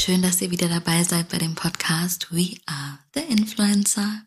schön, 0.00 0.22
dass 0.22 0.40
ihr 0.40 0.50
wieder 0.50 0.68
dabei 0.68 1.04
seid 1.04 1.28
bei 1.28 1.36
dem 1.36 1.54
Podcast 1.54 2.28
We 2.30 2.56
Are 2.64 2.98
the 3.12 3.20
Influencer. 3.20 4.22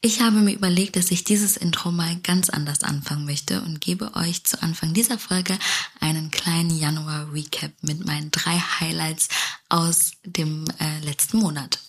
Ich 0.00 0.22
habe 0.22 0.36
mir 0.36 0.54
überlegt, 0.54 0.96
dass 0.96 1.10
ich 1.10 1.24
dieses 1.24 1.58
Intro 1.58 1.92
mal 1.92 2.16
ganz 2.22 2.48
anders 2.48 2.82
anfangen 2.82 3.26
möchte 3.26 3.60
und 3.60 3.82
gebe 3.82 4.14
euch 4.14 4.44
zu 4.44 4.62
Anfang 4.62 4.94
dieser 4.94 5.18
Folge 5.18 5.58
einen 6.00 6.30
kleinen 6.30 6.70
Januar-Recap 6.70 7.72
mit 7.82 8.06
meinen 8.06 8.30
drei 8.30 8.58
Highlights 8.58 9.28
aus 9.68 10.12
dem 10.24 10.64
äh, 10.80 11.04
letzten 11.04 11.36
Monat. 11.36 11.80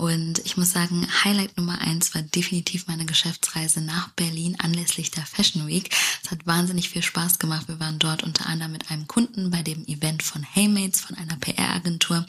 Und 0.00 0.38
ich 0.46 0.56
muss 0.56 0.72
sagen, 0.72 1.06
Highlight 1.24 1.58
Nummer 1.58 1.78
eins 1.82 2.14
war 2.14 2.22
definitiv 2.22 2.86
meine 2.86 3.04
Geschäftsreise 3.04 3.82
nach 3.82 4.08
Berlin 4.12 4.56
anlässlich 4.58 5.10
der 5.10 5.26
Fashion 5.26 5.66
Week. 5.66 5.94
Es 6.24 6.30
hat 6.30 6.46
wahnsinnig 6.46 6.88
viel 6.88 7.02
Spaß 7.02 7.38
gemacht. 7.38 7.68
Wir 7.68 7.78
waren 7.80 7.98
dort 7.98 8.22
unter 8.22 8.46
anderem 8.46 8.72
mit 8.72 8.90
einem 8.90 9.06
Kunden 9.06 9.50
bei 9.50 9.62
dem 9.62 9.84
Event 9.84 10.22
von 10.22 10.42
Haymates, 10.42 11.02
von 11.02 11.18
einer 11.18 11.36
PR-Agentur. 11.36 12.24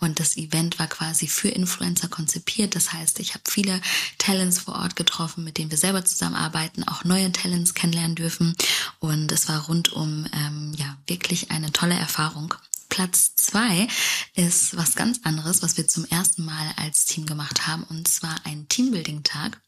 Und 0.00 0.18
das 0.18 0.36
Event 0.36 0.80
war 0.80 0.88
quasi 0.88 1.28
für 1.28 1.50
Influencer 1.50 2.08
konzipiert. 2.08 2.74
Das 2.74 2.92
heißt, 2.92 3.20
ich 3.20 3.34
habe 3.34 3.44
viele 3.48 3.80
Talents 4.18 4.58
vor 4.58 4.74
Ort 4.74 4.96
getroffen, 4.96 5.44
mit 5.44 5.56
denen 5.56 5.70
wir 5.70 5.78
selber 5.78 6.04
zusammenarbeiten, 6.04 6.82
auch 6.82 7.04
neue 7.04 7.30
Talents 7.30 7.74
kennenlernen 7.74 8.16
dürfen. 8.16 8.56
Und 8.98 9.30
es 9.30 9.48
war 9.48 9.66
rundum 9.66 10.26
ähm, 10.32 10.74
ja 10.76 10.96
wirklich 11.06 11.52
eine 11.52 11.70
tolle 11.70 11.94
Erfahrung. 11.94 12.54
Platz 12.94 13.34
zwei 13.34 13.88
ist 14.36 14.76
was 14.76 14.94
ganz 14.94 15.18
anderes, 15.24 15.62
was 15.62 15.76
wir 15.76 15.88
zum 15.88 16.04
ersten 16.04 16.44
Mal 16.44 16.72
als 16.76 17.06
Team 17.06 17.26
gemacht 17.26 17.66
haben, 17.66 17.82
und 17.82 18.06
zwar 18.06 18.36
ein 18.44 18.68
Teambuilding-Tag. 18.68 19.60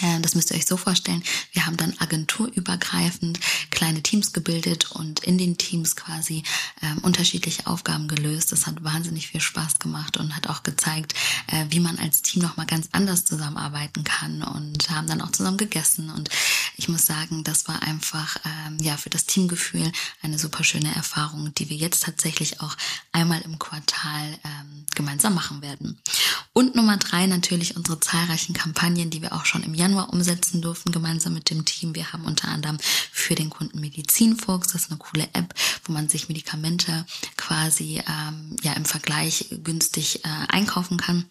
Äh, 0.00 0.20
das 0.20 0.34
müsst 0.34 0.50
ihr 0.50 0.56
euch 0.56 0.66
so 0.66 0.76
vorstellen. 0.76 1.22
Wir 1.52 1.66
haben 1.66 1.76
dann 1.76 1.94
agenturübergreifend 1.98 3.40
kleine 3.70 4.02
Teams 4.02 4.32
gebildet 4.32 4.90
und 4.92 5.20
in 5.20 5.38
den 5.38 5.58
Teams 5.58 5.96
quasi 5.96 6.42
ähm, 6.82 6.98
unterschiedliche 6.98 7.66
Aufgaben 7.66 8.08
gelöst. 8.08 8.52
Das 8.52 8.66
hat 8.66 8.82
wahnsinnig 8.82 9.28
viel 9.28 9.40
Spaß 9.40 9.78
gemacht 9.78 10.16
und 10.16 10.34
hat 10.36 10.48
auch 10.48 10.62
gezeigt, 10.62 11.14
äh, 11.48 11.66
wie 11.70 11.80
man 11.80 11.98
als 11.98 12.22
Team 12.22 12.42
nochmal 12.42 12.66
ganz 12.66 12.88
anders 12.92 13.24
zusammenarbeiten 13.24 14.04
kann 14.04 14.42
und 14.42 14.90
haben 14.90 15.06
dann 15.06 15.20
auch 15.20 15.32
zusammen 15.32 15.58
gegessen. 15.58 16.10
Und 16.10 16.30
ich 16.76 16.88
muss 16.88 17.06
sagen, 17.06 17.44
das 17.44 17.68
war 17.68 17.82
einfach 17.82 18.36
ähm, 18.44 18.78
ja 18.80 18.96
für 18.96 19.10
das 19.10 19.26
Teamgefühl 19.26 19.90
eine 20.22 20.38
super 20.38 20.64
schöne 20.64 20.94
Erfahrung, 20.94 21.54
die 21.54 21.68
wir 21.68 21.76
jetzt 21.76 22.02
tatsächlich 22.02 22.60
auch 22.60 22.76
einmal 23.12 23.40
im 23.42 23.58
Quartal 23.58 24.38
ähm, 24.44 24.86
gemeinsam 24.94 25.34
machen 25.34 25.62
werden. 25.62 26.00
Und 26.52 26.74
Nummer 26.74 26.96
drei 26.96 27.26
natürlich 27.26 27.76
unsere 27.76 28.00
zahlreichen 28.00 28.54
Kampagnen, 28.54 29.10
die 29.10 29.22
wir 29.22 29.32
auch 29.32 29.44
schon 29.44 29.62
im 29.62 29.74
Januar 29.74 30.12
umsetzen 30.12 30.60
durften, 30.60 30.90
gemeinsam 30.90 31.32
mit 31.32 31.48
dem 31.48 31.64
Team. 31.64 31.94
Wir 31.94 32.12
haben 32.12 32.24
unter 32.24 32.48
anderem 32.48 32.78
für 33.12 33.36
den 33.36 33.50
Kunden 33.50 33.80
Medizinfuchs, 33.80 34.72
das 34.72 34.82
ist 34.82 34.90
eine 34.90 34.98
coole 34.98 35.28
App, 35.32 35.54
wo 35.84 35.92
man 35.92 36.08
sich 36.08 36.28
Medikamente 36.28 37.06
quasi 37.36 38.02
ähm, 38.08 38.56
ja 38.62 38.72
im 38.72 38.84
Vergleich 38.84 39.46
günstig 39.62 40.24
äh, 40.24 40.28
einkaufen 40.48 40.96
kann 40.96 41.24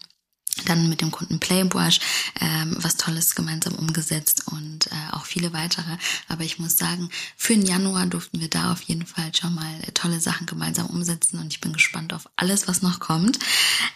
dann 0.66 0.88
mit 0.88 1.00
dem 1.00 1.10
Kunden 1.10 1.40
Playbrush 1.40 2.00
ähm, 2.40 2.76
was 2.78 2.96
Tolles 2.96 3.34
gemeinsam 3.34 3.74
umgesetzt 3.74 4.44
und 4.46 4.86
äh, 4.88 5.12
auch 5.12 5.24
viele 5.24 5.52
weitere. 5.52 5.96
Aber 6.28 6.44
ich 6.44 6.58
muss 6.58 6.76
sagen, 6.76 7.08
für 7.36 7.54
den 7.54 7.66
Januar 7.66 8.06
durften 8.06 8.40
wir 8.40 8.48
da 8.48 8.72
auf 8.72 8.82
jeden 8.82 9.06
Fall 9.06 9.34
schon 9.34 9.54
mal 9.54 9.80
tolle 9.94 10.20
Sachen 10.20 10.46
gemeinsam 10.46 10.86
umsetzen 10.86 11.38
und 11.38 11.52
ich 11.52 11.60
bin 11.60 11.72
gespannt 11.72 12.12
auf 12.12 12.28
alles, 12.36 12.68
was 12.68 12.82
noch 12.82 13.00
kommt. 13.00 13.38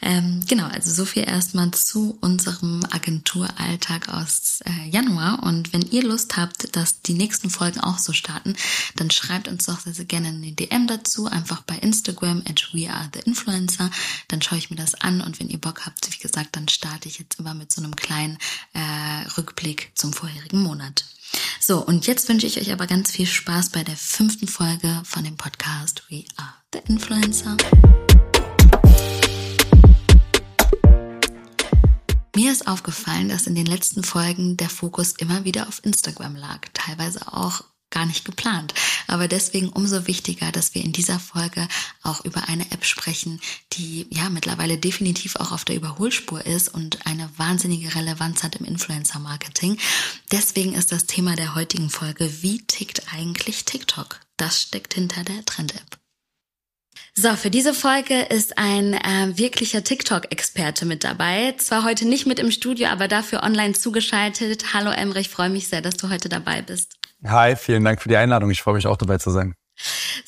Ähm, 0.02 0.41
genau, 0.47 0.66
also 0.66 0.91
so 0.92 1.05
viel 1.05 1.25
erstmal 1.25 1.70
zu 1.70 2.16
unserem 2.20 2.80
Agenturalltag 2.91 4.08
aus 4.08 4.60
äh, 4.64 4.88
Januar. 4.88 5.42
Und 5.42 5.72
wenn 5.72 5.82
ihr 5.82 6.02
Lust 6.02 6.36
habt, 6.36 6.75
dass 6.77 7.00
die 7.02 7.14
nächsten 7.14 7.50
Folgen 7.50 7.80
auch 7.80 7.98
so 7.98 8.12
starten, 8.12 8.55
dann 8.97 9.10
schreibt 9.10 9.48
uns 9.48 9.66
doch 9.66 9.80
sehr, 9.80 9.94
sehr 9.94 10.05
gerne 10.05 10.28
eine 10.28 10.52
DM 10.52 10.86
dazu, 10.86 11.27
einfach 11.27 11.62
bei 11.62 11.77
Instagram 11.77 12.42
at 12.48 12.69
we 12.72 12.91
are 12.91 13.08
the 13.12 13.20
influencer. 13.20 13.91
Dann 14.28 14.42
schaue 14.42 14.59
ich 14.59 14.71
mir 14.71 14.76
das 14.76 14.94
an 14.94 15.21
und 15.21 15.41
wenn 15.41 15.48
ihr 15.48 15.59
Bock 15.59 15.86
habt, 15.86 16.12
wie 16.12 16.19
gesagt, 16.19 16.44
dann 16.53 16.69
starte 16.69 17.09
ich 17.09 17.19
jetzt 17.19 17.38
immer 17.38 17.55
mit 17.55 17.72
so 17.72 17.82
einem 17.82 17.97
kleinen 17.97 18.38
äh, 18.72 19.28
Rückblick 19.37 19.93
zum 19.94 20.12
vorherigen 20.12 20.62
Monat. 20.62 21.05
So, 21.60 21.84
und 21.84 22.06
jetzt 22.06 22.28
wünsche 22.28 22.47
ich 22.47 22.60
euch 22.60 22.72
aber 22.72 22.87
ganz 22.87 23.10
viel 23.10 23.27
Spaß 23.27 23.71
bei 23.71 23.82
der 23.82 23.97
fünften 23.97 24.49
Folge 24.49 25.03
von 25.04 25.25
dem 25.25 25.37
Podcast 25.37 26.03
We 26.10 26.25
Are 26.37 26.54
the 26.72 26.81
Influencer. 26.87 27.56
Mir 32.37 32.50
ist 32.50 32.66
aufgefallen, 32.66 33.28
dass 33.28 33.47
in 33.47 33.54
den 33.54 33.66
letzten 33.66 34.03
Folgen 34.03 34.56
der 34.56 34.69
Fokus 34.69 35.12
immer 35.12 35.44
wieder 35.44 35.69
auf 35.69 35.81
Instagram 35.84 36.34
lag, 36.34 36.59
teilweise 36.72 37.33
auch 37.33 37.62
gar 37.94 38.05
nicht 38.05 38.25
geplant. 38.25 38.75
Aber 39.06 39.28
deswegen 39.28 39.71
umso 39.71 40.06
wichtiger, 40.06 40.53
dass 40.53 40.75
wir 40.75 40.84
in 40.84 40.93
dieser 40.93 41.19
Folge 41.19 41.66
auch 42.03 42.25
über 42.25 42.49
eine 42.49 42.71
App 42.72 42.84
sprechen, 42.84 43.41
die 43.72 44.06
ja 44.10 44.28
mittlerweile 44.28 44.77
definitiv 44.77 45.37
auch 45.37 45.53
auf 45.53 45.65
der 45.65 45.77
Überholspur 45.77 46.44
ist 46.44 46.69
und 46.69 47.06
eine 47.06 47.31
wahnsinnige 47.38 47.94
Relevanz 47.94 48.43
hat 48.43 48.56
im 48.56 48.66
Influencer-Marketing. 48.66 49.78
Deswegen 50.33 50.75
ist 50.75 50.93
das 50.93 51.06
Thema 51.06 51.37
der 51.37 51.54
heutigen 51.54 51.88
Folge, 51.88 52.43
wie 52.43 52.59
tickt 52.59 53.15
eigentlich 53.15 53.65
TikTok? 53.65 54.21
Das 54.37 54.60
steckt 54.60 54.94
hinter 54.94 55.22
der 55.22 55.44
Trend-App. 55.44 55.99
So, 57.16 57.37
für 57.37 57.50
diese 57.50 57.75
Folge 57.75 58.22
ist 58.22 58.59
ein 58.59 58.94
äh, 58.94 59.38
wirklicher 59.38 59.84
TikTok-Experte 59.84 60.84
mit 60.84 61.04
dabei. 61.04 61.54
Zwar 61.59 61.84
heute 61.84 62.06
nicht 62.06 62.27
mit 62.27 62.41
im 62.41 62.50
Studio, 62.50 62.88
aber 62.88 63.06
dafür 63.06 63.44
online 63.44 63.75
zugeschaltet. 63.75 64.75
Hallo 64.75 64.91
Emre, 64.91 65.21
ich 65.21 65.28
freue 65.28 65.49
mich 65.49 65.69
sehr, 65.69 65.81
dass 65.81 65.97
du 65.97 66.10
heute 66.10 66.28
dabei 66.28 66.60
bist. 66.60 66.99
Hi, 67.26 67.56
vielen 67.56 67.84
Dank 67.84 68.02
für 68.02 68.08
die 68.08 68.16
Einladung. 68.16 68.50
Ich 68.50 68.62
freue 68.62 68.74
mich 68.74 68.86
auch 68.86 68.96
dabei 68.96 69.18
zu 69.18 69.30
sein. 69.30 69.54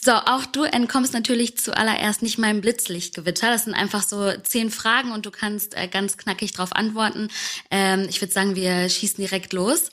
So, 0.00 0.12
auch 0.12 0.44
du 0.46 0.64
entkommst 0.64 1.12
natürlich 1.12 1.56
zuallererst 1.58 2.22
nicht 2.22 2.38
meinem 2.38 2.60
Blitzlichtgewitter. 2.60 3.50
Das 3.50 3.64
sind 3.64 3.74
einfach 3.74 4.02
so 4.02 4.32
zehn 4.42 4.70
Fragen 4.70 5.12
und 5.12 5.26
du 5.26 5.30
kannst 5.30 5.76
äh, 5.76 5.88
ganz 5.88 6.16
knackig 6.16 6.52
drauf 6.52 6.72
antworten. 6.72 7.28
Ähm, 7.70 8.06
ich 8.08 8.20
würde 8.20 8.32
sagen, 8.32 8.56
wir 8.56 8.88
schießen 8.88 9.16
direkt 9.18 9.52
los. 9.52 9.90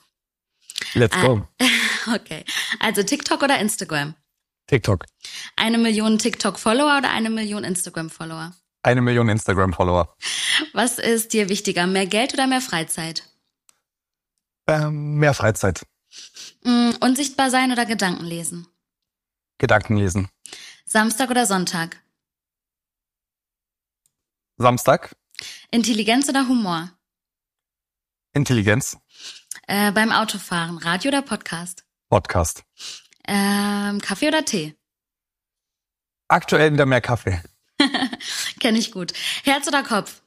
Let's 0.93 1.15
go. 1.21 1.47
Äh, 1.59 1.65
okay. 2.15 2.45
Also 2.79 3.03
TikTok 3.03 3.43
oder 3.43 3.59
Instagram? 3.59 4.15
TikTok. 4.67 5.05
Eine 5.55 5.77
Million 5.77 6.17
TikTok-Follower 6.17 6.97
oder 6.97 7.11
eine 7.11 7.29
Million 7.29 7.63
Instagram-Follower? 7.63 8.53
Eine 8.81 9.01
Million 9.01 9.29
Instagram-Follower. 9.29 10.15
Was 10.73 10.99
ist 10.99 11.33
dir 11.33 11.49
wichtiger, 11.49 11.85
mehr 11.85 12.07
Geld 12.07 12.33
oder 12.33 12.47
mehr 12.47 12.61
Freizeit? 12.61 13.23
Ähm, 14.67 15.15
mehr 15.15 15.33
Freizeit. 15.33 15.83
Mm, 16.63 16.91
unsichtbar 17.01 17.49
sein 17.49 17.71
oder 17.71 17.85
Gedanken 17.85 18.25
lesen? 18.25 18.67
Gedanken 19.57 19.97
lesen. 19.97 20.29
Samstag 20.85 21.29
oder 21.29 21.45
Sonntag? 21.45 22.01
Samstag. 24.57 25.15
Intelligenz 25.71 26.29
oder 26.29 26.47
Humor? 26.47 26.91
Intelligenz. 28.33 28.97
Äh, 29.67 29.91
beim 29.91 30.11
Autofahren, 30.11 30.77
Radio 30.77 31.09
oder 31.09 31.21
Podcast? 31.21 31.85
Podcast. 32.09 32.63
Ähm, 33.27 33.99
Kaffee 34.01 34.27
oder 34.27 34.45
Tee? 34.45 34.75
Aktuell 36.27 36.73
wieder 36.73 36.85
mehr 36.85 37.01
Kaffee. 37.01 37.41
Kenne 38.59 38.79
ich 38.79 38.91
gut. 38.91 39.13
Herz 39.43 39.67
oder 39.67 39.83
Kopf? 39.83 40.23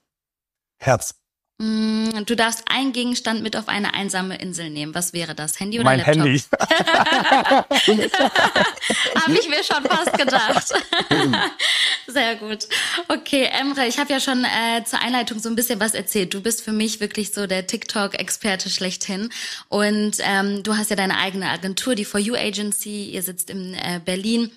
Herz. 0.79 1.15
Mm, 1.59 2.25
du 2.27 2.37
darfst 2.37 2.65
einen 2.67 2.93
Gegenstand 2.93 3.43
mit 3.43 3.57
auf 3.57 3.69
eine 3.69 3.95
einsame 3.95 4.37
Insel 4.37 4.69
nehmen. 4.69 4.95
Was 4.95 5.15
wäre 5.15 5.35
das? 5.35 5.59
Handy 5.59 5.79
oder 5.79 5.85
mein 5.87 6.01
Laptop? 6.01 6.17
Handy. 6.17 6.43
Habe 9.15 9.33
ich 9.33 9.49
mir 9.49 9.65
schon 9.65 9.83
fast 9.85 10.13
gedacht. 10.19 10.75
Sehr 12.07 12.37
gut. 12.37 12.69
Okay, 13.09 13.49
Emre, 13.59 13.87
ich 13.87 13.99
habe 13.99 14.13
ja 14.13 14.21
schon 14.21 14.45
äh, 14.45 14.85
zur 14.85 15.01
Einleitung 15.01 15.39
so 15.39 15.49
ein 15.49 15.57
bisschen 15.57 15.81
was 15.81 15.95
erzählt. 15.95 16.35
Du 16.35 16.43
bist 16.43 16.63
für 16.63 16.73
mich 16.73 17.01
wirklich 17.01 17.33
so 17.33 17.47
der 17.47 17.67
TikTok-Experte 17.67 18.69
schlechthin. 18.69 19.31
Und 19.69 20.19
ähm, 20.21 20.63
du 20.63 20.77
hast 20.77 20.91
ja 20.91 20.97
deine 20.97 21.17
eigene 21.17 21.49
Agentur, 21.49 21.95
die 21.95 22.05
For 22.05 22.21
You 22.21 22.35
Agency. 22.35 23.07
Ihr 23.11 23.23
sitzt 23.23 23.49
in 23.49 23.73
äh, 23.75 24.01
Berlin. 24.05 24.51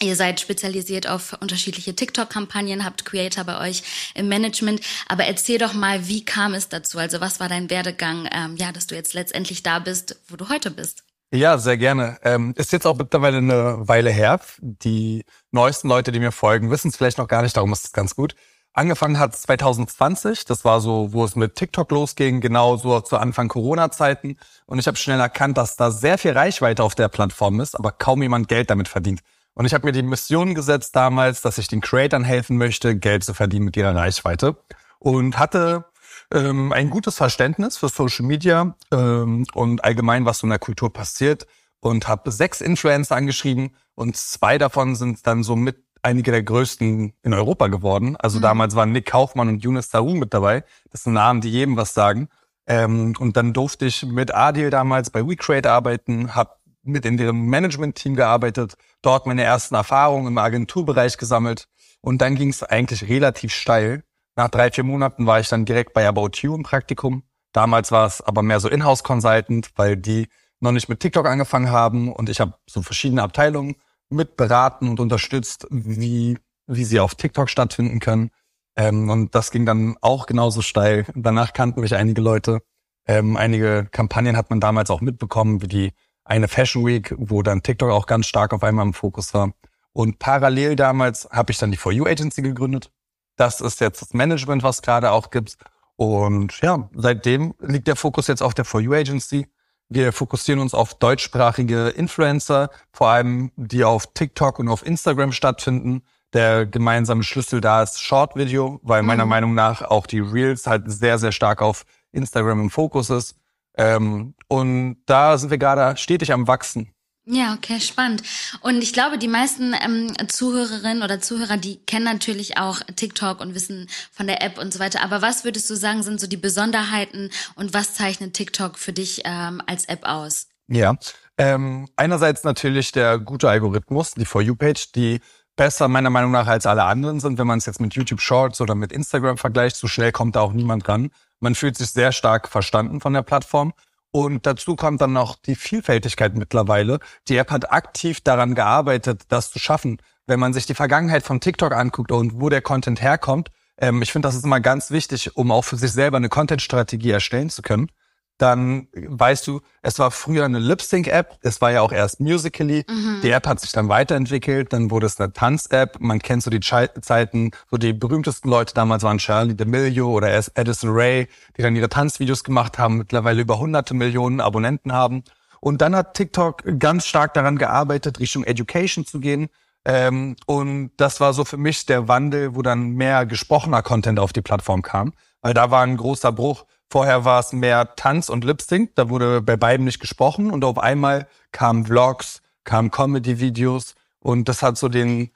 Ihr 0.00 0.14
seid 0.14 0.40
spezialisiert 0.40 1.08
auf 1.08 1.38
unterschiedliche 1.40 1.96
TikTok-Kampagnen, 1.96 2.84
habt 2.84 3.06
Creator 3.06 3.44
bei 3.44 3.66
euch 3.66 3.82
im 4.14 4.28
Management. 4.28 4.82
Aber 5.08 5.24
erzähl 5.24 5.58
doch 5.58 5.72
mal, 5.72 6.06
wie 6.06 6.22
kam 6.22 6.52
es 6.52 6.68
dazu? 6.68 6.98
Also 6.98 7.20
was 7.22 7.40
war 7.40 7.48
dein 7.48 7.70
Werdegang, 7.70 8.28
ähm, 8.30 8.56
ja, 8.56 8.72
dass 8.72 8.86
du 8.86 8.94
jetzt 8.94 9.14
letztendlich 9.14 9.62
da 9.62 9.78
bist, 9.78 10.20
wo 10.28 10.36
du 10.36 10.50
heute 10.50 10.70
bist? 10.70 11.04
Ja, 11.32 11.56
sehr 11.56 11.78
gerne. 11.78 12.18
Ähm, 12.22 12.52
ist 12.56 12.72
jetzt 12.72 12.86
auch 12.86 12.96
mittlerweile 12.96 13.38
eine 13.38 13.88
Weile 13.88 14.10
her. 14.10 14.38
Die 14.60 15.24
neuesten 15.50 15.88
Leute, 15.88 16.12
die 16.12 16.20
mir 16.20 16.32
folgen, 16.32 16.70
wissen 16.70 16.88
es 16.88 16.96
vielleicht 16.96 17.18
noch 17.18 17.26
gar 17.26 17.42
nicht, 17.42 17.56
darum 17.56 17.72
ist 17.72 17.86
es 17.86 17.92
ganz 17.92 18.14
gut. 18.14 18.34
Angefangen 18.74 19.18
hat 19.18 19.34
2020, 19.34 20.44
das 20.44 20.66
war 20.66 20.82
so, 20.82 21.14
wo 21.14 21.24
es 21.24 21.34
mit 21.34 21.56
TikTok 21.56 21.90
losging, 21.90 22.42
genau 22.42 22.76
so 22.76 23.00
zu 23.00 23.16
Anfang 23.16 23.48
Corona-Zeiten. 23.48 24.36
Und 24.66 24.78
ich 24.78 24.86
habe 24.86 24.98
schnell 24.98 25.18
erkannt, 25.18 25.56
dass 25.56 25.76
da 25.76 25.90
sehr 25.90 26.18
viel 26.18 26.32
Reichweite 26.32 26.84
auf 26.84 26.94
der 26.94 27.08
Plattform 27.08 27.58
ist, 27.60 27.74
aber 27.74 27.90
kaum 27.92 28.20
jemand 28.20 28.48
Geld 28.48 28.68
damit 28.68 28.88
verdient. 28.88 29.22
Und 29.56 29.64
ich 29.64 29.72
habe 29.72 29.86
mir 29.86 29.92
die 29.92 30.02
Mission 30.02 30.54
gesetzt 30.54 30.94
damals, 30.94 31.40
dass 31.40 31.56
ich 31.56 31.66
den 31.66 31.80
Creatern 31.80 32.24
helfen 32.24 32.58
möchte, 32.58 32.94
Geld 32.94 33.24
zu 33.24 33.32
verdienen 33.32 33.64
mit 33.64 33.76
ihrer 33.78 33.96
Reichweite. 33.96 34.58
Und 34.98 35.38
hatte 35.38 35.86
ähm, 36.30 36.72
ein 36.72 36.90
gutes 36.90 37.16
Verständnis 37.16 37.78
für 37.78 37.88
Social 37.88 38.26
Media 38.26 38.76
ähm, 38.92 39.46
und 39.54 39.82
allgemein, 39.82 40.26
was 40.26 40.40
so 40.40 40.46
in 40.46 40.50
der 40.50 40.58
Kultur 40.58 40.92
passiert. 40.92 41.46
Und 41.80 42.06
habe 42.06 42.30
sechs 42.32 42.60
Influencer 42.60 43.16
angeschrieben 43.16 43.70
und 43.94 44.16
zwei 44.18 44.58
davon 44.58 44.94
sind 44.94 45.26
dann 45.26 45.42
so 45.42 45.56
mit 45.56 45.82
einige 46.02 46.32
der 46.32 46.42
größten 46.42 47.14
in 47.22 47.34
Europa 47.34 47.68
geworden. 47.68 48.14
Also 48.16 48.38
mhm. 48.38 48.42
damals 48.42 48.74
waren 48.74 48.92
Nick 48.92 49.06
Kaufmann 49.06 49.48
und 49.48 49.64
Yunus 49.64 49.90
Saru 49.90 50.16
mit 50.16 50.34
dabei. 50.34 50.64
Das 50.90 51.04
sind 51.04 51.14
Namen, 51.14 51.40
die 51.40 51.50
jedem 51.50 51.78
was 51.78 51.94
sagen. 51.94 52.28
Ähm, 52.66 53.14
und 53.18 53.38
dann 53.38 53.54
durfte 53.54 53.86
ich 53.86 54.04
mit 54.04 54.34
Adil 54.34 54.68
damals 54.68 55.08
bei 55.08 55.26
WeCreate 55.26 55.70
arbeiten, 55.70 56.34
habe 56.34 56.50
mit 56.86 57.04
in 57.04 57.16
deren 57.16 57.42
Management-Team 57.42 58.16
gearbeitet, 58.16 58.74
dort 59.02 59.26
meine 59.26 59.42
ersten 59.42 59.74
Erfahrungen 59.74 60.28
im 60.28 60.38
Agenturbereich 60.38 61.16
gesammelt. 61.18 61.68
Und 62.00 62.22
dann 62.22 62.34
ging 62.36 62.50
es 62.50 62.62
eigentlich 62.62 63.08
relativ 63.08 63.52
steil. 63.52 64.04
Nach 64.36 64.48
drei, 64.48 64.70
vier 64.70 64.84
Monaten 64.84 65.26
war 65.26 65.40
ich 65.40 65.48
dann 65.48 65.64
direkt 65.64 65.92
bei 65.92 66.06
About 66.06 66.30
You 66.42 66.54
im 66.54 66.62
Praktikum. 66.62 67.24
Damals 67.52 67.90
war 67.90 68.06
es 68.06 68.20
aber 68.20 68.42
mehr 68.42 68.60
so 68.60 68.68
Inhouse-Consultant, 68.68 69.70
weil 69.76 69.96
die 69.96 70.28
noch 70.60 70.72
nicht 70.72 70.88
mit 70.88 71.00
TikTok 71.00 71.26
angefangen 71.26 71.70
haben 71.70 72.12
und 72.12 72.28
ich 72.28 72.40
habe 72.40 72.54
so 72.68 72.82
verschiedene 72.82 73.22
Abteilungen 73.22 73.76
mit 74.10 74.36
beraten 74.36 74.88
und 74.88 75.00
unterstützt, 75.00 75.66
wie, 75.70 76.38
wie 76.66 76.84
sie 76.84 77.00
auf 77.00 77.14
TikTok 77.14 77.50
stattfinden 77.50 78.00
können. 78.00 78.30
Ähm, 78.76 79.10
und 79.10 79.34
das 79.34 79.50
ging 79.50 79.66
dann 79.66 79.96
auch 80.00 80.26
genauso 80.26 80.62
steil. 80.62 81.06
Danach 81.14 81.52
kannten 81.52 81.80
mich 81.80 81.94
einige 81.94 82.20
Leute. 82.20 82.60
Ähm, 83.06 83.36
einige 83.36 83.88
Kampagnen 83.90 84.36
hat 84.36 84.50
man 84.50 84.60
damals 84.60 84.90
auch 84.90 85.00
mitbekommen, 85.00 85.62
wie 85.62 85.68
die 85.68 85.92
eine 86.26 86.48
Fashion 86.48 86.84
Week, 86.84 87.14
wo 87.16 87.42
dann 87.42 87.62
TikTok 87.62 87.90
auch 87.90 88.06
ganz 88.06 88.26
stark 88.26 88.52
auf 88.52 88.62
einmal 88.62 88.84
im 88.84 88.92
Fokus 88.92 89.32
war. 89.32 89.52
Und 89.92 90.18
parallel 90.18 90.76
damals 90.76 91.28
habe 91.30 91.52
ich 91.52 91.58
dann 91.58 91.70
die 91.70 91.76
For 91.76 91.92
You 91.92 92.06
Agency 92.06 92.42
gegründet. 92.42 92.90
Das 93.36 93.60
ist 93.60 93.80
jetzt 93.80 94.02
das 94.02 94.12
Management, 94.12 94.62
was 94.62 94.82
gerade 94.82 95.10
auch 95.10 95.30
gibt. 95.30 95.56
Und 95.96 96.60
ja, 96.60 96.90
seitdem 96.94 97.54
liegt 97.60 97.88
der 97.88 97.96
Fokus 97.96 98.26
jetzt 98.26 98.42
auf 98.42 98.54
der 98.54 98.64
For 98.64 98.80
You 98.80 98.92
Agency. 98.92 99.46
Wir 99.88 100.12
fokussieren 100.12 100.60
uns 100.60 100.74
auf 100.74 100.94
deutschsprachige 100.94 101.88
Influencer, 101.88 102.70
vor 102.92 103.08
allem 103.08 103.52
die 103.56 103.84
auf 103.84 104.12
TikTok 104.12 104.58
und 104.58 104.68
auf 104.68 104.84
Instagram 104.84 105.32
stattfinden. 105.32 106.02
Der 106.32 106.66
gemeinsame 106.66 107.22
Schlüssel 107.22 107.60
da 107.60 107.82
ist 107.82 108.02
Short 108.02 108.34
Video, 108.34 108.80
weil 108.82 109.02
meiner 109.02 109.24
mhm. 109.24 109.30
Meinung 109.30 109.54
nach 109.54 109.82
auch 109.82 110.06
die 110.06 110.18
Reels 110.18 110.66
halt 110.66 110.90
sehr, 110.90 111.18
sehr 111.18 111.32
stark 111.32 111.62
auf 111.62 111.86
Instagram 112.12 112.60
im 112.60 112.70
Fokus 112.70 113.10
ist. 113.10 113.36
Ähm, 113.76 114.34
und 114.48 114.98
da 115.06 115.38
sind 115.38 115.50
wir 115.50 115.58
gerade 115.58 115.96
stetig 115.96 116.32
am 116.32 116.46
Wachsen. 116.48 116.92
Ja, 117.28 117.54
okay, 117.54 117.80
spannend. 117.80 118.22
Und 118.60 118.80
ich 118.82 118.92
glaube, 118.92 119.18
die 119.18 119.26
meisten 119.26 119.74
ähm, 119.84 120.14
Zuhörerinnen 120.28 121.02
oder 121.02 121.20
Zuhörer, 121.20 121.56
die 121.56 121.84
kennen 121.84 122.04
natürlich 122.04 122.56
auch 122.56 122.80
TikTok 122.94 123.40
und 123.40 123.52
wissen 123.52 123.88
von 124.12 124.28
der 124.28 124.44
App 124.44 124.58
und 124.58 124.72
so 124.72 124.78
weiter. 124.78 125.02
Aber 125.02 125.22
was 125.22 125.42
würdest 125.42 125.68
du 125.68 125.74
sagen, 125.74 126.04
sind 126.04 126.20
so 126.20 126.28
die 126.28 126.36
Besonderheiten 126.36 127.30
und 127.56 127.74
was 127.74 127.94
zeichnet 127.94 128.34
TikTok 128.34 128.78
für 128.78 128.92
dich 128.92 129.22
ähm, 129.24 129.60
als 129.66 129.86
App 129.86 130.04
aus? 130.04 130.46
Ja, 130.68 130.96
ähm, 131.36 131.88
einerseits 131.96 132.44
natürlich 132.44 132.92
der 132.92 133.18
gute 133.18 133.50
Algorithmus, 133.50 134.12
die 134.12 134.24
For 134.24 134.40
You-Page, 134.40 134.92
die 134.92 135.20
besser 135.56 135.88
meiner 135.88 136.10
Meinung 136.10 136.30
nach 136.30 136.46
als 136.46 136.64
alle 136.64 136.84
anderen 136.84 137.18
sind. 137.18 137.38
Wenn 137.38 137.46
man 137.48 137.58
es 137.58 137.66
jetzt 137.66 137.80
mit 137.80 137.94
YouTube 137.94 138.20
Shorts 138.20 138.60
oder 138.60 138.76
mit 138.76 138.92
Instagram 138.92 139.36
vergleicht, 139.36 139.74
so 139.76 139.88
schnell 139.88 140.12
kommt 140.12 140.36
da 140.36 140.42
auch 140.42 140.52
niemand 140.52 140.88
ran. 140.88 141.10
Man 141.40 141.54
fühlt 141.54 141.76
sich 141.76 141.90
sehr 141.90 142.12
stark 142.12 142.48
verstanden 142.48 143.00
von 143.00 143.12
der 143.12 143.22
Plattform. 143.22 143.72
Und 144.10 144.46
dazu 144.46 144.76
kommt 144.76 145.00
dann 145.02 145.12
noch 145.12 145.36
die 145.36 145.56
Vielfältigkeit 145.56 146.34
mittlerweile. 146.34 147.00
Die 147.28 147.36
App 147.36 147.50
hat 147.50 147.70
aktiv 147.70 148.20
daran 148.22 148.54
gearbeitet, 148.54 149.24
das 149.28 149.50
zu 149.50 149.58
schaffen. 149.58 149.98
Wenn 150.26 150.40
man 150.40 150.54
sich 150.54 150.64
die 150.64 150.74
Vergangenheit 150.74 151.22
von 151.22 151.40
TikTok 151.40 151.72
anguckt 151.72 152.10
und 152.10 152.40
wo 152.40 152.48
der 152.48 152.62
Content 152.62 153.02
herkommt, 153.02 153.50
ähm, 153.78 154.00
ich 154.00 154.12
finde, 154.12 154.28
das 154.28 154.34
ist 154.34 154.44
immer 154.44 154.60
ganz 154.60 154.90
wichtig, 154.90 155.36
um 155.36 155.50
auch 155.50 155.62
für 155.62 155.76
sich 155.76 155.92
selber 155.92 156.16
eine 156.16 156.30
Content-Strategie 156.30 157.10
erstellen 157.10 157.50
zu 157.50 157.62
können 157.62 157.90
dann 158.38 158.88
weißt 158.94 159.46
du, 159.46 159.60
es 159.82 159.98
war 159.98 160.10
früher 160.10 160.44
eine 160.44 160.58
Lip-Sync-App, 160.58 161.38
es 161.42 161.60
war 161.60 161.72
ja 161.72 161.80
auch 161.80 161.92
erst 161.92 162.20
Musically, 162.20 162.84
mhm. 162.88 163.20
die 163.22 163.30
App 163.30 163.46
hat 163.46 163.60
sich 163.60 163.72
dann 163.72 163.88
weiterentwickelt, 163.88 164.72
dann 164.72 164.90
wurde 164.90 165.06
es 165.06 165.18
eine 165.18 165.32
Tanz-App, 165.32 166.00
man 166.00 166.18
kennt 166.18 166.42
so 166.42 166.50
die 166.50 166.60
Zeiten, 166.60 167.50
so 167.70 167.78
die 167.78 167.92
berühmtesten 167.92 168.50
Leute 168.50 168.74
damals 168.74 169.02
waren 169.02 169.18
Charlie 169.18 169.54
D'Amelio 169.54 170.06
oder 170.06 170.32
Edison 170.54 170.90
Ray, 170.90 171.28
die 171.56 171.62
dann 171.62 171.76
ihre 171.76 171.88
Tanzvideos 171.88 172.44
gemacht 172.44 172.78
haben, 172.78 172.98
mittlerweile 172.98 173.40
über 173.40 173.58
hunderte 173.58 173.94
Millionen 173.94 174.40
Abonnenten 174.40 174.92
haben. 174.92 175.24
Und 175.60 175.80
dann 175.80 175.96
hat 175.96 176.14
TikTok 176.14 176.62
ganz 176.78 177.06
stark 177.06 177.34
daran 177.34 177.58
gearbeitet, 177.58 178.20
Richtung 178.20 178.44
Education 178.44 179.06
zu 179.06 179.20
gehen. 179.20 179.48
Ähm, 179.84 180.36
und 180.46 180.90
das 180.96 181.20
war 181.20 181.32
so 181.32 181.44
für 181.44 181.56
mich 181.56 181.86
der 181.86 182.08
Wandel, 182.08 182.54
wo 182.54 182.62
dann 182.62 182.90
mehr 182.90 183.24
gesprochener 183.24 183.82
Content 183.82 184.18
auf 184.18 184.32
die 184.32 184.42
Plattform 184.42 184.82
kam, 184.82 185.12
weil 185.42 185.54
da 185.54 185.70
war 185.70 185.82
ein 185.82 185.96
großer 185.96 186.32
Bruch 186.32 186.66
Vorher 186.90 187.24
war 187.24 187.40
es 187.40 187.52
mehr 187.52 187.96
Tanz 187.96 188.28
und 188.28 188.44
Lip 188.44 188.62
Sync, 188.62 188.94
da 188.94 189.08
wurde 189.08 189.42
bei 189.42 189.56
beiden 189.56 189.84
nicht 189.84 190.00
gesprochen 190.00 190.50
und 190.50 190.64
auf 190.64 190.78
einmal 190.78 191.26
kamen 191.50 191.86
Vlogs, 191.86 192.42
kamen 192.64 192.90
Comedy-Videos 192.90 193.94
und 194.20 194.48
das 194.48 194.62
hat 194.62 194.78
so 194.78 194.88
den, 194.88 195.30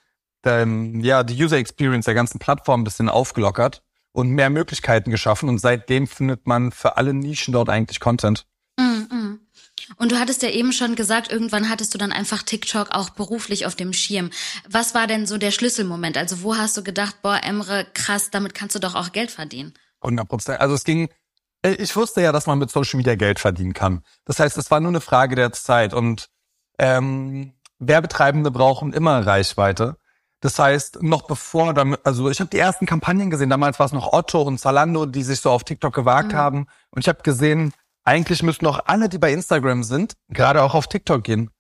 den, 0.44 1.00
ja, 1.00 1.25
die 1.25 1.43
User 1.43 1.56
Experience 1.56 2.05
der 2.05 2.14
ganzen 2.14 2.38
Plattform 2.38 2.82
ein 2.82 2.85
bisschen 2.85 3.08
aufgelockert 3.08 3.82
und 4.12 4.31
mehr 4.31 4.50
Möglichkeiten 4.50 5.11
geschaffen 5.11 5.49
und 5.49 5.58
seitdem 5.58 6.06
findet 6.06 6.47
man 6.47 6.70
für 6.70 6.97
alle 6.97 7.14
Nischen 7.14 7.52
dort 7.52 7.69
eigentlich 7.69 7.99
Content. 7.99 8.47
Mm 8.79 8.82
-mm. 8.82 9.38
Und 9.97 10.12
du 10.12 10.19
hattest 10.19 10.43
ja 10.43 10.50
eben 10.50 10.73
schon 10.73 10.94
gesagt, 10.94 11.32
irgendwann 11.32 11.69
hattest 11.69 11.94
du 11.94 11.99
dann 11.99 12.12
einfach 12.12 12.43
TikTok 12.43 12.91
auch 12.93 13.11
beruflich 13.11 13.67
auf 13.67 13.75
dem 13.75 13.93
Schirm. 13.93 14.31
Was 14.69 14.94
war 14.94 15.06
denn 15.06 15.26
so 15.26 15.37
der 15.37 15.50
Schlüsselmoment? 15.50 16.17
Also 16.17 16.43
wo 16.43 16.56
hast 16.56 16.76
du 16.76 16.85
gedacht, 16.85 17.23
boah, 17.23 17.41
Emre, 17.43 17.87
krass, 17.93 18.31
damit 18.31 18.55
kannst 18.55 18.76
du 18.76 18.79
doch 18.79 18.94
auch 18.94 19.12
Geld 19.12 19.31
verdienen? 19.31 19.75
100 20.02 20.29
Prozent. 20.29 20.61
Also 20.61 20.75
es 20.75 20.85
ging 20.85 21.08
ich 21.62 21.95
wusste 21.97 22.23
ja, 22.23 22.33
dass 22.33 22.47
man 22.47 22.59
mit 22.59 22.71
Social 22.71 22.97
Media 22.97 23.15
Geld 23.15 23.39
verdienen 23.39 23.75
kann. 23.75 24.03
Das 24.25 24.39
heißt, 24.41 24.57
es 24.59 24.71
war 24.71 24.81
nur 24.81 24.91
eine 24.91 25.01
Frage 25.01 25.37
der 25.37 25.53
Zeit 25.53 25.93
und 25.95 26.29
ähm, 26.79 27.53
Werbetreibende 27.79 28.51
brauchen 28.51 28.93
immer 28.93 29.27
Reichweite. 29.27 29.97
Das 30.41 30.59
heißt, 30.59 31.03
noch 31.03 31.27
bevor, 31.27 31.75
also 32.03 32.31
ich 32.31 32.41
habe 32.41 32.49
die 32.49 32.59
ersten 32.59 32.87
Kampagnen 32.87 33.29
gesehen, 33.29 33.51
damals 33.51 33.79
war 33.79 33.87
es 33.87 33.93
noch 33.93 34.12
Otto 34.12 34.41
und 34.41 34.59
Zalando, 34.59 35.05
die 35.05 35.23
sich 35.23 35.41
so 35.41 35.51
auf 35.51 35.65
TikTok 35.65 35.95
gewagt 35.95 36.33
mhm. 36.33 36.37
haben. 36.37 36.67
Und 36.91 37.01
ich 37.01 37.09
habe 37.09 37.23
gesehen, 37.23 37.75
eigentlich 38.05 38.43
müssten 38.43 38.67
auch 38.67 38.81
alle, 38.87 39.11
die 39.11 39.19
bei 39.19 39.33
Instagram 39.33 39.83
sind, 39.83 40.15
gerade 40.31 40.62
auch 40.62 40.75
auf 40.75 40.87
TikTok 40.87 41.23
gehen. 41.23 41.51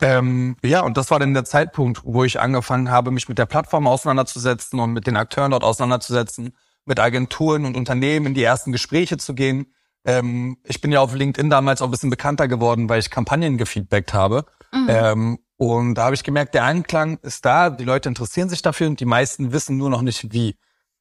Ähm, 0.00 0.56
ja, 0.64 0.80
und 0.80 0.96
das 0.96 1.10
war 1.10 1.18
dann 1.18 1.34
der 1.34 1.44
Zeitpunkt, 1.44 2.00
wo 2.04 2.24
ich 2.24 2.40
angefangen 2.40 2.90
habe, 2.90 3.10
mich 3.10 3.28
mit 3.28 3.38
der 3.38 3.46
Plattform 3.46 3.86
auseinanderzusetzen 3.86 4.80
und 4.80 4.92
mit 4.92 5.06
den 5.06 5.16
Akteuren 5.16 5.50
dort 5.50 5.62
auseinanderzusetzen 5.62 6.56
mit 6.84 6.98
Agenturen 7.00 7.64
und 7.64 7.76
Unternehmen 7.76 8.26
in 8.26 8.34
die 8.34 8.42
ersten 8.42 8.72
Gespräche 8.72 9.16
zu 9.16 9.34
gehen. 9.34 9.72
Ähm, 10.04 10.58
ich 10.64 10.80
bin 10.80 10.92
ja 10.92 11.00
auf 11.00 11.14
LinkedIn 11.14 11.50
damals 11.50 11.80
auch 11.80 11.86
ein 11.86 11.90
bisschen 11.92 12.10
bekannter 12.10 12.48
geworden, 12.48 12.88
weil 12.88 12.98
ich 12.98 13.10
Kampagnen 13.10 13.58
gefeedbackt 13.58 14.14
habe. 14.14 14.44
Mhm. 14.72 14.86
Ähm, 14.88 15.38
und 15.56 15.94
da 15.94 16.04
habe 16.06 16.14
ich 16.14 16.24
gemerkt, 16.24 16.54
der 16.54 16.64
Anklang 16.64 17.18
ist 17.22 17.44
da, 17.44 17.70
die 17.70 17.84
Leute 17.84 18.08
interessieren 18.08 18.48
sich 18.48 18.62
dafür 18.62 18.88
und 18.88 18.98
die 18.98 19.04
meisten 19.04 19.52
wissen 19.52 19.76
nur 19.76 19.90
noch 19.90 20.02
nicht 20.02 20.32
wie. 20.32 20.56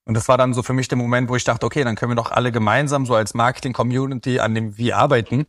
Und 0.06 0.14
das 0.16 0.28
war 0.28 0.38
dann 0.38 0.54
so 0.54 0.62
für 0.62 0.74
mich 0.74 0.88
der 0.88 0.98
Moment, 0.98 1.30
wo 1.30 1.36
ich 1.36 1.44
dachte, 1.44 1.66
okay, 1.66 1.84
dann 1.84 1.96
können 1.96 2.12
wir 2.12 2.16
doch 2.16 2.32
alle 2.32 2.52
gemeinsam 2.52 3.06
so 3.06 3.16
als 3.16 3.34
Marketing-Community 3.34 4.40
an 4.40 4.54
dem 4.54 4.78
Wie 4.78 4.94
arbeiten, 4.94 5.46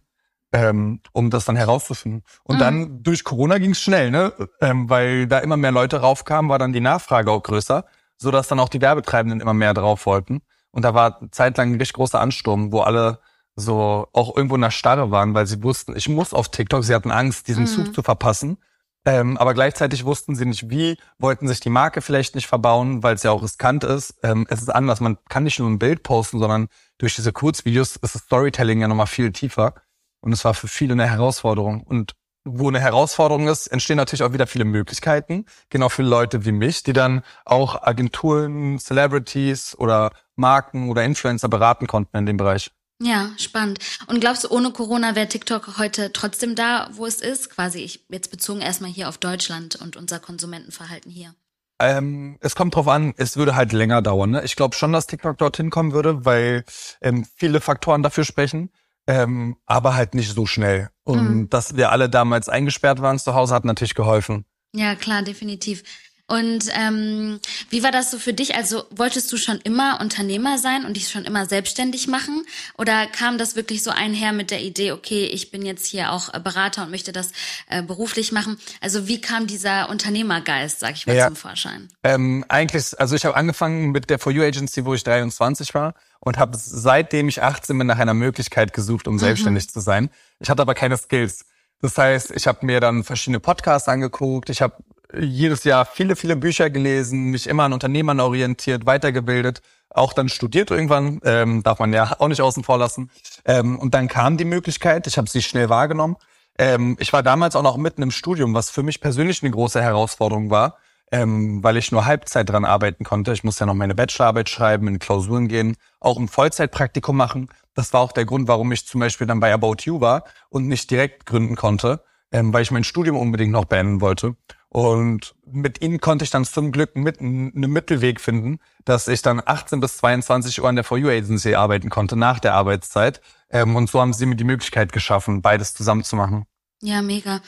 ähm, 0.52 1.00
um 1.12 1.30
das 1.30 1.44
dann 1.44 1.56
herauszufinden. 1.56 2.22
Und 2.44 2.56
mhm. 2.56 2.60
dann 2.60 3.02
durch 3.02 3.24
Corona 3.24 3.58
ging 3.58 3.72
es 3.72 3.80
schnell, 3.80 4.10
ne? 4.10 4.32
Ähm, 4.60 4.88
weil 4.88 5.26
da 5.26 5.40
immer 5.40 5.56
mehr 5.56 5.72
Leute 5.72 6.00
raufkamen, 6.00 6.50
war 6.50 6.58
dann 6.58 6.72
die 6.72 6.80
Nachfrage 6.80 7.30
auch 7.30 7.42
größer 7.42 7.84
so 8.16 8.30
dass 8.30 8.48
dann 8.48 8.60
auch 8.60 8.68
die 8.68 8.80
Werbetreibenden 8.80 9.40
immer 9.40 9.54
mehr 9.54 9.74
drauf 9.74 10.06
wollten. 10.06 10.42
Und 10.70 10.82
da 10.82 10.94
war 10.94 11.20
zeitlang 11.30 11.72
ein 11.72 11.78
richtig 11.78 11.94
großer 11.94 12.20
Ansturm, 12.20 12.72
wo 12.72 12.80
alle 12.80 13.20
so 13.54 14.08
auch 14.12 14.34
irgendwo 14.34 14.54
in 14.54 14.62
der 14.62 14.70
Starre 14.70 15.10
waren, 15.10 15.34
weil 15.34 15.46
sie 15.46 15.62
wussten, 15.62 15.94
ich 15.96 16.08
muss 16.08 16.32
auf 16.32 16.48
TikTok, 16.48 16.84
sie 16.84 16.94
hatten 16.94 17.10
Angst, 17.10 17.48
diesen 17.48 17.64
mhm. 17.64 17.68
Zug 17.68 17.94
zu 17.94 18.02
verpassen. 18.02 18.58
Ähm, 19.04 19.36
aber 19.36 19.52
gleichzeitig 19.52 20.04
wussten 20.04 20.36
sie 20.36 20.46
nicht 20.46 20.70
wie, 20.70 20.96
wollten 21.18 21.48
sich 21.48 21.58
die 21.58 21.70
Marke 21.70 22.02
vielleicht 22.02 22.36
nicht 22.36 22.46
verbauen, 22.46 23.02
weil 23.02 23.16
es 23.16 23.24
ja 23.24 23.32
auch 23.32 23.42
riskant 23.42 23.82
ist. 23.82 24.14
Ähm, 24.22 24.46
es 24.48 24.62
ist 24.62 24.68
anders, 24.68 25.00
man 25.00 25.18
kann 25.28 25.42
nicht 25.42 25.58
nur 25.58 25.68
ein 25.68 25.80
Bild 25.80 26.04
posten, 26.04 26.38
sondern 26.38 26.68
durch 26.98 27.16
diese 27.16 27.32
Kurzvideos 27.32 27.96
ist 27.96 28.14
das 28.14 28.22
Storytelling 28.22 28.80
ja 28.80 28.88
nochmal 28.88 29.08
viel 29.08 29.32
tiefer. 29.32 29.74
Und 30.20 30.32
es 30.32 30.44
war 30.44 30.54
für 30.54 30.68
viele 30.68 30.92
eine 30.92 31.08
Herausforderung. 31.08 31.82
Und 31.82 32.14
wo 32.44 32.68
eine 32.68 32.80
Herausforderung 32.80 33.48
ist, 33.48 33.68
entstehen 33.68 33.96
natürlich 33.96 34.22
auch 34.22 34.32
wieder 34.32 34.46
viele 34.46 34.64
Möglichkeiten, 34.64 35.46
genau 35.70 35.88
für 35.88 36.02
Leute 36.02 36.44
wie 36.44 36.52
mich, 36.52 36.82
die 36.82 36.92
dann 36.92 37.22
auch 37.44 37.82
Agenturen, 37.82 38.78
Celebrities 38.78 39.76
oder 39.78 40.12
Marken 40.34 40.90
oder 40.90 41.04
Influencer 41.04 41.48
beraten 41.48 41.86
konnten 41.86 42.16
in 42.16 42.26
dem 42.26 42.36
Bereich. 42.36 42.70
Ja, 43.00 43.30
spannend. 43.36 43.80
Und 44.06 44.20
glaubst 44.20 44.44
du, 44.44 44.48
ohne 44.50 44.70
Corona 44.70 45.16
wäre 45.16 45.28
TikTok 45.28 45.78
heute 45.78 46.12
trotzdem 46.12 46.54
da, 46.54 46.88
wo 46.92 47.04
es 47.04 47.20
ist? 47.20 47.50
Quasi, 47.50 47.80
ich 47.80 48.06
jetzt 48.08 48.30
bezogen 48.30 48.60
erstmal 48.60 48.90
hier 48.90 49.08
auf 49.08 49.18
Deutschland 49.18 49.76
und 49.76 49.96
unser 49.96 50.20
Konsumentenverhalten 50.20 51.10
hier. 51.10 51.34
Ähm, 51.80 52.38
es 52.40 52.54
kommt 52.54 52.76
drauf 52.76 52.86
an, 52.86 53.12
es 53.16 53.36
würde 53.36 53.56
halt 53.56 53.72
länger 53.72 54.02
dauern. 54.02 54.30
Ne? 54.30 54.44
Ich 54.44 54.54
glaube 54.54 54.76
schon, 54.76 54.92
dass 54.92 55.08
TikTok 55.08 55.36
dorthin 55.36 55.70
kommen 55.70 55.92
würde, 55.92 56.24
weil 56.24 56.64
ähm, 57.00 57.26
viele 57.34 57.60
Faktoren 57.60 58.04
dafür 58.04 58.24
sprechen 58.24 58.70
ähm, 59.06 59.56
aber 59.66 59.94
halt 59.94 60.14
nicht 60.14 60.34
so 60.34 60.46
schnell. 60.46 60.90
Und 61.04 61.28
mhm. 61.28 61.50
dass 61.50 61.76
wir 61.76 61.90
alle 61.90 62.08
damals 62.08 62.48
eingesperrt 62.48 63.02
waren 63.02 63.18
zu 63.18 63.34
Hause, 63.34 63.54
hat 63.54 63.64
natürlich 63.64 63.94
geholfen. 63.94 64.44
Ja, 64.74 64.94
klar, 64.94 65.22
definitiv. 65.22 65.82
Und 66.28 66.70
ähm, 66.74 67.40
wie 67.68 67.82
war 67.82 67.90
das 67.90 68.10
so 68.10 68.18
für 68.18 68.32
dich? 68.32 68.54
Also 68.54 68.84
wolltest 68.90 69.30
du 69.32 69.36
schon 69.36 69.58
immer 69.64 70.00
Unternehmer 70.00 70.56
sein 70.56 70.86
und 70.86 70.96
dich 70.96 71.10
schon 71.10 71.24
immer 71.24 71.44
selbstständig 71.44 72.08
machen? 72.08 72.46
Oder 72.78 73.06
kam 73.06 73.36
das 73.36 73.54
wirklich 73.54 73.82
so 73.82 73.90
einher 73.90 74.32
mit 74.32 74.50
der 74.50 74.62
Idee, 74.62 74.92
okay, 74.92 75.26
ich 75.26 75.50
bin 75.50 75.66
jetzt 75.66 75.84
hier 75.84 76.10
auch 76.10 76.32
äh, 76.32 76.40
Berater 76.40 76.84
und 76.84 76.90
möchte 76.90 77.12
das 77.12 77.32
äh, 77.68 77.82
beruflich 77.82 78.32
machen? 78.32 78.58
Also 78.80 79.08
wie 79.08 79.20
kam 79.20 79.46
dieser 79.46 79.90
Unternehmergeist, 79.90 80.80
sag 80.80 80.92
ich 80.92 81.06
mal, 81.06 81.16
ja. 81.16 81.26
zum 81.26 81.36
Vorschein? 81.36 81.88
Ähm, 82.02 82.46
eigentlich, 82.48 82.98
also 82.98 83.14
ich 83.14 83.26
habe 83.26 83.36
angefangen 83.36 83.90
mit 83.90 84.08
der 84.08 84.18
For 84.18 84.32
You 84.32 84.42
Agency, 84.42 84.86
wo 84.86 84.94
ich 84.94 85.04
23 85.04 85.74
war 85.74 85.94
und 86.24 86.38
habe 86.38 86.56
seitdem 86.56 87.28
ich 87.28 87.42
18 87.42 87.76
bin 87.76 87.88
nach 87.88 87.98
einer 87.98 88.14
Möglichkeit 88.14 88.72
gesucht, 88.72 89.08
um 89.08 89.14
mhm. 89.14 89.18
selbstständig 89.18 89.68
zu 89.68 89.80
sein. 89.80 90.08
Ich 90.38 90.48
hatte 90.48 90.62
aber 90.62 90.74
keine 90.74 90.96
Skills. 90.96 91.46
Das 91.80 91.98
heißt, 91.98 92.30
ich 92.30 92.46
habe 92.46 92.64
mir 92.64 92.78
dann 92.78 93.02
verschiedene 93.02 93.40
Podcasts 93.40 93.88
angeguckt, 93.88 94.48
ich 94.48 94.62
habe 94.62 94.76
jedes 95.18 95.64
Jahr 95.64 95.84
viele, 95.84 96.14
viele 96.14 96.36
Bücher 96.36 96.70
gelesen, 96.70 97.24
mich 97.32 97.48
immer 97.48 97.64
an 97.64 97.72
Unternehmern 97.72 98.20
orientiert, 98.20 98.86
weitergebildet, 98.86 99.62
auch 99.90 100.12
dann 100.12 100.28
studiert 100.28 100.70
irgendwann, 100.70 101.20
ähm, 101.24 101.64
darf 101.64 101.80
man 101.80 101.92
ja 101.92 102.16
auch 102.18 102.28
nicht 102.28 102.40
außen 102.40 102.62
vor 102.62 102.78
lassen. 102.78 103.10
Ähm, 103.44 103.78
und 103.78 103.92
dann 103.92 104.06
kam 104.06 104.36
die 104.36 104.44
Möglichkeit, 104.44 105.08
ich 105.08 105.18
habe 105.18 105.28
sie 105.28 105.42
schnell 105.42 105.68
wahrgenommen. 105.68 106.16
Ähm, 106.56 106.96
ich 107.00 107.12
war 107.12 107.24
damals 107.24 107.56
auch 107.56 107.62
noch 107.62 107.76
mitten 107.76 108.00
im 108.00 108.12
Studium, 108.12 108.54
was 108.54 108.70
für 108.70 108.84
mich 108.84 109.00
persönlich 109.00 109.42
eine 109.42 109.50
große 109.50 109.82
Herausforderung 109.82 110.50
war, 110.50 110.78
ähm, 111.12 111.62
weil 111.62 111.76
ich 111.76 111.92
nur 111.92 112.06
Halbzeit 112.06 112.48
dran 112.48 112.64
arbeiten 112.64 113.04
konnte. 113.04 113.32
Ich 113.32 113.44
musste 113.44 113.60
ja 113.60 113.66
noch 113.66 113.74
meine 113.74 113.94
Bachelorarbeit 113.94 114.48
schreiben, 114.48 114.88
in 114.88 114.98
Klausuren 114.98 115.46
gehen, 115.46 115.76
auch 116.00 116.18
ein 116.18 116.26
Vollzeitpraktikum 116.26 117.16
machen. 117.16 117.48
Das 117.74 117.92
war 117.92 118.00
auch 118.00 118.12
der 118.12 118.24
Grund, 118.24 118.48
warum 118.48 118.72
ich 118.72 118.86
zum 118.86 119.00
Beispiel 119.00 119.26
dann 119.26 119.38
bei 119.38 119.52
About 119.52 119.76
You 119.82 120.00
war 120.00 120.24
und 120.48 120.66
nicht 120.66 120.90
direkt 120.90 121.26
gründen 121.26 121.54
konnte, 121.54 122.02
ähm, 122.32 122.52
weil 122.52 122.62
ich 122.62 122.70
mein 122.70 122.82
Studium 122.82 123.16
unbedingt 123.16 123.52
noch 123.52 123.66
beenden 123.66 124.00
wollte. 124.00 124.36
Und 124.70 125.34
mit 125.44 125.82
ihnen 125.82 126.00
konnte 126.00 126.24
ich 126.24 126.30
dann 126.30 126.46
zum 126.46 126.72
Glück 126.72 126.96
mit, 126.96 127.20
einen 127.20 127.52
Mittelweg 127.52 128.18
finden, 128.18 128.58
dass 128.86 129.06
ich 129.06 129.20
dann 129.20 129.42
18 129.44 129.80
bis 129.80 129.98
22 129.98 130.62
Uhr 130.62 130.68
an 130.68 130.76
der 130.76 130.84
For 130.84 130.96
You 130.96 131.10
Agency 131.10 131.54
arbeiten 131.54 131.90
konnte 131.90 132.16
nach 132.16 132.40
der 132.40 132.54
Arbeitszeit. 132.54 133.20
Ähm, 133.50 133.76
und 133.76 133.90
so 133.90 134.00
haben 134.00 134.14
sie 134.14 134.24
mir 134.24 134.36
die 134.36 134.44
Möglichkeit 134.44 134.92
geschaffen, 134.92 135.42
beides 135.42 135.74
zusammen 135.74 136.04
zu 136.04 136.16
machen. 136.16 136.46
Ja, 136.84 137.00
mega. 137.00 137.40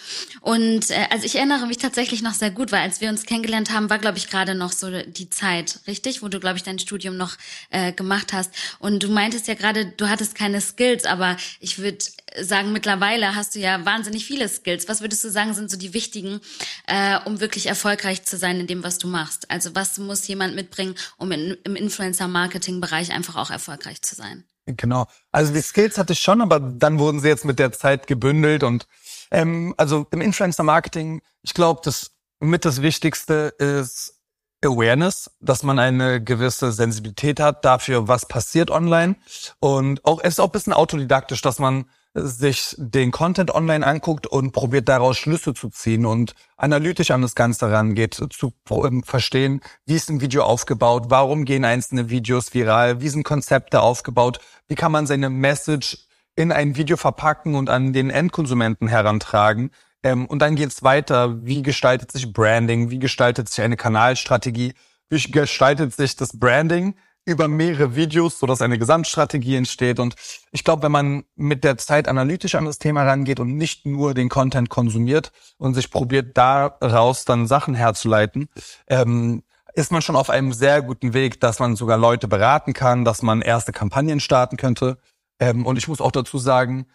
Und 0.43 0.91
äh, 0.91 1.09
also 1.11 1.27
ich 1.27 1.35
erinnere 1.35 1.67
mich 1.67 1.79
tatsächlich 1.79 2.23
noch 2.23 2.35
sehr 2.35 2.53
gut, 2.53 2.71
weil 2.71 2.83
als 2.83 3.01
wir 3.01 3.09
uns 3.09 3.27
kennengelernt 3.27 3.73
haben, 3.73 3.91
war, 3.91 3.99
glaube 3.99 4.17
ich, 4.17 4.31
gerade 4.31 4.55
noch 4.55 4.71
so 4.71 5.03
die 5.03 5.29
Zeit, 5.29 5.81
richtig? 5.89 6.23
Wo 6.23 6.29
du, 6.29 6.39
glaube 6.39 6.57
ich, 6.57 6.63
dein 6.63 6.79
Studium 6.79 7.17
noch 7.17 7.37
äh, 7.71 7.93
gemacht 7.93 8.33
hast. 8.33 8.53
Und 8.79 9.03
du 9.03 9.09
meintest 9.09 9.49
ja 9.49 9.55
gerade, 9.55 9.87
du 9.87 10.09
hattest 10.09 10.37
keine 10.37 10.61
Skills, 10.61 11.05
aber 11.05 11.37
ich 11.59 11.81
würde 11.81 11.99
sagen, 12.41 12.71
mittlerweile 12.71 13.35
hast 13.35 13.57
du 13.57 13.59
ja 13.59 13.85
wahnsinnig 13.85 14.25
viele 14.25 14.49
Skills. 14.49 14.89
Was 14.89 15.01
würdest 15.01 15.25
du 15.25 15.31
sagen, 15.31 15.53
sind 15.53 15.69
so 15.69 15.77
die 15.77 15.95
wichtigen, 15.95 16.41
äh, 16.87 17.19
um 17.25 17.41
wirklich 17.41 17.67
erfolgreich 17.67 18.23
zu 18.23 18.37
sein 18.37 18.61
in 18.61 18.69
dem, 18.69 18.85
was 18.85 18.99
du 18.99 19.09
machst? 19.09 19.51
Also 19.51 19.75
was 19.75 19.99
muss 19.99 20.29
jemand 20.29 20.55
mitbringen, 20.55 20.95
um 21.17 21.33
in, 21.33 21.57
im 21.65 21.75
Influencer-Marketing-Bereich 21.75 23.11
einfach 23.11 23.35
auch 23.35 23.51
erfolgreich 23.51 24.01
zu 24.01 24.15
sein? 24.15 24.45
Genau. 24.67 25.09
Also 25.33 25.53
die 25.53 25.61
Skills 25.61 25.99
hatte 25.99 26.13
ich 26.13 26.21
schon, 26.21 26.41
aber 26.41 26.61
dann 26.61 27.01
wurden 27.01 27.19
sie 27.19 27.29
jetzt 27.29 27.45
mit 27.45 27.59
der 27.59 27.73
Zeit 27.73 28.07
gebündelt 28.07 28.63
und 28.63 28.87
ähm, 29.31 29.75
also 29.77 30.07
im 30.11 30.21
Influencer-Marketing, 30.21 31.23
ich 31.43 31.55
glaube, 31.55 31.81
das 31.85 32.13
mit 32.41 32.65
das 32.65 32.83
Wichtigste 32.83 33.55
ist 33.59 34.21
Awareness, 34.65 35.31
dass 35.41 35.63
man 35.63 35.79
eine 35.79 36.23
gewisse 36.23 36.73
Sensibilität 36.73 37.41
hat 37.41 37.65
dafür, 37.65 38.09
was 38.09 38.27
passiert 38.27 38.71
online. 38.71 39.17
Und 39.61 40.05
auch 40.05 40.21
es 40.23 40.35
ist 40.35 40.41
auch 40.41 40.47
ein 40.49 40.53
bisschen 40.53 40.73
autodidaktisch, 40.73 41.43
dass 41.43 41.59
man 41.59 41.85
sich 42.15 42.77
den 42.79 43.11
Content 43.11 43.53
online 43.53 43.85
anguckt 43.85 44.27
und 44.27 44.53
probiert 44.53 44.89
daraus 44.89 45.19
Schlüsse 45.19 45.53
zu 45.53 45.69
ziehen 45.69 46.07
und 46.07 46.35
analytisch 46.57 47.11
an 47.11 47.23
das 47.23 47.35
Ganze 47.35 47.71
rangeht, 47.73 48.15
zu 48.15 48.53
ähm, 48.71 49.03
verstehen, 49.03 49.61
wie 49.85 49.97
ist 49.97 50.11
ein 50.11 50.21
Video 50.21 50.45
aufgebaut, 50.45 51.07
warum 51.09 51.45
gehen 51.45 51.65
einzelne 51.65 52.11
Videos 52.11 52.55
viral, 52.55 53.01
wie 53.01 53.09
sind 53.09 53.25
Konzepte 53.25 53.81
aufgebaut, 53.81 54.39
wie 54.69 54.77
kann 54.77 54.93
man 54.93 55.09
seine 55.09 55.29
Message 55.29 55.99
in 56.37 56.53
ein 56.53 56.77
Video 56.77 56.97
verpacken 56.97 57.55
und 57.55 57.71
an 57.71 57.93
den 57.93 58.11
Endkonsumenten 58.11 58.89
herantragen. 58.89 59.71
Ähm, 60.03 60.27
und 60.27 60.41
dann 60.41 60.57
geht's 60.57 60.83
weiter. 60.83 61.45
Wie 61.45 61.63
gestaltet 61.63 62.13
sich 62.13 62.33
Branding? 62.33 62.91
Wie 62.91 62.99
gestaltet 62.99 63.49
sich 63.49 63.65
eine 63.65 63.77
Kanalstrategie? 63.77 64.75
Wie 65.09 65.31
gestaltet 65.31 65.95
sich 65.95 66.17
das 66.17 66.39
Branding 66.39 66.95
über 67.27 67.49
mehrere 67.49 67.97
Videos, 67.97 68.39
sodass 68.39 68.61
eine 68.61 68.79
Gesamtstrategie 68.79 69.57
entsteht? 69.57 69.99
Und 69.99 70.15
ich 70.51 70.65
glaube, 70.65 70.83
wenn 70.83 70.93
man 70.93 71.25
mit 71.37 71.65
der 71.65 71.79
Zeit 71.79 72.09
analytisch 72.09 72.55
an 72.55 72.67
das 72.67 72.79
Thema 72.79 73.05
rangeht 73.05 73.41
und 73.41 73.57
nicht 73.57 73.87
nur 73.87 74.13
den 74.13 74.29
Content 74.29 74.69
konsumiert 74.69 75.33
und 75.57 75.75
sich 75.75 75.91
probiert, 75.91 76.37
daraus 76.37 77.25
dann 77.25 77.47
Sachen 77.47 77.75
herzuleiten, 77.75 78.49
ähm, 78.89 79.43
ist 79.75 79.91
man 79.91 80.03
schon 80.03 80.17
auf 80.17 80.31
einem 80.31 80.53
sehr 80.53 80.83
guten 80.83 81.15
Weg, 81.15 81.41
dass 81.41 81.59
man 81.59 81.77
sogar 81.77 81.99
Leute 81.99 82.29
beraten 82.29 82.73
kann, 82.75 83.05
dass 83.05 83.23
man 83.23 83.43
erste 83.43 83.73
Kampagnen 83.73 84.21
starten 84.21 84.57
könnte. 84.57 84.99
Ähm, 85.39 85.67
und 85.67 85.77
ich 85.77 85.89
muss 85.89 86.01
auch 86.01 86.13
dazu 86.13 86.39
sagen, 86.39 86.87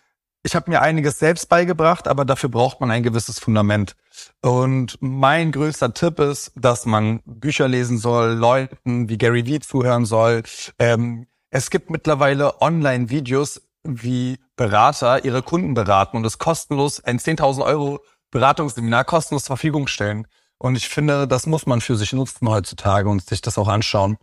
ich 0.42 0.56
habe 0.56 0.72
mir 0.72 0.82
einiges 0.82 1.20
selbst 1.20 1.50
beigebracht, 1.50 2.08
aber 2.08 2.24
dafür 2.24 2.50
braucht 2.50 2.80
man 2.80 2.92
ein 2.92 3.04
gewisses 3.04 3.40
Fundament. 3.40 3.96
Und 4.42 4.98
mein 5.02 5.52
größter 5.52 5.94
Tipp 5.94 6.20
ist, 6.20 6.54
dass 6.56 6.86
man 6.86 7.22
Bücher 7.26 7.68
lesen 7.68 7.98
soll, 7.98 8.34
Leuten 8.34 9.10
wie 9.10 9.18
Gary 9.18 9.46
Vee 9.46 9.60
zuhören 9.60 10.06
soll. 10.06 10.44
Ähm, 10.78 11.28
es 11.50 11.70
gibt 11.70 11.90
mittlerweile 11.90 12.62
Online-Videos, 12.62 13.62
wie 13.84 14.38
Berater 14.56 15.26
ihre 15.26 15.42
Kunden 15.42 15.74
beraten 15.74 16.18
und 16.18 16.26
es 16.26 16.38
kostenlos 16.38 17.04
ein 17.04 17.20
10.000 17.20 17.64
Euro 17.64 18.00
Beratungsseminar 18.32 19.04
kostenlos 19.04 19.44
zur 19.44 19.58
Verfügung 19.58 19.88
stellen. 19.88 20.28
Und 20.58 20.76
ich 20.76 20.90
finde, 20.90 21.28
das 21.28 21.48
muss 21.48 21.66
man 21.66 21.82
für 21.82 21.96
sich 21.96 22.14
nutzen 22.14 22.48
heutzutage 22.48 23.10
und 23.10 23.26
sich 23.26 23.42
das 23.42 23.58
auch 23.58 23.68
anschauen. 23.68 24.18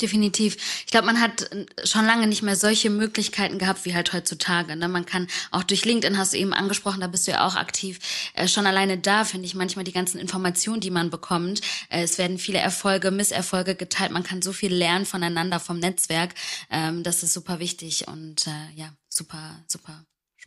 Definitiv. 0.00 0.56
Ich 0.84 0.90
glaube, 0.90 1.06
man 1.06 1.20
hat 1.20 1.52
äh, 1.52 1.66
schon 1.84 2.06
lange 2.06 2.26
nicht 2.26 2.42
mehr 2.42 2.56
solche 2.56 2.90
Möglichkeiten 2.90 3.58
gehabt 3.58 3.84
wie 3.84 3.94
halt 3.94 4.12
heutzutage. 4.12 4.74
Ne? 4.74 4.88
Man 4.88 5.06
kann 5.06 5.28
auch 5.50 5.62
durch 5.62 5.84
LinkedIn, 5.84 6.18
hast 6.18 6.32
du 6.32 6.38
eben 6.38 6.54
angesprochen, 6.54 7.00
da 7.00 7.06
bist 7.06 7.26
du 7.26 7.32
ja 7.32 7.46
auch 7.46 7.56
aktiv. 7.56 7.98
Äh, 8.34 8.48
schon 8.48 8.66
alleine 8.66 8.98
da 8.98 9.24
finde 9.24 9.46
ich 9.46 9.54
manchmal 9.54 9.84
die 9.84 9.92
ganzen 9.92 10.18
Informationen, 10.18 10.80
die 10.80 10.90
man 10.90 11.10
bekommt. 11.10 11.60
Äh, 11.88 12.02
es 12.02 12.18
werden 12.18 12.38
viele 12.38 12.58
Erfolge, 12.58 13.10
Misserfolge 13.10 13.74
geteilt. 13.74 14.12
Man 14.12 14.24
kann 14.24 14.42
so 14.42 14.52
viel 14.52 14.74
lernen 14.74 15.04
voneinander 15.04 15.60
vom 15.60 15.78
Netzwerk. 15.78 16.34
Ähm, 16.70 17.02
das 17.02 17.22
ist 17.22 17.34
super 17.34 17.58
wichtig 17.58 18.08
und 18.08 18.46
äh, 18.46 18.74
ja, 18.74 18.88
super, 19.08 19.62
super. 19.68 20.04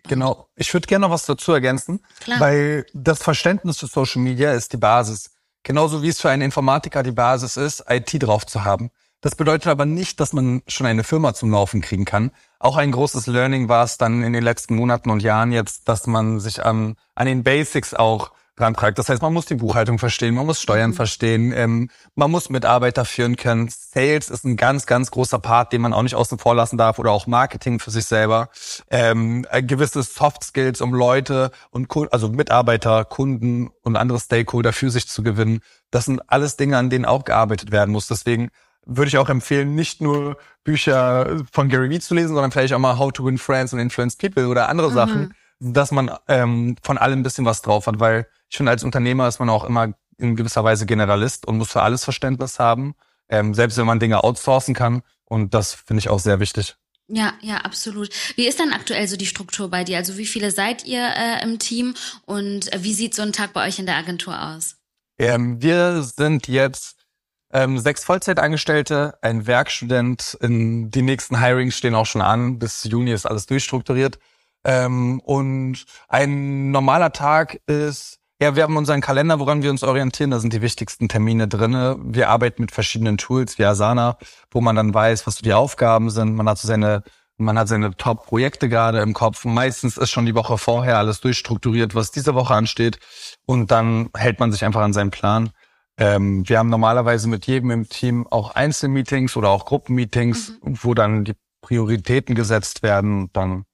Genau. 0.08 0.50
Ich 0.56 0.74
würde 0.74 0.88
gerne 0.88 1.06
noch 1.06 1.14
was 1.14 1.26
dazu 1.26 1.52
ergänzen, 1.52 2.02
Klar. 2.20 2.40
weil 2.40 2.86
das 2.94 3.22
Verständnis 3.22 3.78
für 3.78 3.88
Social 3.88 4.22
Media 4.22 4.54
ist 4.54 4.74
die 4.74 4.78
Basis. 4.78 5.32
Genauso 5.64 6.04
wie 6.04 6.10
es 6.10 6.22
für 6.22 6.30
einen 6.30 6.44
Informatiker 6.44 7.02
die 7.02 7.12
Basis 7.12 7.58
ist, 7.58 7.84
IT 7.90 8.12
drauf 8.22 8.46
zu 8.46 8.64
haben. 8.64 8.92
Das 9.26 9.34
bedeutet 9.34 9.66
aber 9.66 9.88
nicht, 9.88 10.20
dass 10.20 10.34
man 10.34 10.62
schon 10.68 10.86
eine 10.86 11.04
Firma 11.04 11.34
zum 11.34 11.50
Laufen 11.50 11.82
kriegen 11.82 12.06
kann. 12.06 12.30
Auch 12.60 12.78
ein 12.78 12.92
großes 12.92 13.26
Learning 13.26 13.70
war 13.70 13.84
es 13.84 13.98
dann 13.98 14.22
in 14.22 14.34
den 14.34 14.44
letzten 14.44 14.76
Monaten 14.76 15.10
und 15.10 15.24
Jahren 15.24 15.52
jetzt, 15.52 15.90
dass 15.90 16.06
man 16.06 16.40
sich 16.40 16.64
an, 16.64 16.96
an 17.16 17.26
den 17.26 17.42
Basics 17.42 17.96
auch 17.96 18.34
rantragt. 18.56 19.00
Das 19.00 19.10
heißt, 19.10 19.24
man 19.24 19.34
muss 19.34 19.48
die 19.48 19.56
Buchhaltung 19.56 19.98
verstehen, 19.98 20.36
man 20.36 20.46
muss 20.46 20.62
Steuern 20.62 20.92
mhm. 20.92 20.96
verstehen, 20.96 21.54
ähm, 21.56 21.90
man 22.14 22.30
muss 22.30 22.52
Mitarbeiter 22.52 23.04
führen 23.04 23.36
können. 23.36 23.68
Sales 23.68 24.30
ist 24.30 24.46
ein 24.46 24.58
ganz, 24.58 24.86
ganz 24.86 25.10
großer 25.10 25.40
Part, 25.40 25.74
den 25.74 25.82
man 25.82 25.94
auch 25.94 26.04
nicht 26.04 26.14
außen 26.14 26.38
vor 26.38 26.54
lassen 26.54 26.78
darf 26.78 27.00
oder 27.00 27.10
auch 27.10 27.26
Marketing 27.26 27.80
für 27.80 27.90
sich 27.90 28.06
selber. 28.06 28.50
Ähm, 28.92 29.48
gewisse 29.64 30.04
Soft 30.04 30.44
Skills, 30.44 30.82
um 30.82 30.94
Leute 30.94 31.50
und 31.72 31.92
also 32.14 32.30
Mitarbeiter, 32.30 33.06
Kunden 33.06 33.72
und 33.82 33.96
andere 33.96 34.20
Stakeholder 34.20 34.72
für 34.72 34.92
sich 34.92 35.08
zu 35.08 35.24
gewinnen. 35.24 35.62
Das 35.90 36.06
sind 36.06 36.22
alles 36.28 36.58
Dinge, 36.58 36.78
an 36.78 36.92
denen 36.92 37.06
auch 37.06 37.26
gearbeitet 37.26 37.72
werden 37.72 37.92
muss. 37.92 38.08
Deswegen 38.08 38.52
würde 38.86 39.08
ich 39.08 39.18
auch 39.18 39.30
empfehlen, 39.30 39.76
nicht 39.76 40.02
nur 40.02 40.38
Bücher 40.64 41.44
von 41.52 41.70
Gary 41.70 41.90
Vee 41.90 42.00
zu 42.00 42.16
lesen, 42.16 42.34
sondern 42.34 42.52
vielleicht 42.52 42.74
auch 42.74 42.80
mal 42.80 42.98
How 42.98 43.12
to 43.12 43.26
Win 43.26 43.38
Friends 43.38 43.74
and 43.74 43.82
Influence 43.82 44.16
People 44.16 44.48
oder 44.48 44.70
andere 44.70 44.90
mhm. 44.90 44.94
Sachen, 44.94 45.34
dass 45.60 45.92
man 45.92 46.12
ähm, 46.28 46.76
von 46.82 46.98
allem 46.98 47.20
ein 47.20 47.24
bisschen 47.24 47.46
was 47.46 47.62
drauf 47.62 47.88
hat, 47.88 48.00
weil 48.00 48.28
ich 48.50 48.58
finde, 48.58 48.72
als 48.72 48.84
Unternehmer 48.84 49.28
ist 49.28 49.40
man 49.40 49.50
auch 49.50 49.64
immer 49.64 49.94
in 50.18 50.36
gewisser 50.36 50.64
Weise 50.64 50.86
Generalist 50.86 51.46
und 51.48 51.58
muss 51.58 51.72
für 51.72 51.82
alles 51.82 52.04
Verständnis 52.04 52.60
haben, 52.60 52.96
ähm, 53.30 53.54
selbst 53.54 53.78
wenn 53.78 53.86
man 53.86 54.00
Dinge 54.00 54.24
outsourcen 54.24 54.74
kann. 54.74 55.02
Und 55.26 55.54
das 55.54 55.74
finde 55.74 56.00
ich 56.00 56.10
auch 56.10 56.20
sehr 56.20 56.40
wichtig. 56.40 56.76
Ja, 57.08 57.34
ja, 57.42 57.58
absolut. 57.58 58.10
Wie 58.36 58.48
ist 58.48 58.60
dann 58.60 58.72
aktuell 58.72 59.08
so 59.08 59.16
die 59.16 59.28
Struktur 59.28 59.70
bei 59.70 59.84
dir? 59.84 59.98
Also 59.98 60.18
wie 60.18 60.26
viele 60.26 60.52
seid 60.52 60.86
ihr 60.86 61.06
äh, 61.06 61.44
im 61.44 61.60
Team 61.60 61.94
und 62.26 62.72
äh, 62.74 62.84
wie 62.84 62.94
sieht 62.94 63.14
so 63.14 63.22
ein 63.22 63.34
Tag 63.34 63.54
bei 63.54 63.68
euch 63.68 63.78
in 63.78 63.86
der 63.86 63.98
Agentur 63.98 64.42
aus? 64.42 64.78
Ähm, 65.18 65.62
wir 65.62 66.02
sind 66.02 66.48
jetzt 66.48 67.05
ähm, 67.52 67.80
sechs 67.80 68.04
Vollzeitangestellte, 68.04 69.18
ein 69.22 69.48
Werkstudent. 69.48 70.38
In, 70.42 70.92
die 70.92 71.02
nächsten 71.02 71.40
Hirings 71.40 71.76
stehen 71.76 71.96
auch 71.96 72.06
schon 72.06 72.22
an. 72.22 72.60
Bis 72.60 72.84
Juni 72.84 73.12
ist 73.12 73.26
alles 73.26 73.46
durchstrukturiert. 73.46 74.20
Ähm, 74.64 75.20
und 75.22 75.86
ein 76.08 76.72
normaler 76.72 77.12
Tag 77.14 77.62
ist, 77.68 78.20
ja, 78.42 78.56
wir 78.56 78.64
haben 78.64 78.76
unseren 78.76 79.00
Kalender, 79.00 79.40
woran 79.40 79.64
wir 79.64 79.70
uns 79.70 79.84
orientieren. 79.84 80.32
Da 80.32 80.40
sind 80.40 80.52
die 80.52 80.62
wichtigsten 80.62 81.08
Termine 81.08 81.48
drinne. 81.48 81.98
Wir 82.02 82.30
arbeiten 82.30 82.62
mit 82.62 82.72
verschiedenen 82.72 83.18
Tools 83.18 83.58
wie 83.58 83.66
Asana, 83.66 84.18
wo 84.52 84.60
man 84.60 84.76
dann 84.76 84.94
weiß, 84.94 85.26
was 85.26 85.36
so 85.36 85.44
die 85.44 85.54
Aufgaben 85.54 86.10
sind. 86.10 86.36
Man 86.36 86.50
hat 86.50 86.58
so 86.58 86.68
seine 86.68 87.04
man 87.38 87.60
hat 87.60 87.68
seine 87.68 87.96
Top-Projekte 87.96 88.70
gerade 88.70 89.02
im 89.02 89.14
Kopf. 89.14 89.44
Meistens 89.44 89.98
ist 89.98 90.10
schon 90.10 90.26
die 90.26 90.36
Woche 90.36 90.58
vorher 90.58 90.98
alles 90.98 91.20
durchstrukturiert, 91.20 91.94
was 91.94 92.12
diese 92.12 92.34
Woche 92.34 92.54
ansteht. 92.54 93.00
Und 93.46 93.72
dann 93.72 94.10
hält 94.16 94.40
man 94.40 94.52
sich 94.52 94.64
einfach 94.64 94.82
an 94.82 94.94
seinen 94.94 95.12
Plan. 95.12 95.52
Ähm, 95.98 96.48
wir 96.48 96.60
haben 96.60 96.70
normalerweise 96.70 97.30
mit 97.30 97.48
jedem 97.48 97.72
im 97.72 97.88
Team 97.88 98.28
auch 98.28 98.56
Einzelmeetings 98.56 99.38
oder 99.38 99.50
auch 99.50 99.66
Gruppenmeetings, 99.66 100.60
mhm. 100.62 100.78
wo 100.84 100.94
dann 100.94 101.24
die 101.24 101.36
Prioritäten 101.62 102.36
gesetzt 102.36 102.84
werden. 102.84 103.30
Dann 103.34 103.66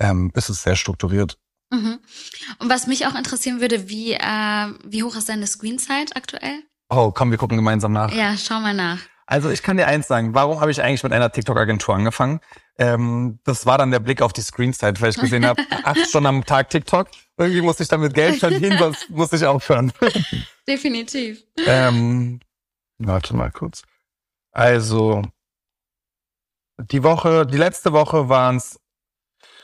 ähm, 0.00 0.30
ist 0.34 0.48
es 0.48 0.62
sehr 0.62 0.76
strukturiert. 0.76 1.38
Mhm. 1.70 2.00
Und 2.58 2.68
was 2.68 2.86
mich 2.86 3.06
auch 3.06 3.14
interessieren 3.14 3.60
würde, 3.60 3.88
wie, 3.88 4.14
äh, 4.14 4.66
wie 4.84 5.02
hoch 5.02 5.14
ist 5.16 5.28
deine 5.28 5.46
Screenzeit 5.46 6.16
aktuell? 6.16 6.62
Oh, 6.88 7.12
komm, 7.12 7.30
wir 7.30 7.38
gucken 7.38 7.56
gemeinsam 7.56 7.92
nach. 7.92 8.12
Ja, 8.12 8.36
schau 8.36 8.58
mal 8.60 8.74
nach. 8.74 8.98
Also 9.30 9.48
ich 9.48 9.62
kann 9.62 9.76
dir 9.76 9.86
eins 9.86 10.08
sagen, 10.08 10.34
warum 10.34 10.60
habe 10.60 10.72
ich 10.72 10.82
eigentlich 10.82 11.04
mit 11.04 11.12
einer 11.12 11.30
TikTok-Agentur 11.30 11.94
angefangen? 11.94 12.40
Ähm, 12.78 13.38
das 13.44 13.64
war 13.64 13.78
dann 13.78 13.92
der 13.92 14.00
Blick 14.00 14.22
auf 14.22 14.32
die 14.32 14.40
Screenzeit, 14.40 15.00
weil 15.00 15.10
ich 15.10 15.18
gesehen 15.18 15.46
habe, 15.46 15.62
acht 15.84 16.00
Stunden 16.08 16.26
am 16.26 16.44
Tag 16.44 16.68
TikTok. 16.68 17.06
Irgendwie 17.38 17.60
muss 17.60 17.78
ich 17.78 17.86
damit 17.86 18.12
Geld 18.12 18.40
verdienen, 18.40 18.76
sonst 18.76 19.08
muss 19.08 19.32
ich 19.32 19.46
aufhören. 19.46 19.92
Definitiv. 20.68 21.44
Ähm, 21.64 22.40
warte 22.98 23.36
mal 23.36 23.52
kurz. 23.52 23.84
Also 24.50 25.22
die 26.78 27.04
Woche, 27.04 27.46
die 27.46 27.56
letzte 27.56 27.92
Woche 27.92 28.28
waren 28.28 28.56
es 28.56 28.80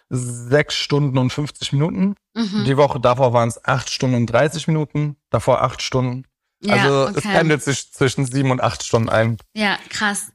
sechs 0.08 0.76
Stunden 0.76 1.18
und 1.18 1.32
50 1.32 1.72
Minuten. 1.72 2.14
Mhm. 2.34 2.64
Die 2.66 2.76
Woche 2.76 3.00
davor 3.00 3.32
waren 3.32 3.48
es 3.48 3.64
acht 3.64 3.90
Stunden 3.90 4.14
und 4.14 4.26
30 4.26 4.68
Minuten. 4.68 5.16
Davor 5.30 5.62
acht 5.62 5.82
Stunden. 5.82 6.24
Ja, 6.60 6.74
also 6.74 7.02
okay. 7.08 7.18
es 7.18 7.22
pendelt 7.22 7.62
sich 7.62 7.92
zwischen 7.92 8.26
sieben 8.26 8.50
und 8.50 8.62
acht 8.62 8.84
Stunden 8.84 9.08
ein. 9.08 9.36
Ja, 9.54 9.78
krass. 9.88 10.32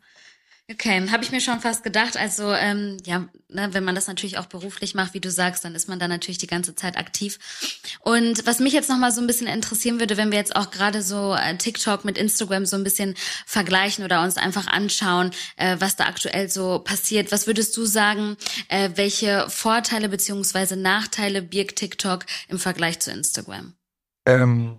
Okay, 0.71 1.09
habe 1.09 1.23
ich 1.23 1.31
mir 1.31 1.41
schon 1.41 1.59
fast 1.59 1.83
gedacht. 1.83 2.15
Also 2.15 2.53
ähm, 2.53 2.97
ja, 3.05 3.27
ne, 3.49 3.69
wenn 3.73 3.83
man 3.83 3.95
das 3.95 4.07
natürlich 4.07 4.37
auch 4.37 4.45
beruflich 4.45 4.95
macht, 4.95 5.13
wie 5.13 5.19
du 5.19 5.29
sagst, 5.29 5.65
dann 5.65 5.75
ist 5.75 5.89
man 5.89 5.99
da 5.99 6.07
natürlich 6.07 6.37
die 6.37 6.47
ganze 6.47 6.75
Zeit 6.75 6.97
aktiv. 6.97 7.39
Und 7.99 8.45
was 8.45 8.59
mich 8.59 8.71
jetzt 8.71 8.89
noch 8.89 8.97
mal 8.97 9.11
so 9.11 9.19
ein 9.19 9.27
bisschen 9.27 9.47
interessieren 9.47 9.99
würde, 9.99 10.15
wenn 10.15 10.31
wir 10.31 10.37
jetzt 10.37 10.55
auch 10.55 10.71
gerade 10.71 11.01
so 11.01 11.33
äh, 11.33 11.57
TikTok 11.57 12.05
mit 12.05 12.17
Instagram 12.17 12.65
so 12.65 12.77
ein 12.77 12.85
bisschen 12.85 13.15
vergleichen 13.45 14.05
oder 14.05 14.21
uns 14.21 14.37
einfach 14.37 14.67
anschauen, 14.67 15.31
äh, 15.57 15.75
was 15.79 15.97
da 15.97 16.05
aktuell 16.05 16.49
so 16.49 16.79
passiert. 16.79 17.33
Was 17.33 17.47
würdest 17.47 17.75
du 17.75 17.83
sagen, 17.83 18.37
äh, 18.69 18.91
welche 18.95 19.49
Vorteile 19.49 20.07
beziehungsweise 20.07 20.77
Nachteile 20.77 21.41
birgt 21.41 21.79
TikTok 21.79 22.25
im 22.47 22.59
Vergleich 22.59 22.99
zu 22.99 23.11
Instagram? 23.11 23.73
Ähm, 24.25 24.77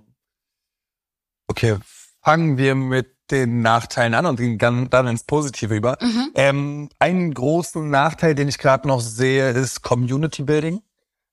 okay, 1.48 1.76
fangen 2.22 2.56
wir 2.56 2.74
mit 2.74 3.12
den 3.30 3.62
Nachteilen 3.62 4.14
an 4.14 4.26
und 4.26 4.36
gehen 4.36 4.58
dann 4.90 5.06
ins 5.06 5.24
Positive 5.24 5.74
über. 5.74 5.96
Mhm. 6.00 6.30
Ähm, 6.34 6.88
einen 6.98 7.32
großen 7.32 7.88
Nachteil, 7.88 8.34
den 8.34 8.48
ich 8.48 8.58
gerade 8.58 8.86
noch 8.86 9.00
sehe, 9.00 9.50
ist 9.50 9.82
Community 9.82 10.42
Building. 10.42 10.82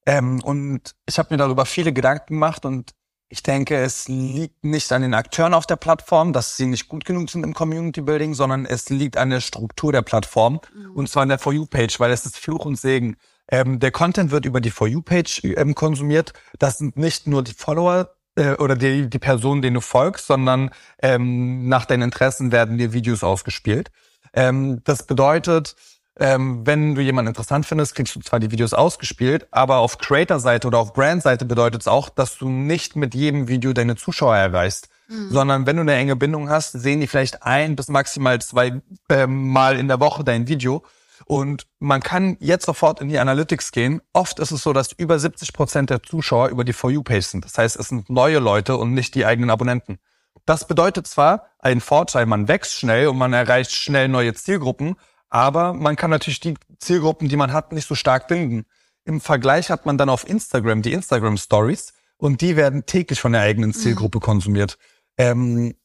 Ähm, 0.06 0.42
und 0.44 0.96
ich 1.06 1.20
habe 1.20 1.34
mir 1.34 1.38
darüber 1.38 1.66
viele 1.66 1.92
Gedanken 1.94 2.36
gemacht 2.36 2.66
und 2.66 2.94
ich 3.28 3.44
denke, 3.44 3.78
es 3.78 4.08
liegt 4.08 4.63
nicht 4.63 4.92
an 4.92 5.04
den 5.04 5.13
Akteuren 5.13 5.54
auf 5.54 5.68
der 5.68 5.75
Plattform, 5.75 6.34
dass 6.34 6.58
sie 6.58 6.66
nicht 6.66 6.88
gut 6.88 7.06
genug 7.06 7.30
sind 7.30 7.44
im 7.44 7.54
Community 7.54 8.01
Building, 8.01 8.34
sondern 8.34 8.66
es 8.66 8.89
liegt 8.89 9.18
an 9.18 9.30
der 9.30 9.39
Struktur 9.39 9.92
der 9.92 10.01
Plattform 10.01 10.62
mhm. 10.74 10.92
und 10.96 11.10
zwar 11.10 11.24
an 11.24 11.30
der 11.30 11.38
For 11.38 11.54
You 11.54 11.68
Page, 11.68 12.00
weil 12.00 12.12
es 12.12 12.25
ist 12.25 12.38
Fluch 12.38 12.66
und 12.66 12.78
Segen. 12.78 13.18
Ähm, 13.51 13.80
der 13.80 13.92
Content 13.92 14.32
wird 14.32 14.46
über 14.46 14.62
die 14.62 14.72
For 14.72 14.88
You 14.88 15.01
Page 15.01 15.44
ähm, 15.44 15.75
konsumiert. 15.75 16.34
Das 16.58 16.80
sind 16.80 16.98
nicht 16.98 17.28
nur 17.28 17.44
die 17.44 17.54
Follower, 17.54 18.16
äh, 18.39 18.55
oder 18.58 18.75
die, 18.75 19.10
die 19.10 19.19
Person, 19.19 19.62
denen 19.62 19.75
du 19.75 19.81
folgst, 19.81 20.27
sondern 20.27 20.72
ähm, 21.01 21.67
nach 21.67 21.86
deinen 21.86 22.03
Interessen 22.03 22.51
werden 22.51 22.77
dir 22.77 22.93
Videos 22.93 23.24
ausgespielt. 23.24 23.91
Ähm, 24.34 24.81
das 24.84 25.05
bedeutet, 25.05 25.75
ähm, 26.19 26.65
wenn 26.65 26.96
du 26.96 27.01
jemanden 27.01 27.29
interessant 27.29 27.65
findest, 27.65 27.96
kriegst 27.96 28.15
du 28.15 28.19
zwar 28.19 28.39
die 28.39 28.51
Videos 28.51 28.74
ausgespielt, 28.74 29.48
aber 29.51 29.77
auf 29.77 29.98
Creator-Seite 29.98 30.67
oder 30.67 30.79
auf 30.79 30.93
Brand-Seite 30.93 31.46
bedeutet 31.46 31.81
es 31.81 31.88
auch, 31.88 32.10
dass 32.10 32.38
du 32.38 32.50
nicht 32.50 32.96
mit 32.96 33.15
jedem 33.15 33.48
Video 33.48 33.74
deine 33.74 33.96
Zuschauer 33.96 34.36
erreichst. 34.36 34.89
Mhm. 35.08 35.29
Sondern 35.31 35.65
wenn 35.65 35.77
du 35.77 35.81
eine 35.81 35.96
enge 35.96 36.15
Bindung 36.15 36.50
hast, 36.50 36.74
sehen 36.74 37.00
die 37.00 37.08
vielleicht 37.08 37.43
ein 37.43 37.75
bis 37.75 37.88
maximal 37.88 38.39
zwei 38.41 38.81
ähm, 39.10 39.50
Mal 39.50 39.77
in 39.77 39.88
der 39.88 40.00
Woche 40.00 40.24
dein 40.24 40.48
Video 40.48 40.84
und 41.26 41.68
man 41.80 42.02
kann 42.02 42.38
jetzt 42.40 42.66
sofort 42.66 43.02
in 43.02 43.10
die 43.10 43.20
Analytics 43.20 43.72
gehen. 43.72 44.02
Oft 44.14 44.40
ist 44.40 44.52
es 44.52 44.64
so, 44.64 44.74
dass 44.74 44.92
über 44.94 45.20
70 45.20 45.54
Prozent 45.54 45.90
der 45.90 46.04
Zuschauer 46.04 46.50
über 46.50 46.64
die 46.64 46.74
For 46.74 46.92
You-Page 46.92 47.26
sind. 47.26 47.46
Das 47.46 47.58
heißt, 47.58 47.76
es 47.76 47.90
sind 47.90 48.10
neue 48.10 48.40
Leute 48.40 48.78
und 48.78 48.94
nicht 48.94 49.16
die 49.16 49.26
eigenen 49.26 49.50
Abonnenten. 49.50 50.00
Das 50.46 50.68
bedeutet 50.68 51.08
zwar 51.08 51.48
einen 51.60 51.82
Vorteil, 51.82 52.25
man 52.25 52.48
wächst 52.48 52.74
schnell 52.74 53.08
und 53.08 53.18
man 53.18 53.34
erreicht 53.34 53.72
schnell 53.72 54.08
neue 54.08 54.34
Zielgruppen, 54.34 54.96
aber 55.29 55.74
man 55.74 55.96
kann 55.96 56.10
natürlich 56.10 56.40
die 56.40 56.55
Zielgruppen, 56.79 57.29
die 57.29 57.38
man 57.38 57.53
hat, 57.53 57.72
nicht 57.72 57.88
so 57.88 57.96
stark 57.96 58.27
binden. 58.27 58.66
Im 59.05 59.22
Vergleich 59.22 59.70
hat 59.70 59.86
man 59.86 59.98
dann 59.98 60.10
auf 60.10 60.27
Instagram 60.27 60.82
die 60.82 60.94
Instagram 60.94 61.38
Stories 61.38 61.94
und 62.18 62.42
die 62.42 62.55
werden 62.55 62.86
täglich 62.86 63.22
von 63.22 63.32
der 63.32 63.42
eigenen 63.42 63.74
Zielgruppe 63.74 64.18
mhm. 64.18 64.22
konsumiert. 64.22 64.77
Ähm, 65.18 65.75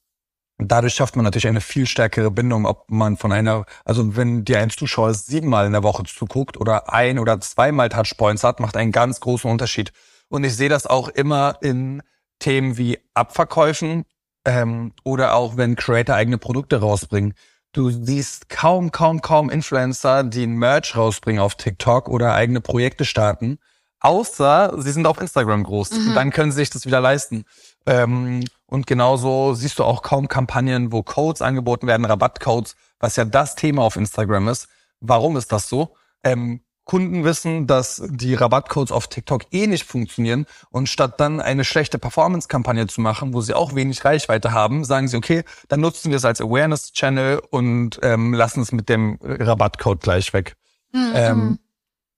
Dadurch 0.59 0.95
schafft 0.95 1.17
man 1.17 1.25
natürlich 1.25 1.49
eine 1.49 1.61
viel 1.61 1.87
stärkere 1.87 2.31
Bindung, 2.31 2.65
ob 2.65 2.89
man 2.89 3.17
von 3.17 3.33
einer, 3.33 3.67
also 3.85 4.17
wenn 4.17 4.45
dir 4.45 4.61
ein 4.61 4.71
Zuschauer 4.71 5.13
siebenmal 5.15 5.67
in 5.67 5.73
der 5.73 5.83
Woche 5.83 6.05
zuguckt 6.05 6.57
oder 6.57 6.93
ein 6.93 7.19
oder 7.19 7.41
zweimal 7.41 7.89
Touchpoints 7.89 8.45
hat, 8.45 8.61
macht 8.61 8.77
einen 8.77 8.93
ganz 8.93 9.21
großen 9.21 9.51
Unterschied. 9.51 9.93
Und 10.29 10.45
ich 10.45 10.55
sehe 10.57 10.69
das 10.69 10.87
auch 10.87 11.09
immer 11.09 11.59
in 11.61 12.03
Themen 12.39 12.79
wie 12.79 12.99
Abverkäufen 13.15 14.05
ähm, 14.45 14.93
oder 15.03 15.35
auch 15.35 15.57
wenn 15.57 15.75
Creator 15.75 16.15
eigene 16.15 16.39
Produkte 16.39 16.81
rausbringen. 16.81 17.35
Du 17.73 17.91
siehst 17.91 18.49
kaum, 18.49 18.93
kaum, 18.93 19.21
kaum 19.21 19.51
Influencer, 19.51 20.23
die 20.23 20.45
ein 20.45 20.57
Merch 20.57 20.97
rausbringen 20.97 21.41
auf 21.41 21.57
TikTok 21.57 22.09
oder 22.09 22.35
eigene 22.35 22.61
Projekte 22.61 23.05
starten, 23.05 23.59
außer 23.99 24.75
sie 24.79 24.93
sind 24.93 25.07
auf 25.07 25.21
Instagram 25.21 25.65
groß. 25.65 25.91
Mhm. 25.91 26.15
Dann 26.15 26.31
können 26.31 26.53
sie 26.53 26.59
sich 26.59 26.71
das 26.71 26.87
wieder 26.87 27.01
leisten. 27.01 27.45
Ähm, 27.87 28.45
und 28.67 28.87
genauso 28.87 29.55
siehst 29.55 29.79
du 29.79 29.85
auch 29.85 30.03
kaum 30.03 30.29
Kampagnen, 30.29 30.91
wo 30.93 31.03
Codes 31.03 31.43
angeboten 31.43 31.87
werden, 31.87 32.05
Rabattcodes, 32.05 32.77
was 32.99 33.17
ja 33.17 33.25
das 33.25 33.55
Thema 33.57 33.83
auf 33.83 33.97
Instagram 33.97 34.49
ist. 34.49 34.69
Warum 35.01 35.37
ist 35.37 35.53
das 35.53 35.69
so? 35.69 35.95
Ähm, 36.23 36.61
Kunden 36.85 37.25
wissen, 37.25 37.67
dass 37.67 38.03
die 38.07 38.35
Rabattcodes 38.35 38.93
auf 38.93 39.09
TikTok 39.09 39.47
eh 39.53 39.67
nicht 39.67 39.85
funktionieren 39.85 40.47
und 40.71 40.89
statt 40.89 41.19
dann 41.19 41.41
eine 41.41 41.65
schlechte 41.65 41.99
Performance-Kampagne 41.99 42.87
zu 42.87 43.01
machen, 43.01 43.33
wo 43.33 43.41
sie 43.41 43.55
auch 43.55 43.75
wenig 43.75 44.05
Reichweite 44.05 44.53
haben, 44.53 44.85
sagen 44.85 45.09
sie, 45.09 45.17
okay, 45.17 45.45
dann 45.69 45.81
nutzen 45.81 46.11
wir 46.11 46.17
es 46.17 46.27
als 46.27 46.43
Awareness-Channel 46.43 47.41
und 47.51 47.99
ähm, 48.03 48.35
lassen 48.35 48.61
es 48.61 48.73
mit 48.73 48.91
dem 48.91 49.19
Rabattcode 49.23 50.03
gleich 50.03 50.33
weg. 50.35 50.57
Mhm. 50.93 51.13
Ähm, 51.15 51.59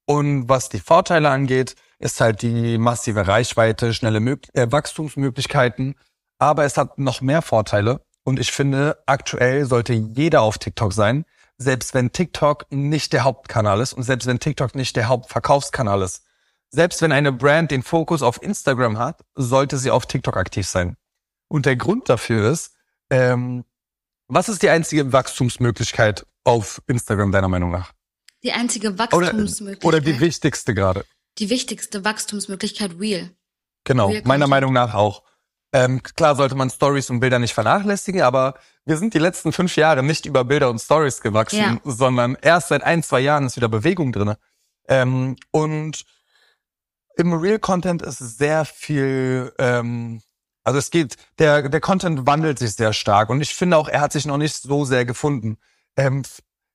und 0.04 0.48
was 0.48 0.68
die 0.68 0.80
Vorteile 0.80 1.30
angeht, 1.30 1.76
ist 1.98 2.20
halt 2.20 2.42
die 2.42 2.78
massive 2.78 3.26
Reichweite, 3.26 3.94
schnelle 3.94 4.20
Mö 4.20 4.36
äh, 4.52 4.66
Wachstumsmöglichkeiten, 4.70 5.94
aber 6.38 6.64
es 6.64 6.76
hat 6.76 6.98
noch 6.98 7.20
mehr 7.20 7.42
Vorteile. 7.42 8.04
Und 8.24 8.40
ich 8.40 8.50
finde, 8.50 8.98
aktuell 9.06 9.66
sollte 9.66 9.92
jeder 9.92 10.42
auf 10.42 10.58
TikTok 10.58 10.92
sein, 10.92 11.24
selbst 11.58 11.94
wenn 11.94 12.12
TikTok 12.12 12.66
nicht 12.70 13.12
der 13.12 13.24
Hauptkanal 13.24 13.80
ist 13.80 13.92
und 13.92 14.02
selbst 14.02 14.26
wenn 14.26 14.40
TikTok 14.40 14.74
nicht 14.74 14.96
der 14.96 15.08
Hauptverkaufskanal 15.08 16.02
ist. 16.02 16.24
Selbst 16.70 17.00
wenn 17.00 17.12
eine 17.12 17.32
Brand 17.32 17.70
den 17.70 17.82
Fokus 17.82 18.22
auf 18.22 18.42
Instagram 18.42 18.98
hat, 18.98 19.24
sollte 19.34 19.78
sie 19.78 19.90
auf 19.90 20.06
TikTok 20.06 20.36
aktiv 20.36 20.66
sein. 20.66 20.96
Und 21.48 21.64
der 21.66 21.76
Grund 21.76 22.08
dafür 22.08 22.50
ist, 22.50 22.74
ähm, 23.10 23.64
was 24.28 24.48
ist 24.48 24.62
die 24.62 24.68
einzige 24.68 25.12
Wachstumsmöglichkeit 25.12 26.26
auf 26.42 26.82
Instagram 26.88 27.30
deiner 27.30 27.48
Meinung 27.48 27.70
nach? 27.70 27.92
Die 28.42 28.52
einzige 28.52 28.98
Wachstumsmöglichkeit. 28.98 29.84
Oder, 29.84 29.98
oder 29.98 30.00
die 30.00 30.20
wichtigste 30.20 30.74
gerade. 30.74 31.04
Die 31.38 31.50
wichtigste 31.50 32.04
Wachstumsmöglichkeit 32.04 32.92
Real. 32.98 33.30
Genau, 33.84 34.08
Real 34.08 34.22
meiner 34.24 34.46
Meinung 34.46 34.72
nach 34.72 34.94
auch. 34.94 35.22
Ähm, 35.72 36.02
klar 36.02 36.36
sollte 36.36 36.54
man 36.54 36.70
Stories 36.70 37.10
und 37.10 37.20
Bilder 37.20 37.38
nicht 37.38 37.52
vernachlässigen, 37.52 38.22
aber 38.22 38.54
wir 38.84 38.96
sind 38.96 39.14
die 39.14 39.18
letzten 39.18 39.52
fünf 39.52 39.76
Jahre 39.76 40.02
nicht 40.02 40.24
über 40.24 40.44
Bilder 40.44 40.70
und 40.70 40.78
Stories 40.78 41.20
gewachsen, 41.20 41.58
ja. 41.58 41.80
sondern 41.84 42.36
erst 42.40 42.68
seit 42.68 42.82
ein, 42.82 43.02
zwei 43.02 43.20
Jahren 43.20 43.46
ist 43.46 43.56
wieder 43.56 43.68
Bewegung 43.68 44.12
drinne. 44.12 44.38
Ähm, 44.88 45.36
und 45.50 46.04
im 47.16 47.32
Real 47.32 47.58
Content 47.58 48.02
ist 48.02 48.18
sehr 48.18 48.64
viel, 48.64 49.52
ähm, 49.58 50.22
also 50.64 50.78
es 50.78 50.90
geht, 50.90 51.16
der, 51.38 51.68
der 51.68 51.80
Content 51.80 52.26
wandelt 52.26 52.58
sich 52.58 52.74
sehr 52.74 52.92
stark 52.92 53.28
und 53.28 53.40
ich 53.40 53.54
finde 53.54 53.76
auch, 53.76 53.88
er 53.88 54.00
hat 54.00 54.12
sich 54.12 54.24
noch 54.24 54.38
nicht 54.38 54.54
so 54.54 54.84
sehr 54.84 55.04
gefunden. 55.04 55.58
Ähm, 55.96 56.22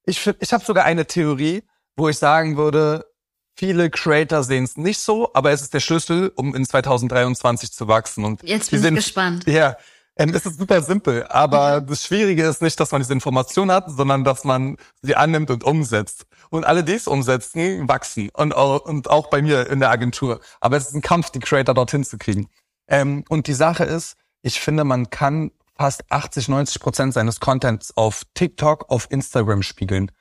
ich 0.04 0.28
ich 0.40 0.54
habe 0.54 0.66
sogar 0.66 0.84
eine 0.84 1.06
Theorie, 1.06 1.64
wo 1.96 2.10
ich 2.10 2.18
sagen 2.18 2.58
würde, 2.58 3.11
Viele 3.56 3.90
Creator 3.90 4.44
sehen 4.44 4.64
es 4.64 4.78
nicht 4.78 5.00
so, 5.00 5.32
aber 5.34 5.52
es 5.52 5.62
ist 5.62 5.74
der 5.74 5.80
Schlüssel, 5.80 6.32
um 6.36 6.56
in 6.56 6.66
2023 6.66 7.72
zu 7.72 7.88
wachsen. 7.88 8.24
Und 8.24 8.42
Jetzt 8.44 8.72
bin 8.72 8.80
ich 8.80 8.84
sind, 8.84 8.96
gespannt. 8.96 9.46
Ja, 9.48 9.76
ähm, 10.18 10.34
es 10.34 10.46
ist 10.46 10.60
super 10.60 10.82
simpel, 10.82 11.26
aber 11.28 11.82
mhm. 11.82 11.88
das 11.88 12.06
Schwierige 12.06 12.44
ist 12.46 12.62
nicht, 12.62 12.80
dass 12.80 12.92
man 12.92 13.02
diese 13.02 13.14
Information 13.14 13.72
hat, 13.72 13.90
sondern 13.90 14.24
dass 14.24 14.44
man 14.44 14.78
sie 15.02 15.16
annimmt 15.16 15.50
und 15.50 15.64
umsetzt. 15.64 16.26
Und 16.50 16.66
alle, 16.66 16.84
die 16.84 16.94
es 16.94 17.08
umsetzen, 17.08 17.88
wachsen. 17.88 18.30
Und 18.34 18.56
auch, 18.56 18.86
und 18.86 19.10
auch 19.10 19.30
bei 19.30 19.42
mir 19.42 19.70
in 19.70 19.80
der 19.80 19.90
Agentur. 19.90 20.42
Aber 20.60 20.78
es 20.78 20.88
ist 20.88 20.96
ein 20.96 21.02
Kampf, 21.02 21.30
die 21.30 21.40
Creator 21.40 21.74
dorthin 21.74 22.04
zu 22.04 22.18
kriegen. 22.18 22.50
Ähm, 22.88 23.24
und 23.30 23.48
die 23.48 23.54
Sache 23.54 23.84
ist, 23.86 24.16
ich 24.42 24.60
finde, 24.60 24.84
man 24.84 25.10
kann 25.10 25.52
fast 25.78 26.04
80, 26.10 26.50
90 26.50 26.82
Prozent 26.82 27.14
seines 27.14 27.40
Contents 27.40 27.96
auf 27.96 28.24
TikTok, 28.34 28.90
auf 28.90 29.08
Instagram 29.10 29.64
spiegeln. 29.64 30.12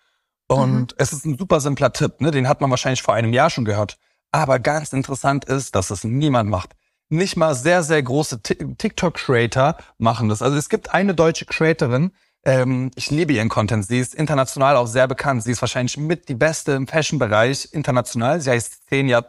Und 0.51 0.81
mhm. 0.81 0.87
es 0.97 1.13
ist 1.13 1.25
ein 1.25 1.39
super 1.39 1.61
simpler 1.61 1.93
Tipp, 1.93 2.21
ne? 2.21 2.31
den 2.31 2.49
hat 2.49 2.61
man 2.61 2.71
wahrscheinlich 2.71 3.03
vor 3.03 3.15
einem 3.15 3.33
Jahr 3.33 3.51
schon 3.51 3.65
gehört. 3.65 3.99
Aber 4.33 4.59
ganz 4.59 4.93
interessant 4.93 5.45
ist, 5.45 5.75
dass 5.75 5.91
es 5.91 6.03
niemand 6.05 6.51
macht. 6.51 6.71
nicht 7.09 7.37
mal 7.37 7.55
sehr, 7.55 7.83
sehr 7.83 8.03
große 8.03 8.43
TikTok-Creator 8.43 9.77
machen 9.99 10.29
das. 10.29 10.43
Also 10.43 10.57
es 10.57 10.69
gibt 10.69 10.93
eine 10.93 11.15
deutsche 11.15 11.45
Creatorin, 11.45 12.13
ähm, 12.45 12.91
ich 12.95 13.11
liebe 13.11 13.33
ihren 13.33 13.49
Content. 13.49 13.87
Sie 13.87 13.99
ist 13.99 14.15
international 14.15 14.77
auch 14.77 14.87
sehr 14.87 15.07
bekannt. 15.07 15.43
Sie 15.43 15.53
ist 15.53 15.61
wahrscheinlich 15.61 15.97
mit 15.97 16.29
die 16.29 16.35
beste 16.35 16.73
im 16.73 16.87
Fashion-Bereich 16.87 17.69
international. 17.73 18.41
Sie 18.41 18.51
heißt 18.51 18.87
Xenia 18.87 19.27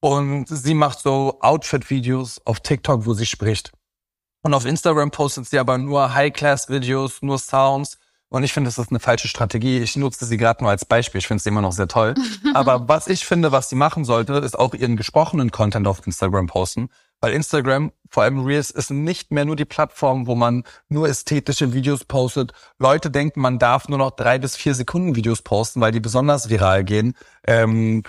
und 0.00 0.46
sie 0.48 0.74
macht 0.74 1.00
so 1.00 1.38
Outfit-Videos 1.40 2.40
auf 2.44 2.60
TikTok, 2.60 3.06
wo 3.06 3.14
sie 3.14 3.26
spricht. 3.26 3.72
Und 4.42 4.54
auf 4.54 4.64
Instagram 4.64 5.10
postet 5.10 5.46
sie 5.46 5.58
aber 5.58 5.76
nur 5.76 6.14
High-Class-Videos, 6.14 7.22
nur 7.22 7.38
Sounds. 7.38 7.98
Und 8.36 8.44
ich 8.44 8.52
finde, 8.52 8.68
das 8.68 8.76
ist 8.76 8.90
eine 8.90 9.00
falsche 9.00 9.28
Strategie. 9.28 9.78
Ich 9.78 9.96
nutze 9.96 10.26
sie 10.26 10.36
gerade 10.36 10.62
nur 10.62 10.70
als 10.70 10.84
Beispiel. 10.84 11.20
Ich 11.20 11.26
finde 11.26 11.42
sie 11.42 11.48
immer 11.48 11.62
noch 11.62 11.72
sehr 11.72 11.88
toll. 11.88 12.14
aber 12.54 12.86
was 12.86 13.06
ich 13.06 13.24
finde, 13.24 13.50
was 13.50 13.70
sie 13.70 13.76
machen 13.76 14.04
sollte, 14.04 14.34
ist 14.34 14.58
auch 14.58 14.74
ihren 14.74 14.96
gesprochenen 14.96 15.50
Content 15.50 15.86
auf 15.88 16.06
Instagram 16.06 16.46
posten. 16.46 16.90
Weil 17.22 17.32
Instagram, 17.32 17.92
vor 18.10 18.24
allem 18.24 18.44
Reels, 18.44 18.70
ist 18.70 18.90
nicht 18.90 19.32
mehr 19.32 19.46
nur 19.46 19.56
die 19.56 19.64
Plattform, 19.64 20.26
wo 20.26 20.34
man 20.34 20.64
nur 20.90 21.08
ästhetische 21.08 21.72
Videos 21.72 22.04
postet. 22.04 22.52
Leute 22.78 23.10
denken, 23.10 23.40
man 23.40 23.58
darf 23.58 23.88
nur 23.88 23.96
noch 23.96 24.10
drei 24.10 24.38
bis 24.38 24.54
vier 24.54 24.74
Sekunden 24.74 25.16
Videos 25.16 25.40
posten, 25.40 25.80
weil 25.80 25.92
die 25.92 26.00
besonders 26.00 26.50
viral 26.50 26.84
gehen. 26.84 27.14
Ähm, 27.46 28.02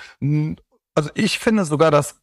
also 0.94 1.10
ich 1.14 1.40
finde 1.40 1.64
sogar, 1.64 1.90
dass 1.90 2.16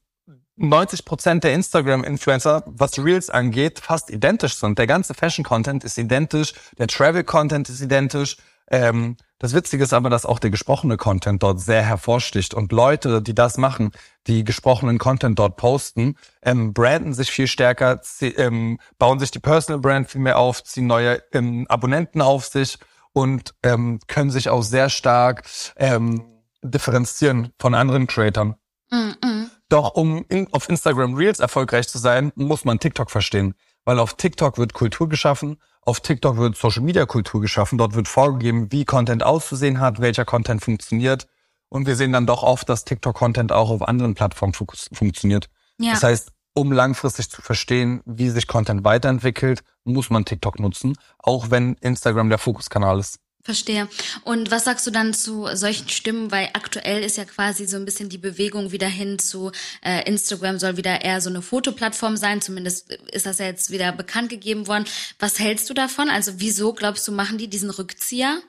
90 0.56 1.04
Prozent 1.04 1.44
der 1.44 1.54
Instagram-Influencer, 1.54 2.62
was 2.66 2.98
Reels 2.98 3.28
angeht, 3.30 3.80
fast 3.80 4.10
identisch 4.10 4.54
sind. 4.54 4.78
Der 4.78 4.86
ganze 4.86 5.14
Fashion-Content 5.14 5.84
ist 5.84 5.98
identisch, 5.98 6.52
der 6.78 6.86
Travel-Content 6.86 7.68
ist 7.68 7.80
identisch. 7.80 8.36
Ähm, 8.70 9.16
das 9.38 9.52
Witzige 9.52 9.84
ist 9.84 9.92
aber, 9.92 10.10
dass 10.10 10.24
auch 10.24 10.38
der 10.38 10.50
gesprochene 10.50 10.96
Content 10.96 11.42
dort 11.42 11.60
sehr 11.60 11.82
hervorsticht 11.82 12.54
und 12.54 12.72
Leute, 12.72 13.20
die 13.20 13.34
das 13.34 13.58
machen, 13.58 13.90
die 14.26 14.44
gesprochenen 14.44 14.98
Content 14.98 15.38
dort 15.38 15.56
posten, 15.56 16.16
ähm, 16.40 16.72
branden 16.72 17.12
sich 17.12 17.30
viel 17.30 17.46
stärker, 17.46 18.00
ähm, 18.20 18.78
bauen 18.98 19.18
sich 19.18 19.32
die 19.32 19.40
Personal 19.40 19.80
Brand 19.80 20.08
viel 20.08 20.20
mehr 20.20 20.38
auf, 20.38 20.62
ziehen 20.64 20.86
neue 20.86 21.22
ähm, 21.32 21.66
Abonnenten 21.68 22.22
auf 22.22 22.46
sich 22.46 22.78
und 23.12 23.54
ähm, 23.62 23.98
können 24.06 24.30
sich 24.30 24.48
auch 24.48 24.62
sehr 24.62 24.88
stark 24.88 25.44
ähm, 25.76 26.24
differenzieren 26.62 27.52
von 27.58 27.74
anderen 27.74 28.06
Creators. 28.06 28.54
-mm. 28.94 29.50
Doch 29.68 29.94
um 29.94 30.24
in, 30.28 30.52
auf 30.52 30.68
Instagram 30.68 31.14
Reels 31.14 31.40
erfolgreich 31.40 31.88
zu 31.88 31.98
sein, 31.98 32.33
muss 32.35 32.64
man 32.64 32.78
TikTok 32.78 33.11
verstehen, 33.11 33.54
weil 33.85 33.98
auf 33.98 34.14
TikTok 34.14 34.59
wird 34.59 34.72
Kultur 34.72 35.09
geschaffen 35.09 35.59
auf 35.87 36.00
TikTok 36.00 36.38
wird 36.38 36.57
Social 36.57 36.83
Media 36.83 37.04
Kultur 37.04 37.40
geschaffen. 37.40 37.78
Dort 37.78 37.94
wird 37.94 38.09
vorgegeben, 38.09 38.72
wie 38.72 38.85
Content 38.85 39.22
auszusehen 39.22 39.80
hat, 39.80 40.00
welcher 40.00 40.24
Content 40.24 40.62
funktioniert. 40.62 41.26
Und 41.68 41.87
wir 41.87 41.96
sehen 41.96 42.12
dann 42.12 42.26
doch 42.26 42.42
oft, 42.42 42.68
dass 42.68 42.85
TikTok 42.85 43.14
Content 43.14 43.52
auch 43.52 43.70
auf 43.70 43.83
anderen 43.83 44.14
Plattformen 44.14 44.54
fun 44.54 44.68
funktioniert. 44.92 45.50
Ja. 45.78 45.92
Das 45.92 46.02
heißt, 46.02 46.33
um 46.54 46.72
langfristig 46.72 47.30
zu 47.30 47.42
verstehen, 47.42 48.00
wie 48.07 48.30
sich 48.30 48.46
Content 48.46 48.85
weiterentwickelt, 48.85 49.62
muss 49.83 50.09
man 50.09 50.24
TikTok 50.24 50.61
nutzen, 50.61 50.96
auch 51.18 51.50
wenn 51.50 51.74
Instagram 51.74 52.28
der 52.28 52.38
Fokuskanal 52.38 53.00
ist. 53.00 53.18
Verstehe. 53.44 53.88
Und 54.22 54.50
was 54.50 54.64
sagst 54.64 54.87
du 54.87 54.90
dann 54.90 55.12
zu 55.12 55.46
solchen 55.52 55.90
Stimmen? 55.90 56.33
Weil 56.33 56.48
aktuell 56.54 57.02
ist 57.02 57.18
ja 57.18 57.26
quasi 57.26 57.66
so 57.66 57.76
ein 57.76 57.85
bisschen 57.85 58.09
die 58.09 58.16
Bewegung 58.16 58.72
wieder 58.72 58.87
hin 58.87 59.18
zu 59.18 59.52
äh, 59.83 60.02
Instagram 60.09 60.59
soll 60.59 60.78
wieder 60.78 61.02
eher 61.02 61.20
so 61.20 61.28
eine 61.28 61.42
Fotoplattform 61.42 62.16
sein. 62.16 62.40
Zumindest 62.40 62.90
ist 63.12 63.26
das 63.26 63.38
ja 63.38 63.44
jetzt 63.44 63.70
wieder 63.70 63.92
bekannt 63.92 64.30
gegeben 64.30 64.66
worden. 64.66 64.87
Was 65.18 65.38
hältst 65.38 65.68
du 65.68 65.74
davon? 65.74 66.09
Also 66.09 66.33
wieso 66.37 66.72
glaubst 66.72 67.07
du, 67.07 67.12
machen 67.12 67.37
die 67.37 67.48
diesen 67.48 67.68
Rückzieher? 67.68 68.40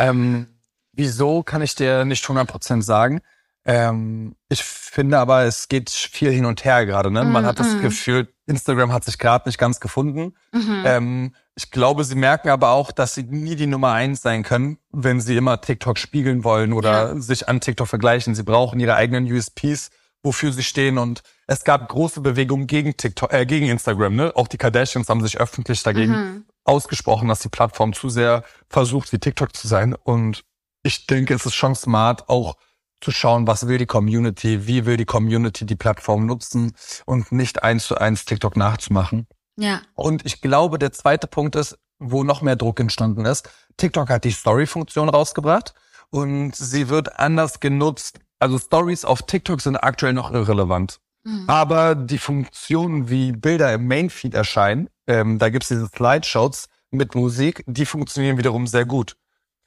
Ähm, 0.00 0.48
wieso 0.92 1.44
kann 1.44 1.62
ich 1.62 1.76
dir 1.76 2.04
nicht 2.04 2.24
100% 2.24 2.82
sagen. 2.82 3.20
Ähm, 3.64 4.34
ich 4.48 4.64
finde 4.64 5.18
aber, 5.18 5.44
es 5.44 5.68
geht 5.68 5.90
viel 5.90 6.32
hin 6.32 6.44
und 6.44 6.64
her 6.64 6.86
gerade. 6.86 7.12
Ne? 7.12 7.24
Man 7.24 7.44
mm, 7.44 7.46
hat 7.46 7.60
das 7.60 7.74
mm. 7.74 7.82
Gefühl, 7.82 8.34
Instagram 8.46 8.92
hat 8.92 9.04
sich 9.04 9.18
gerade 9.18 9.48
nicht 9.48 9.58
ganz 9.58 9.78
gefunden. 9.78 10.34
Mm 10.50 10.58
-hmm. 10.58 10.82
ähm, 10.86 11.34
ich 11.56 11.70
glaube, 11.70 12.04
sie 12.04 12.14
merken 12.14 12.48
aber 12.48 12.70
auch, 12.70 12.92
dass 12.92 13.14
sie 13.14 13.24
nie 13.24 13.56
die 13.56 13.66
Nummer 13.66 13.92
eins 13.92 14.22
sein 14.22 14.42
können, 14.42 14.78
wenn 14.90 15.20
sie 15.20 15.36
immer 15.36 15.60
TikTok 15.60 15.98
spiegeln 15.98 16.44
wollen 16.44 16.72
oder 16.72 17.14
ja. 17.14 17.20
sich 17.20 17.48
an 17.48 17.60
TikTok 17.60 17.88
vergleichen. 17.88 18.34
Sie 18.34 18.44
brauchen 18.44 18.80
ihre 18.80 18.94
eigenen 18.94 19.30
USPs, 19.30 19.90
wofür 20.22 20.52
sie 20.52 20.62
stehen. 20.62 20.96
Und 20.96 21.22
es 21.46 21.64
gab 21.64 21.88
große 21.88 22.20
Bewegungen 22.20 22.66
gegen 22.66 22.96
TikTok, 22.96 23.32
äh, 23.32 23.46
gegen 23.46 23.66
Instagram. 23.66 24.14
Ne? 24.14 24.32
Auch 24.36 24.48
die 24.48 24.58
Kardashians 24.58 25.08
haben 25.08 25.22
sich 25.22 25.38
öffentlich 25.38 25.82
dagegen 25.82 26.12
mhm. 26.12 26.44
ausgesprochen, 26.64 27.28
dass 27.28 27.40
die 27.40 27.48
Plattform 27.48 27.92
zu 27.92 28.08
sehr 28.08 28.44
versucht, 28.68 29.12
wie 29.12 29.18
TikTok 29.18 29.54
zu 29.54 29.66
sein. 29.66 29.94
Und 29.94 30.44
ich 30.82 31.06
denke, 31.06 31.34
es 31.34 31.46
ist 31.46 31.54
schon 31.54 31.74
smart, 31.74 32.28
auch 32.28 32.56
zu 33.00 33.10
schauen, 33.10 33.46
was 33.46 33.66
will 33.66 33.78
die 33.78 33.86
Community, 33.86 34.66
wie 34.66 34.86
will 34.86 34.96
die 34.96 35.06
Community 35.06 35.64
die 35.66 35.76
Plattform 35.76 36.26
nutzen 36.26 36.72
und 37.06 37.32
nicht 37.32 37.62
eins 37.62 37.86
zu 37.86 37.96
eins 37.96 38.24
TikTok 38.24 38.56
nachzumachen. 38.56 39.26
Ja. 39.56 39.82
Und 39.94 40.24
ich 40.24 40.40
glaube, 40.40 40.78
der 40.78 40.92
zweite 40.92 41.26
Punkt 41.26 41.56
ist, 41.56 41.78
wo 41.98 42.24
noch 42.24 42.42
mehr 42.42 42.56
Druck 42.56 42.80
entstanden 42.80 43.24
ist. 43.24 43.48
TikTok 43.76 44.08
hat 44.08 44.24
die 44.24 44.30
Story-Funktion 44.30 45.08
rausgebracht 45.08 45.74
und 46.10 46.56
sie 46.56 46.88
wird 46.88 47.18
anders 47.18 47.60
genutzt. 47.60 48.18
Also 48.38 48.58
Stories 48.58 49.04
auf 49.04 49.22
TikTok 49.22 49.60
sind 49.60 49.76
aktuell 49.76 50.14
noch 50.14 50.32
irrelevant. 50.32 51.00
Mhm. 51.24 51.44
Aber 51.46 51.94
die 51.94 52.18
Funktionen, 52.18 53.10
wie 53.10 53.32
Bilder 53.32 53.72
im 53.74 53.86
Mainfeed 53.86 54.34
erscheinen, 54.34 54.88
ähm, 55.06 55.38
da 55.38 55.50
gibt's 55.50 55.68
diese 55.68 55.86
Slideshows 55.86 56.68
mit 56.90 57.14
Musik, 57.14 57.62
die 57.66 57.86
funktionieren 57.86 58.38
wiederum 58.38 58.66
sehr 58.66 58.84
gut. 58.84 59.16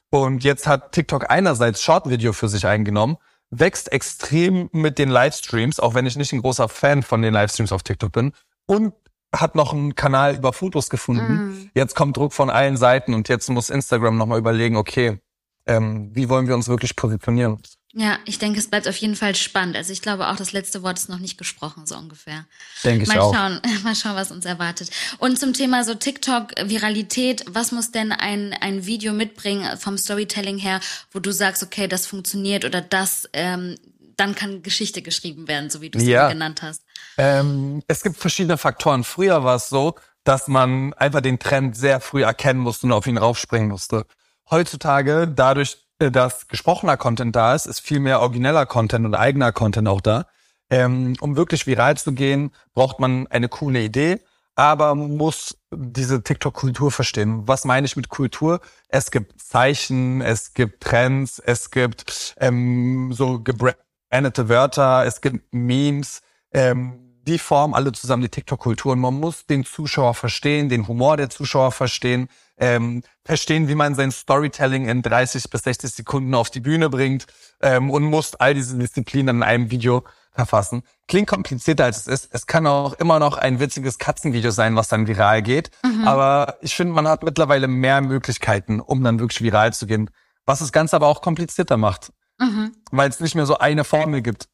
Und 0.09 0.43
jetzt 0.43 0.67
hat 0.67 0.91
TikTok 0.91 1.29
einerseits 1.29 1.81
Short-Video 1.81 2.33
für 2.33 2.47
sich 2.47 2.67
eingenommen, 2.67 3.17
wächst 3.49 3.91
extrem 3.91 4.69
mit 4.71 4.97
den 4.99 5.09
Livestreams, 5.09 5.79
auch 5.79 5.93
wenn 5.93 6.05
ich 6.05 6.15
nicht 6.15 6.33
ein 6.33 6.41
großer 6.41 6.67
Fan 6.67 7.03
von 7.03 7.21
den 7.21 7.33
Livestreams 7.33 7.71
auf 7.71 7.83
TikTok 7.83 8.11
bin. 8.11 8.33
Und 8.65 8.93
hat 9.33 9.55
noch 9.55 9.73
einen 9.73 9.95
Kanal 9.95 10.35
über 10.35 10.53
Fotos 10.53 10.89
gefunden. 10.89 11.33
Mm. 11.33 11.71
Jetzt 11.73 11.95
kommt 11.95 12.15
Druck 12.15 12.33
von 12.33 12.49
allen 12.49 12.77
Seiten 12.77 13.13
und 13.13 13.29
jetzt 13.29 13.49
muss 13.49 13.69
Instagram 13.69 14.17
nochmal 14.17 14.39
überlegen, 14.39 14.77
okay, 14.77 15.19
ähm, 15.65 16.11
wie 16.13 16.29
wollen 16.29 16.47
wir 16.47 16.55
uns 16.55 16.67
wirklich 16.67 16.95
positionieren? 16.95 17.61
Ja, 17.95 18.17
ich 18.25 18.39
denke, 18.39 18.57
es 18.57 18.67
bleibt 18.67 18.87
auf 18.87 18.95
jeden 18.95 19.15
Fall 19.15 19.35
spannend. 19.35 19.75
Also 19.75 19.93
ich 19.93 20.01
glaube 20.01 20.27
auch, 20.27 20.35
das 20.35 20.51
letzte 20.51 20.81
Wort 20.81 20.97
ist 20.97 21.09
noch 21.09 21.19
nicht 21.19 21.37
gesprochen, 21.37 21.85
so 21.85 21.95
ungefähr. 21.95 22.47
Denke 22.83 23.03
ich 23.03 23.09
mal 23.09 23.19
auch. 23.19 23.35
Schauen, 23.35 23.61
mal 23.83 23.95
schauen, 23.95 24.15
was 24.15 24.31
uns 24.31 24.45
erwartet. 24.45 24.89
Und 25.19 25.37
zum 25.37 25.53
Thema 25.53 25.83
so 25.83 25.93
TikTok, 25.93 26.53
Viralität, 26.63 27.45
was 27.47 27.71
muss 27.71 27.91
denn 27.91 28.11
ein, 28.11 28.53
ein 28.53 28.87
Video 28.87 29.13
mitbringen 29.13 29.77
vom 29.77 29.99
Storytelling 29.99 30.57
her, 30.57 30.79
wo 31.11 31.19
du 31.19 31.31
sagst, 31.31 31.61
okay, 31.61 31.87
das 31.87 32.07
funktioniert 32.07 32.65
oder 32.65 32.81
das, 32.81 33.29
ähm, 33.33 33.75
dann 34.17 34.33
kann 34.33 34.63
Geschichte 34.63 35.03
geschrieben 35.03 35.47
werden, 35.47 35.69
so 35.69 35.81
wie 35.81 35.91
du 35.91 35.99
es 35.99 36.05
ja. 36.05 36.29
genannt 36.29 36.63
hast. 36.63 36.82
Ähm, 37.17 37.83
es 37.87 38.03
gibt 38.03 38.17
verschiedene 38.17 38.57
Faktoren. 38.57 39.03
Früher 39.03 39.43
war 39.43 39.55
es 39.55 39.69
so, 39.69 39.95
dass 40.23 40.47
man 40.47 40.93
einfach 40.93 41.21
den 41.21 41.39
Trend 41.39 41.75
sehr 41.75 41.99
früh 41.99 42.23
erkennen 42.23 42.59
musste 42.59 42.87
und 42.87 42.93
auf 42.93 43.07
ihn 43.07 43.17
raufspringen 43.17 43.69
musste. 43.69 44.05
Heutzutage, 44.49 45.27
dadurch, 45.27 45.77
äh, 45.99 46.11
dass 46.11 46.47
gesprochener 46.47 46.97
Content 46.97 47.35
da 47.35 47.55
ist, 47.55 47.65
ist 47.65 47.81
viel 47.81 47.99
mehr 47.99 48.21
origineller 48.21 48.65
Content 48.65 49.05
und 49.05 49.15
eigener 49.15 49.51
Content 49.51 49.87
auch 49.87 50.01
da. 50.01 50.27
Ähm, 50.69 51.15
um 51.19 51.35
wirklich 51.35 51.67
viral 51.67 51.97
zu 51.97 52.13
gehen, 52.13 52.51
braucht 52.73 52.99
man 52.99 53.27
eine 53.27 53.49
coole 53.49 53.81
Idee, 53.83 54.21
aber 54.55 54.95
man 54.95 55.17
muss 55.17 55.57
diese 55.71 56.23
TikTok-Kultur 56.23 56.91
verstehen. 56.91 57.47
Was 57.47 57.65
meine 57.65 57.85
ich 57.85 57.95
mit 57.95 58.09
Kultur? 58.09 58.61
Es 58.87 59.11
gibt 59.11 59.41
Zeichen, 59.41 60.21
es 60.21 60.53
gibt 60.53 60.83
Trends, 60.83 61.39
es 61.39 61.69
gibt 61.69 62.33
ähm, 62.37 63.11
so 63.13 63.39
gebrandete 63.39 64.49
Wörter, 64.49 65.05
es 65.05 65.21
gibt 65.21 65.53
Memes, 65.53 66.21
ähm, 66.53 67.02
die 67.25 67.39
formen 67.39 67.73
alle 67.73 67.91
zusammen 67.91 68.23
die 68.23 68.29
TikTok-Kultur 68.29 68.93
und 68.93 68.99
man 68.99 69.13
muss 69.13 69.45
den 69.45 69.65
Zuschauer 69.65 70.13
verstehen, 70.13 70.69
den 70.69 70.87
Humor 70.87 71.17
der 71.17 71.29
Zuschauer 71.29 71.71
verstehen, 71.71 72.27
ähm, 72.57 73.03
verstehen, 73.23 73.67
wie 73.67 73.75
man 73.75 73.95
sein 73.95 74.11
Storytelling 74.11 74.87
in 74.87 75.01
30 75.01 75.49
bis 75.49 75.63
60 75.63 75.91
Sekunden 75.91 76.33
auf 76.35 76.49
die 76.49 76.59
Bühne 76.59 76.89
bringt 76.89 77.25
ähm, 77.61 77.89
und 77.89 78.03
muss 78.03 78.35
all 78.35 78.53
diese 78.53 78.77
Disziplinen 78.77 79.37
in 79.37 79.43
einem 79.43 79.71
Video 79.71 80.03
verfassen. 80.33 80.83
Klingt 81.07 81.27
komplizierter 81.27 81.85
als 81.85 81.99
es 81.99 82.07
ist. 82.07 82.29
Es 82.31 82.47
kann 82.47 82.67
auch 82.67 82.93
immer 82.93 83.19
noch 83.19 83.37
ein 83.37 83.59
witziges 83.59 83.97
Katzenvideo 83.99 84.51
sein, 84.51 84.75
was 84.75 84.87
dann 84.87 85.07
viral 85.07 85.41
geht. 85.41 85.71
Mhm. 85.83 86.07
Aber 86.07 86.57
ich 86.61 86.75
finde, 86.75 86.93
man 86.93 87.07
hat 87.07 87.23
mittlerweile 87.23 87.67
mehr 87.67 88.01
Möglichkeiten, 88.01 88.79
um 88.79 89.03
dann 89.03 89.19
wirklich 89.19 89.41
viral 89.41 89.73
zu 89.73 89.85
gehen. 89.85 90.09
Was 90.45 90.59
das 90.59 90.71
Ganze 90.71 90.95
aber 90.95 91.07
auch 91.07 91.21
komplizierter 91.21 91.77
macht. 91.77 92.11
Mhm. 92.39 92.73
Weil 92.91 93.09
es 93.09 93.19
nicht 93.19 93.35
mehr 93.35 93.45
so 93.45 93.57
eine 93.57 93.83
Formel 93.83 94.21
gibt. 94.21 94.47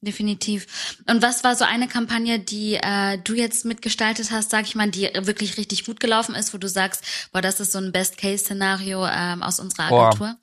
Definitiv. 0.00 1.00
Und 1.08 1.22
was 1.22 1.44
war 1.44 1.56
so 1.56 1.64
eine 1.64 1.88
Kampagne, 1.88 2.38
die 2.38 2.74
äh, 2.74 3.18
du 3.18 3.34
jetzt 3.34 3.64
mitgestaltet 3.64 4.30
hast, 4.30 4.50
sag 4.50 4.64
ich 4.64 4.74
mal, 4.74 4.90
die 4.90 5.08
wirklich 5.14 5.56
richtig 5.56 5.86
gut 5.86 5.98
gelaufen 5.98 6.34
ist, 6.34 6.52
wo 6.52 6.58
du 6.58 6.68
sagst, 6.68 7.30
boah, 7.32 7.40
das 7.40 7.58
ist 7.60 7.72
so 7.72 7.78
ein 7.78 7.90
Best-Case-Szenario 7.90 9.06
ähm, 9.06 9.42
aus 9.42 9.60
unserer 9.60 9.90
Agentur? 9.90 10.36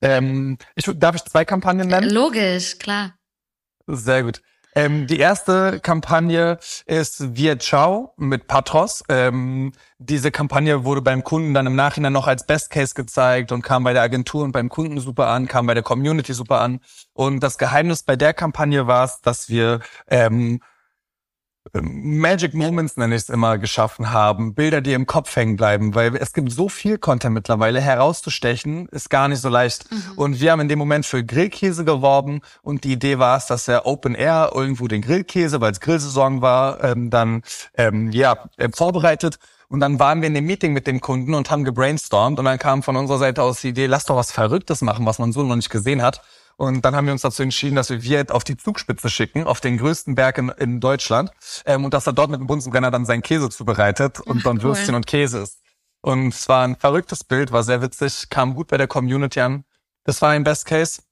Ähm, 0.00 0.58
ich, 0.74 0.86
darf 0.96 1.16
ich 1.16 1.24
zwei 1.24 1.44
Kampagnen 1.44 1.88
nennen? 1.88 2.10
Logisch, 2.10 2.78
klar. 2.78 3.18
Sehr 3.86 4.22
gut. 4.22 4.40
Ähm, 4.76 5.06
die 5.06 5.20
erste 5.20 5.78
Kampagne 5.80 6.58
ist 6.86 7.36
Wir 7.36 7.58
Ciao 7.60 8.12
mit 8.16 8.48
Patros. 8.48 9.04
Ähm, 9.08 9.72
diese 9.98 10.32
Kampagne 10.32 10.84
wurde 10.84 11.00
beim 11.00 11.22
Kunden 11.22 11.54
dann 11.54 11.66
im 11.66 11.76
Nachhinein 11.76 12.12
noch 12.12 12.26
als 12.26 12.44
Best 12.44 12.70
Case 12.70 12.94
gezeigt 12.94 13.52
und 13.52 13.62
kam 13.62 13.84
bei 13.84 13.92
der 13.92 14.02
Agentur 14.02 14.42
und 14.42 14.50
beim 14.50 14.68
Kunden 14.68 14.98
super 14.98 15.28
an, 15.28 15.46
kam 15.46 15.66
bei 15.66 15.74
der 15.74 15.84
Community 15.84 16.34
super 16.34 16.60
an. 16.60 16.80
Und 17.12 17.40
das 17.40 17.56
Geheimnis 17.56 18.02
bei 18.02 18.16
der 18.16 18.34
Kampagne 18.34 18.88
war 18.88 19.04
es, 19.04 19.20
dass 19.20 19.48
wir 19.48 19.78
ähm, 20.08 20.60
Magic 21.72 22.52
Moments 22.52 22.96
nenne 22.96 23.14
ich 23.14 23.22
es 23.22 23.28
immer 23.30 23.56
geschaffen 23.56 24.12
haben, 24.12 24.54
Bilder, 24.54 24.82
die 24.82 24.92
im 24.92 25.06
Kopf 25.06 25.34
hängen 25.34 25.56
bleiben, 25.56 25.94
weil 25.94 26.14
es 26.16 26.34
gibt 26.34 26.52
so 26.52 26.68
viel 26.68 26.98
Content 26.98 27.34
mittlerweile, 27.34 27.80
herauszustechen 27.80 28.86
ist 28.90 29.08
gar 29.08 29.28
nicht 29.28 29.40
so 29.40 29.48
leicht. 29.48 29.90
Mhm. 29.90 30.02
Und 30.16 30.40
wir 30.40 30.52
haben 30.52 30.60
in 30.60 30.68
dem 30.68 30.78
Moment 30.78 31.06
für 31.06 31.24
Grillkäse 31.24 31.84
geworben 31.84 32.42
und 32.62 32.84
die 32.84 32.92
Idee 32.92 33.18
war 33.18 33.38
es, 33.38 33.46
dass 33.46 33.66
er 33.66 33.86
Open 33.86 34.14
Air 34.14 34.52
irgendwo 34.54 34.88
den 34.88 35.00
Grillkäse, 35.00 35.60
weil 35.60 35.72
es 35.72 35.80
Grillsaison 35.80 36.42
war, 36.42 36.84
ähm, 36.84 37.08
dann 37.08 37.42
ähm, 37.76 38.12
ja 38.12 38.36
äh, 38.58 38.68
vorbereitet. 38.74 39.38
Und 39.68 39.80
dann 39.80 39.98
waren 39.98 40.20
wir 40.20 40.28
in 40.28 40.34
dem 40.34 40.44
Meeting 40.44 40.74
mit 40.74 40.86
dem 40.86 41.00
Kunden 41.00 41.34
und 41.34 41.50
haben 41.50 41.64
gebrainstormt 41.64 42.38
und 42.38 42.44
dann 42.44 42.58
kam 42.58 42.82
von 42.82 42.96
unserer 42.96 43.18
Seite 43.18 43.42
aus 43.42 43.62
die 43.62 43.68
Idee, 43.68 43.86
lass 43.86 44.04
doch 44.04 44.16
was 44.16 44.30
Verrücktes 44.30 44.82
machen, 44.82 45.06
was 45.06 45.18
man 45.18 45.32
so 45.32 45.42
noch 45.42 45.56
nicht 45.56 45.70
gesehen 45.70 46.02
hat. 46.02 46.20
Und 46.56 46.84
dann 46.84 46.94
haben 46.94 47.06
wir 47.06 47.12
uns 47.12 47.22
dazu 47.22 47.42
entschieden, 47.42 47.76
dass 47.76 47.90
wir 47.90 48.02
Viet 48.02 48.30
auf 48.30 48.44
die 48.44 48.56
Zugspitze 48.56 49.10
schicken, 49.10 49.44
auf 49.44 49.60
den 49.60 49.78
größten 49.78 50.14
Berg 50.14 50.38
in, 50.38 50.48
in 50.50 50.80
Deutschland. 50.80 51.30
Ähm, 51.66 51.84
und 51.84 51.94
dass 51.94 52.06
er 52.06 52.12
dort 52.12 52.30
mit 52.30 52.40
dem 52.40 52.46
Bunsenbrenner 52.46 52.90
dann 52.90 53.06
seinen 53.06 53.22
Käse 53.22 53.50
zubereitet 53.50 54.20
und 54.20 54.38
Ach, 54.38 54.42
dann 54.44 54.56
cool. 54.58 54.64
Würstchen 54.64 54.94
und 54.94 55.06
Käse 55.06 55.38
isst. 55.40 55.60
Und 56.00 56.34
es 56.34 56.48
war 56.48 56.64
ein 56.64 56.76
verrücktes 56.76 57.24
Bild, 57.24 57.50
war 57.50 57.62
sehr 57.62 57.80
witzig, 57.80 58.28
kam 58.28 58.54
gut 58.54 58.68
bei 58.68 58.76
der 58.76 58.86
Community 58.86 59.40
an. 59.40 59.64
Das 60.04 60.20
war 60.20 60.30
ein 60.30 60.44
Best 60.44 60.66
Case. 60.66 61.02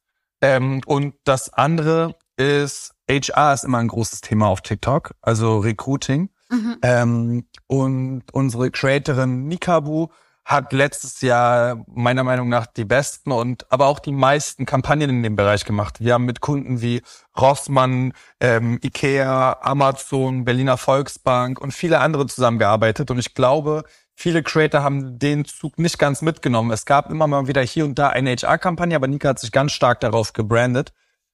Ähm, 0.43 0.83
und 0.87 1.15
das 1.25 1.53
andere 1.53 2.15
ist, 2.37 2.95
HR 3.09 3.55
ist 3.55 3.65
immer 3.65 3.79
ein 3.79 3.89
großes 3.89 4.21
Thema 4.21 4.49
auf 4.49 4.61
TikTok, 4.61 5.15
also 5.23 5.59
Recruiting. 5.59 6.31
Mhm. 6.51 6.77
Ähm, 6.83 7.47
und 7.67 8.23
unsere 8.33 8.71
Creatorin 8.71 9.49
Nikabu 9.49 10.09
hat 10.45 10.73
letztes 10.73 11.21
Jahr 11.21 11.85
meiner 11.87 12.25
Meinung 12.25 12.49
nach 12.49 12.67
die 12.67 12.85
besten 12.85 13.31
und 13.33 13.71
aber 13.71 13.87
auch 13.87 14.01
die 14.01 14.13
meisten 14.13 14.67
Kampagnen 14.67 15.09
in 15.09 15.23
dem 15.23 15.37
Bereich 15.37 15.65
gemacht. 15.65 16.01
Wir 16.01 16.15
haben 16.15 16.25
mit 16.25 16.41
Kunden 16.41 16.83
wie 16.83 17.03
Rossmann, 17.39 18.13
ähm, 18.41 18.79
Ikea, 18.83 19.59
Amazon, 19.63 20.45
Berliner 20.45 20.77
Volksbank 20.77 21.61
und 21.61 21.73
viele 21.73 22.01
andere 22.01 22.27
zusammengearbeitet 22.27 23.11
und 23.11 23.19
ich 23.19 23.35
glaube, 23.35 23.85
viele 24.15 24.43
Creator 24.43 24.83
haben 24.83 25.19
den 25.19 25.45
Zug 25.45 25.79
nicht 25.79 25.99
ganz 25.99 26.23
mitgenommen. 26.23 26.71
Es 26.73 26.87
gab 26.87 27.11
immer 27.11 27.27
mal 27.27 27.47
wieder 27.47 27.63
hier 27.63 27.85
und 27.85 27.99
da 27.99 28.09
eine 28.09 28.35
HR-Kampagne, 28.35 28.97
aber 28.97 29.07
Nika 29.07 29.31
hat 29.31 29.39
sich 29.39 29.53
ganz 29.53 29.73
stark 29.73 30.01
darauf 30.01 30.33
gebrandet. 30.33 30.93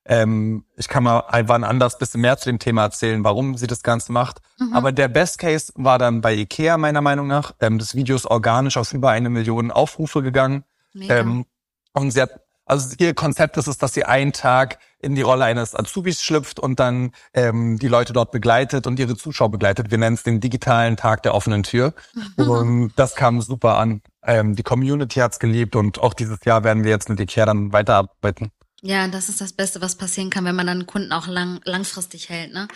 Ähm, 0.08 0.64
ich 0.76 0.88
kann 0.88 1.04
mal 1.04 1.20
einfach 1.28 1.60
anders 1.62 1.98
bisschen 1.98 2.22
mehr 2.22 2.38
zu 2.38 2.48
dem 2.48 2.58
Thema 2.58 2.82
erzählen, 2.84 3.22
warum 3.24 3.56
sie 3.56 3.66
das 3.66 3.82
Ganze 3.82 4.10
macht. 4.10 4.38
Mhm. 4.58 4.72
Aber 4.72 4.90
der 4.90 5.08
Best 5.08 5.38
Case 5.38 5.70
war 5.76 5.98
dann 5.98 6.22
bei 6.22 6.34
Ikea 6.34 6.78
meiner 6.78 7.02
Meinung 7.02 7.26
nach. 7.26 7.52
Ähm, 7.60 7.78
das 7.78 7.94
Video 7.94 8.16
ist 8.16 8.26
organisch 8.26 8.78
auf 8.78 8.92
über 8.94 9.10
eine 9.10 9.28
Million 9.28 9.70
Aufrufe 9.70 10.22
gegangen. 10.22 10.64
Ähm, 10.94 11.44
und 11.92 12.10
sie 12.10 12.22
hat, 12.22 12.30
also 12.64 12.96
ihr 12.98 13.14
Konzept 13.14 13.58
ist 13.58 13.66
es, 13.66 13.76
dass 13.76 13.92
sie 13.92 14.04
einen 14.04 14.32
Tag 14.32 14.78
in 15.00 15.14
die 15.14 15.22
Rolle 15.22 15.44
eines 15.44 15.74
Azubis 15.74 16.22
schlüpft 16.22 16.58
und 16.58 16.80
dann 16.80 17.12
ähm, 17.34 17.78
die 17.78 17.88
Leute 17.88 18.14
dort 18.14 18.32
begleitet 18.32 18.86
und 18.86 18.98
ihre 18.98 19.16
Zuschauer 19.16 19.50
begleitet. 19.50 19.90
Wir 19.90 19.98
nennen 19.98 20.14
es 20.14 20.22
den 20.22 20.40
digitalen 20.40 20.96
Tag 20.96 21.22
der 21.22 21.34
offenen 21.34 21.62
Tür. 21.62 21.92
Mhm. 22.36 22.48
Und 22.50 22.92
das 22.96 23.14
kam 23.14 23.40
super 23.40 23.76
an. 23.78 24.00
Ähm, 24.22 24.56
die 24.56 24.62
Community 24.62 25.20
hat's 25.20 25.38
geliebt 25.38 25.76
und 25.76 26.00
auch 26.00 26.12
dieses 26.12 26.44
Jahr 26.44 26.64
werden 26.64 26.84
wir 26.84 26.90
jetzt 26.90 27.08
mit 27.08 27.20
Ikea 27.20 27.46
dann 27.46 27.72
weiterarbeiten. 27.72 28.50
Ja, 28.82 29.08
das 29.08 29.28
ist 29.28 29.40
das 29.40 29.52
Beste, 29.52 29.80
was 29.80 29.96
passieren 29.96 30.30
kann, 30.30 30.44
wenn 30.44 30.54
man 30.54 30.66
dann 30.66 30.86
Kunden 30.86 31.12
auch 31.12 31.26
lang, 31.26 31.60
langfristig 31.64 32.28
hält, 32.28 32.52
ne? 32.52 32.68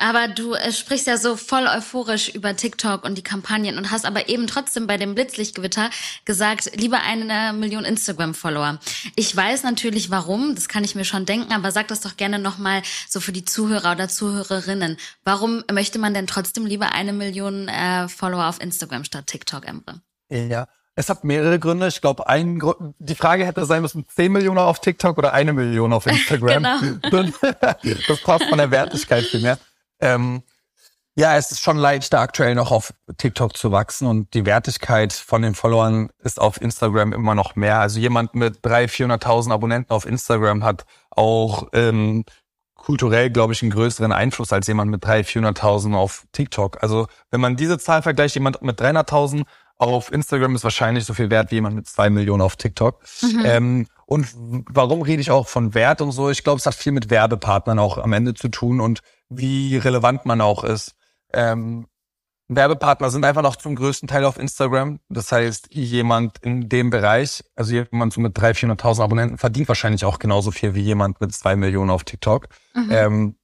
Aber 0.00 0.28
du 0.28 0.54
äh, 0.54 0.72
sprichst 0.72 1.06
ja 1.06 1.18
so 1.18 1.36
voll 1.36 1.66
euphorisch 1.66 2.30
über 2.30 2.56
TikTok 2.56 3.04
und 3.04 3.18
die 3.18 3.22
Kampagnen 3.22 3.76
und 3.76 3.90
hast 3.90 4.06
aber 4.06 4.30
eben 4.30 4.46
trotzdem 4.46 4.86
bei 4.86 4.96
dem 4.96 5.14
Blitzlichtgewitter 5.14 5.90
gesagt, 6.24 6.74
lieber 6.74 7.02
eine 7.02 7.52
Million 7.52 7.84
Instagram-Follower. 7.84 8.80
Ich 9.14 9.36
weiß 9.36 9.62
natürlich 9.62 10.10
warum, 10.10 10.54
das 10.54 10.68
kann 10.68 10.84
ich 10.84 10.94
mir 10.94 11.04
schon 11.04 11.26
denken, 11.26 11.52
aber 11.52 11.70
sag 11.70 11.88
das 11.88 12.00
doch 12.00 12.16
gerne 12.16 12.38
nochmal 12.38 12.80
so 13.10 13.20
für 13.20 13.32
die 13.32 13.44
Zuhörer 13.44 13.92
oder 13.92 14.08
Zuhörerinnen. 14.08 14.96
Warum 15.22 15.64
möchte 15.70 15.98
man 15.98 16.14
denn 16.14 16.26
trotzdem 16.26 16.64
lieber 16.64 16.92
eine 16.92 17.12
Million 17.12 17.68
äh, 17.68 18.08
Follower 18.08 18.48
auf 18.48 18.58
Instagram 18.58 19.04
statt 19.04 19.26
TikTok, 19.26 19.68
Emre? 19.68 20.00
Ja, 20.30 20.66
es 20.94 21.08
hat 21.08 21.24
mehrere 21.24 21.58
Gründe. 21.58 21.88
Ich 21.88 22.00
glaube, 22.00 22.26
ein 22.26 22.58
Grund, 22.58 22.94
die 22.98 23.14
Frage 23.14 23.46
hätte 23.46 23.64
sein 23.64 23.82
müssen, 23.82 24.06
10 24.08 24.32
Millionen 24.32 24.58
auf 24.58 24.80
TikTok 24.80 25.18
oder 25.18 25.32
eine 25.32 25.52
Million 25.52 25.92
auf 25.92 26.06
Instagram. 26.06 27.00
genau. 27.02 27.28
das 28.08 28.20
passt 28.22 28.44
von 28.44 28.58
der 28.58 28.70
Wertigkeit 28.70 29.24
viel 29.24 29.40
mehr. 29.40 29.58
Ähm, 30.00 30.42
ja, 31.16 31.36
es 31.36 31.50
ist 31.50 31.60
schon 31.60 31.76
leichter 31.76 32.20
aktuell 32.20 32.54
noch 32.54 32.70
auf 32.70 32.94
TikTok 33.18 33.56
zu 33.56 33.72
wachsen 33.72 34.06
und 34.06 34.32
die 34.32 34.46
Wertigkeit 34.46 35.12
von 35.12 35.42
den 35.42 35.54
Followern 35.54 36.10
ist 36.18 36.40
auf 36.40 36.60
Instagram 36.60 37.12
immer 37.12 37.34
noch 37.34 37.56
mehr. 37.56 37.80
Also 37.80 37.98
jemand 37.98 38.34
mit 38.34 38.60
300.000, 38.64 39.18
400.000 39.18 39.52
Abonnenten 39.52 39.92
auf 39.92 40.06
Instagram 40.06 40.64
hat 40.64 40.86
auch 41.10 41.68
ähm, 41.72 42.24
kulturell, 42.74 43.30
glaube 43.30 43.52
ich, 43.52 43.62
einen 43.62 43.72
größeren 43.72 44.12
Einfluss 44.12 44.52
als 44.52 44.66
jemand 44.66 44.90
mit 44.90 45.04
300.000, 45.04 45.58
400.000 45.58 45.94
auf 45.94 46.26
TikTok. 46.32 46.82
Also 46.82 47.06
wenn 47.30 47.40
man 47.40 47.56
diese 47.56 47.78
Zahl 47.78 48.02
vergleicht, 48.02 48.34
jemand 48.36 48.62
mit 48.62 48.80
300.000 48.80 49.44
auf 49.88 50.12
Instagram 50.12 50.54
ist 50.54 50.64
wahrscheinlich 50.64 51.04
so 51.04 51.14
viel 51.14 51.30
wert 51.30 51.50
wie 51.50 51.56
jemand 51.56 51.76
mit 51.76 51.88
zwei 51.88 52.10
Millionen 52.10 52.42
auf 52.42 52.56
TikTok. 52.56 53.00
Mhm. 53.22 53.42
Ähm, 53.44 53.86
und 54.06 54.28
warum 54.34 55.02
rede 55.02 55.20
ich 55.20 55.30
auch 55.30 55.48
von 55.48 55.74
Wert 55.74 56.00
und 56.00 56.12
so? 56.12 56.30
Ich 56.30 56.44
glaube, 56.44 56.58
es 56.58 56.66
hat 56.66 56.74
viel 56.74 56.92
mit 56.92 57.10
Werbepartnern 57.10 57.78
auch 57.78 57.96
am 57.96 58.12
Ende 58.12 58.34
zu 58.34 58.48
tun 58.48 58.80
und 58.80 59.00
wie 59.28 59.76
relevant 59.76 60.26
man 60.26 60.40
auch 60.40 60.64
ist. 60.64 60.94
Ähm, 61.32 61.86
Werbepartner 62.48 63.10
sind 63.10 63.24
einfach 63.24 63.42
noch 63.42 63.54
zum 63.54 63.76
größten 63.76 64.08
Teil 64.08 64.24
auf 64.24 64.36
Instagram. 64.36 64.98
Das 65.08 65.30
heißt, 65.30 65.68
jemand 65.72 66.38
in 66.38 66.68
dem 66.68 66.90
Bereich, 66.90 67.44
also 67.54 67.72
jemand 67.72 68.12
so 68.12 68.20
mit 68.20 68.36
300.000, 68.36 68.76
400.000 68.76 69.02
Abonnenten, 69.02 69.38
verdient 69.38 69.68
wahrscheinlich 69.68 70.04
auch 70.04 70.18
genauso 70.18 70.50
viel 70.50 70.74
wie 70.74 70.82
jemand 70.82 71.20
mit 71.20 71.32
zwei 71.32 71.54
Millionen 71.54 71.90
auf 71.90 72.02
TikTok. 72.02 72.48
Mhm. 72.74 72.88
Ähm, 72.90 73.36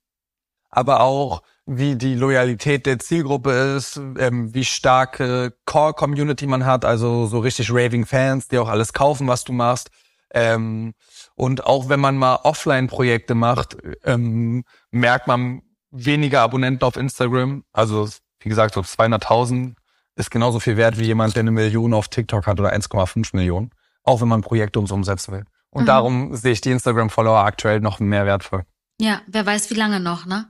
aber 0.71 1.01
auch 1.01 1.43
wie 1.67 1.97
die 1.97 2.15
Loyalität 2.15 2.87
der 2.87 3.01
Zielgruppe 3.01 3.51
ist, 3.77 3.97
ähm, 3.97 4.55
wie 4.55 4.65
starke 4.65 5.53
Core-Community 5.67 6.47
man 6.47 6.65
hat, 6.65 6.85
also 6.85 7.27
so 7.27 7.41
richtig 7.41 7.71
raving 7.71 8.07
Fans, 8.07 8.47
die 8.47 8.59
auch 8.59 8.69
alles 8.69 8.93
kaufen, 8.93 9.27
was 9.27 9.43
du 9.43 9.53
machst. 9.53 9.91
Ähm, 10.33 10.95
und 11.35 11.67
auch 11.67 11.89
wenn 11.89 12.01
man 12.01 12.17
mal 12.17 12.37
Offline-Projekte 12.45 13.35
macht, 13.35 13.77
ähm, 14.05 14.65
merkt 14.91 15.27
man 15.27 15.63
weniger 15.91 16.43
Abonnenten 16.43 16.85
auf 16.85 16.97
Instagram. 16.97 17.65
Also 17.73 18.09
wie 18.41 18.49
gesagt, 18.49 18.75
so 18.75 18.81
200.000 18.81 19.75
ist 20.15 20.31
genauso 20.31 20.61
viel 20.61 20.77
wert 20.77 20.99
wie 20.99 21.05
jemand, 21.05 21.35
der 21.35 21.41
eine 21.41 21.51
Million 21.51 21.95
auf 21.95 22.09
TikTok 22.09 22.47
hat 22.47 22.61
oder 22.61 22.73
1,5 22.73 23.35
Millionen. 23.35 23.71
Auch 24.05 24.21
wenn 24.21 24.29
man 24.29 24.41
Projekte 24.41 24.79
umsetzen 24.79 25.33
will. 25.33 25.45
Und 25.71 25.83
mhm. 25.83 25.87
darum 25.87 26.37
sehe 26.37 26.53
ich 26.53 26.61
die 26.61 26.71
Instagram-Follower 26.71 27.39
aktuell 27.39 27.81
noch 27.81 27.99
mehr 27.99 28.25
wertvoll. 28.25 28.65
Ja, 29.01 29.21
wer 29.27 29.45
weiß, 29.45 29.69
wie 29.71 29.75
lange 29.75 30.01
noch, 30.01 30.27
ne? 30.27 30.49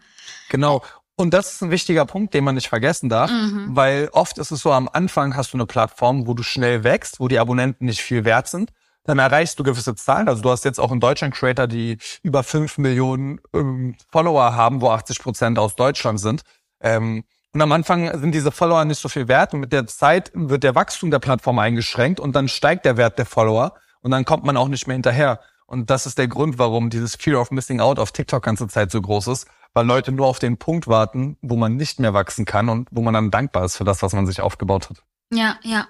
Genau. 0.51 0.83
Und 1.17 1.33
das 1.33 1.55
ist 1.55 1.63
ein 1.63 1.71
wichtiger 1.71 2.05
Punkt, 2.05 2.35
den 2.35 2.45
man 2.45 2.55
nicht 2.55 2.69
vergessen 2.69 3.09
darf, 3.09 3.31
mhm. 3.31 3.69
weil 3.71 4.11
oft 4.13 4.37
ist 4.37 4.51
es 4.51 4.61
so, 4.61 4.71
am 4.71 4.89
Anfang 4.93 5.35
hast 5.35 5.55
du 5.55 5.57
eine 5.57 5.67
Plattform, 5.67 6.27
wo 6.27 6.35
du 6.35 6.43
schnell 6.43 6.85
wächst, 6.85 7.21
wo 7.21 7.29
die 7.29 7.39
Abonnenten 7.39 7.87
nicht 7.87 8.03
viel 8.03 8.25
wert 8.27 8.49
sind. 8.49 8.71
Dann 9.05 9.19
erreichst 9.19 9.59
du 9.59 9.63
gewisse 9.63 9.95
Zahlen. 9.95 10.29
Also 10.29 10.43
du 10.43 10.51
hast 10.51 10.65
jetzt 10.65 10.79
auch 10.79 10.93
in 10.93 11.01
Deutschland 11.01 11.35
Creator, 11.35 11.67
die 11.67 11.97
über 12.23 12.43
fünf 12.43 12.77
Millionen 12.77 13.41
ähm, 13.55 13.95
Follower 14.11 14.55
haben, 14.55 14.81
wo 14.83 14.91
80 14.91 15.21
Prozent 15.21 15.59
aus 15.59 15.75
Deutschland 15.75 16.21
sind. 16.21 16.43
Ähm, 16.81 17.25
und 17.55 17.63
am 17.63 17.73
Anfang 17.73 18.19
sind 18.19 18.35
diese 18.35 18.53
Follower 18.53 18.85
nicht 18.85 19.01
so 19.01 19.09
viel 19.09 19.29
wert 19.29 19.55
und 19.55 19.61
mit 19.61 19.73
der 19.73 19.87
Zeit 19.87 20.31
wird 20.35 20.63
der 20.63 20.75
Wachstum 20.75 21.11
der 21.11 21.21
Plattform 21.21 21.59
eingeschränkt 21.59 22.21
und 22.21 22.37
dann 22.37 22.49
steigt 22.49 22.85
der 22.85 22.99
Wert 22.99 23.19
der 23.19 23.25
Follower 23.25 23.73
und 24.03 24.11
dann 24.11 24.27
kommt 24.27 24.45
man 24.45 24.59
auch 24.59 24.69
nicht 24.69 24.87
mehr 24.87 24.95
hinterher. 24.95 25.41
Und 25.65 25.89
das 25.89 26.05
ist 26.05 26.19
der 26.19 26.29
Grund, 26.29 26.59
warum 26.59 26.91
dieses 26.91 27.17
Fear 27.17 27.41
of 27.41 27.51
Missing 27.51 27.81
Out 27.81 27.99
auf 27.99 28.13
TikTok 28.13 28.43
ganze 28.43 28.69
Zeit 28.69 28.91
so 28.91 29.01
groß 29.01 29.29
ist, 29.29 29.47
weil 29.77 29.85
Leute 29.85 30.11
nur 30.11 30.27
auf 30.27 30.39
den 30.39 30.57
Punkt 30.57 30.87
warten, 30.87 31.37
wo 31.43 31.55
man 31.55 31.77
nicht 31.77 32.01
mehr 32.01 32.15
wachsen 32.15 32.47
kann 32.47 32.71
und 32.71 32.89
wo 32.91 33.03
man 33.03 33.13
dann 33.13 33.31
dankbar 33.31 33.67
ist 33.67 33.77
für 33.77 33.85
das, 33.85 34.01
was 34.01 34.15
man 34.15 34.27
sich 34.27 34.41
aufgebaut 34.41 34.89
hat. 34.89 35.03
Ja, 35.31 35.59
ja. 35.65 35.87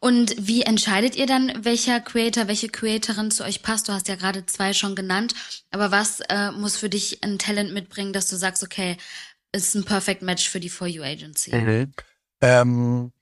Und 0.00 0.34
wie 0.38 0.62
entscheidet 0.62 1.16
ihr 1.16 1.26
dann, 1.26 1.52
welcher 1.62 2.00
Creator, 2.00 2.48
welche 2.48 2.70
Creatorin 2.70 3.30
zu 3.30 3.44
euch 3.44 3.62
passt? 3.62 3.88
Du 3.88 3.92
hast 3.92 4.08
ja 4.08 4.16
gerade 4.16 4.46
zwei 4.46 4.72
schon 4.72 4.94
genannt. 4.94 5.34
Aber 5.70 5.90
was 5.90 6.20
äh, 6.30 6.50
muss 6.52 6.78
für 6.78 6.88
dich 6.88 7.22
ein 7.22 7.38
Talent 7.38 7.74
mitbringen, 7.74 8.14
dass 8.14 8.26
du 8.26 8.36
sagst, 8.36 8.62
okay, 8.62 8.96
ist 9.52 9.74
ein 9.74 9.84
Perfect 9.84 10.22
Match 10.22 10.48
für 10.48 10.60
die 10.60 10.70
For 10.70 10.86
You 10.86 11.02
Agency? 11.02 11.54
Mhm. 11.54 11.92
Ähm, 12.40 13.12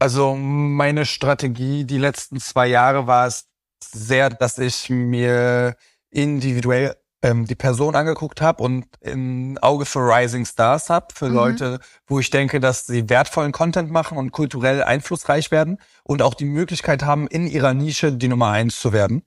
also 0.00 0.34
meine 0.34 1.06
Strategie 1.06 1.84
die 1.84 1.98
letzten 1.98 2.40
zwei 2.40 2.66
Jahre 2.66 3.06
war 3.06 3.28
es 3.28 3.46
sehr, 3.80 4.28
dass 4.28 4.58
ich 4.58 4.90
mir 4.90 5.76
individuell 6.10 6.96
ähm, 7.24 7.46
die 7.46 7.54
Person 7.54 7.96
angeguckt 7.96 8.42
habe 8.42 8.62
und 8.62 8.84
ein 9.02 9.56
Auge 9.58 9.86
für 9.86 10.00
Rising 10.00 10.44
Stars 10.44 10.90
habe, 10.90 11.06
für 11.14 11.30
mhm. 11.30 11.34
Leute, 11.34 11.80
wo 12.06 12.20
ich 12.20 12.28
denke, 12.28 12.60
dass 12.60 12.86
sie 12.86 13.08
wertvollen 13.08 13.50
Content 13.50 13.90
machen 13.90 14.18
und 14.18 14.30
kulturell 14.30 14.82
einflussreich 14.82 15.50
werden 15.50 15.78
und 16.02 16.20
auch 16.20 16.34
die 16.34 16.44
Möglichkeit 16.44 17.02
haben, 17.02 17.26
in 17.26 17.46
ihrer 17.46 17.72
Nische 17.72 18.12
die 18.12 18.28
Nummer 18.28 18.50
eins 18.50 18.78
zu 18.78 18.92
werden. 18.92 19.22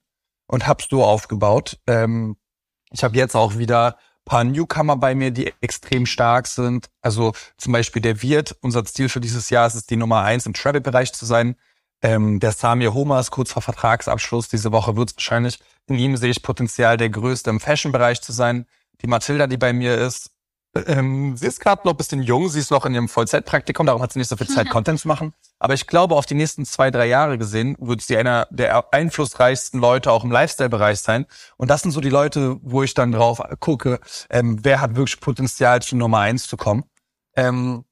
Und 0.45 0.67
hab's 0.67 0.88
so 0.89 1.03
aufgebaut. 1.03 1.79
Ähm, 1.88 2.38
ich 2.91 3.03
habe 3.03 3.17
jetzt 3.17 3.36
auch 3.36 3.57
wieder 3.57 3.97
paar 4.27 4.43
Newcomer 4.43 4.95
bei 4.97 5.15
mir, 5.15 5.31
die 5.31 5.51
extrem 5.62 6.05
stark 6.05 6.47
sind. 6.47 6.89
Also 7.01 7.33
zum 7.57 7.73
Beispiel 7.73 8.01
der 8.01 8.21
Wirt, 8.21 8.55
unser 8.62 8.86
Ziel 8.86 9.10
für 9.10 9.21
dieses 9.21 9.49
Jahr 9.49 9.65
ist 9.65 9.73
es, 9.73 9.88
die 9.88 9.95
Nummer 9.95 10.21
eins 10.21 10.45
im 10.45 10.53
Travel-Bereich 10.53 11.13
zu 11.13 11.25
sein. 11.25 11.55
Ähm, 12.01 12.39
der 12.39 12.51
Samir 12.51 12.93
Homer 12.93 13.19
ist 13.19 13.31
kurz 13.31 13.51
vor 13.51 13.62
Vertragsabschluss. 13.62 14.49
Diese 14.49 14.71
Woche 14.71 14.95
wird 14.95 15.10
es 15.10 15.15
wahrscheinlich. 15.17 15.60
In 15.88 15.97
ihm 15.97 16.17
sehe 16.17 16.31
ich 16.31 16.43
Potenzial, 16.43 16.97
der 16.97 17.10
Größte 17.10 17.49
im 17.49 17.60
Fashion-Bereich 17.60 18.21
zu 18.21 18.31
sein. 18.31 18.65
Die 19.01 19.07
Mathilda, 19.07 19.47
die 19.47 19.57
bei 19.57 19.73
mir 19.73 19.97
ist, 19.97 20.31
ähm, 20.86 21.36
sie 21.36 21.47
ist 21.47 21.60
gerade 21.60 21.81
noch 21.86 21.93
ein 21.93 21.97
bisschen 21.97 22.21
jung, 22.21 22.49
sie 22.49 22.60
ist 22.60 22.71
noch 22.71 22.86
in 22.86 22.93
ihrem 22.93 23.10
Vollzeitpraktikum, 23.10 23.86
darum 23.86 24.01
hat 24.01 24.13
sie 24.13 24.19
nicht 24.19 24.27
so 24.27 24.36
viel 24.36 24.47
Zeit, 24.47 24.69
Content 24.71 24.99
zu 24.99 25.07
machen. 25.07 25.33
Aber 25.60 25.73
ich 25.73 25.88
glaube, 25.88 26.15
auf 26.15 26.25
die 26.25 26.36
nächsten 26.36 26.65
zwei, 26.65 26.91
drei 26.91 27.07
Jahre 27.07 27.38
gesehen, 27.38 27.75
wird 27.79 28.01
sie 28.01 28.17
einer 28.17 28.47
der 28.51 28.93
einflussreichsten 28.93 29.79
Leute 29.79 30.12
auch 30.12 30.23
im 30.23 30.31
Lifestyle-Bereich 30.31 30.99
sein. 30.99 31.25
Und 31.57 31.69
das 31.69 31.81
sind 31.81 31.91
so 31.91 32.01
die 32.01 32.10
Leute, 32.10 32.57
wo 32.62 32.83
ich 32.83 32.93
dann 32.93 33.12
drauf 33.12 33.41
gucke, 33.60 33.99
ähm, 34.29 34.60
wer 34.63 34.81
hat 34.81 34.95
wirklich 34.95 35.19
Potenzial, 35.19 35.81
zu 35.81 35.95
Nummer 35.95 36.19
eins 36.19 36.47
zu 36.47 36.57
kommen. 36.57 36.83
Ähm, 37.36 37.86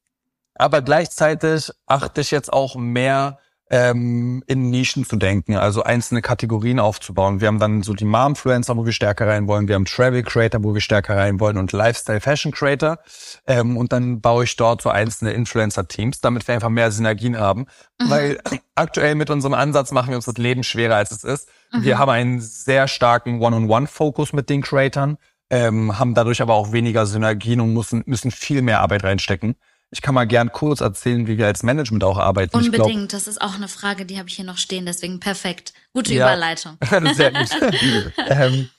aber 0.54 0.82
gleichzeitig 0.82 1.72
achte 1.86 2.22
ich 2.22 2.32
jetzt 2.32 2.52
auch 2.54 2.76
mehr 2.76 3.40
ähm, 3.72 4.44
in 4.46 4.70
Nischen 4.70 5.06
zu 5.06 5.16
denken, 5.16 5.56
also 5.56 5.84
einzelne 5.84 6.22
Kategorien 6.22 6.80
aufzubauen. 6.80 7.42
Wir 7.42 7.48
haben 7.48 7.58
dann 7.58 7.82
so 7.82 7.94
die 7.94 8.06
Mom-Influencer, 8.06 8.78
wo 8.78 8.86
wir 8.86 8.92
stärker 8.92 9.28
rein 9.28 9.48
wollen. 9.48 9.68
Wir 9.68 9.76
haben 9.76 9.86
Travel 9.86 10.22
Creator, 10.22 10.64
wo 10.64 10.74
wir 10.76 10.82
stärker 10.82 11.18
rein 11.18 11.40
wollen 11.40 11.58
und 11.58 11.72
Lifestyle 11.72 12.22
Fashion 12.22 12.52
Creator. 12.52 13.00
Ähm, 13.48 13.76
und 13.78 13.92
dann 13.92 14.22
baue 14.22 14.44
ich 14.44 14.56
dort 14.56 14.84
so 14.84 14.90
einzelne 14.90 15.34
Influencer-Teams, 15.34 16.22
damit 16.22 16.48
wir 16.48 16.54
einfach 16.54 16.70
mehr 16.70 16.92
Synergien 16.92 17.40
haben. 17.40 17.66
Mhm. 18.00 18.10
Weil 18.10 18.40
aktuell 18.76 19.16
mit 19.16 19.32
unserem 19.32 19.56
Ansatz 19.56 19.92
machen 19.92 20.10
wir 20.10 20.18
uns 20.18 20.26
das 20.26 20.38
Leben 20.38 20.64
schwerer, 20.64 20.98
als 20.98 21.12
es 21.12 21.24
ist. 21.24 21.50
Mhm. 21.74 21.84
Wir 21.84 21.98
haben 21.98 22.10
einen 22.10 22.42
sehr 22.42 22.88
starken 22.88 23.42
One-on-One-Fokus 23.42 24.34
mit 24.34 24.50
den 24.50 24.62
Creatoren, 24.62 25.18
ähm, 25.50 25.98
haben 25.98 26.14
dadurch 26.14 26.42
aber 26.42 26.54
auch 26.54 26.72
weniger 26.72 27.08
Synergien 27.08 27.62
und 27.62 27.74
müssen, 27.74 28.04
müssen 28.06 28.30
viel 28.30 28.62
mehr 28.62 28.82
Arbeit 28.82 29.04
reinstecken. 29.04 29.56
Ich 29.92 30.02
kann 30.02 30.16
mal 30.16 30.26
gern 30.26 30.52
kurz 30.52 30.82
erzählen, 30.82 31.28
wie 31.28 31.38
wir 31.38 31.46
als 31.46 31.64
Management 31.64 32.04
auch 32.04 32.18
arbeiten. 32.18 32.56
Unbedingt, 32.56 33.10
glaub, 33.10 33.10
das 33.10 33.28
ist 33.28 33.42
auch 33.42 33.56
eine 33.56 33.68
Frage, 33.68 34.06
die 34.06 34.18
habe 34.18 34.28
ich 34.28 34.36
hier 34.36 34.46
noch 34.46 34.58
stehen, 34.58 34.86
deswegen 34.86 35.20
perfekt. 35.20 35.74
Gute 35.94 36.14
ja, 36.14 36.26
Überleitung. 36.26 36.78
Sehr 37.14 37.32
gut. 37.32 37.50
ähm, 38.28 38.70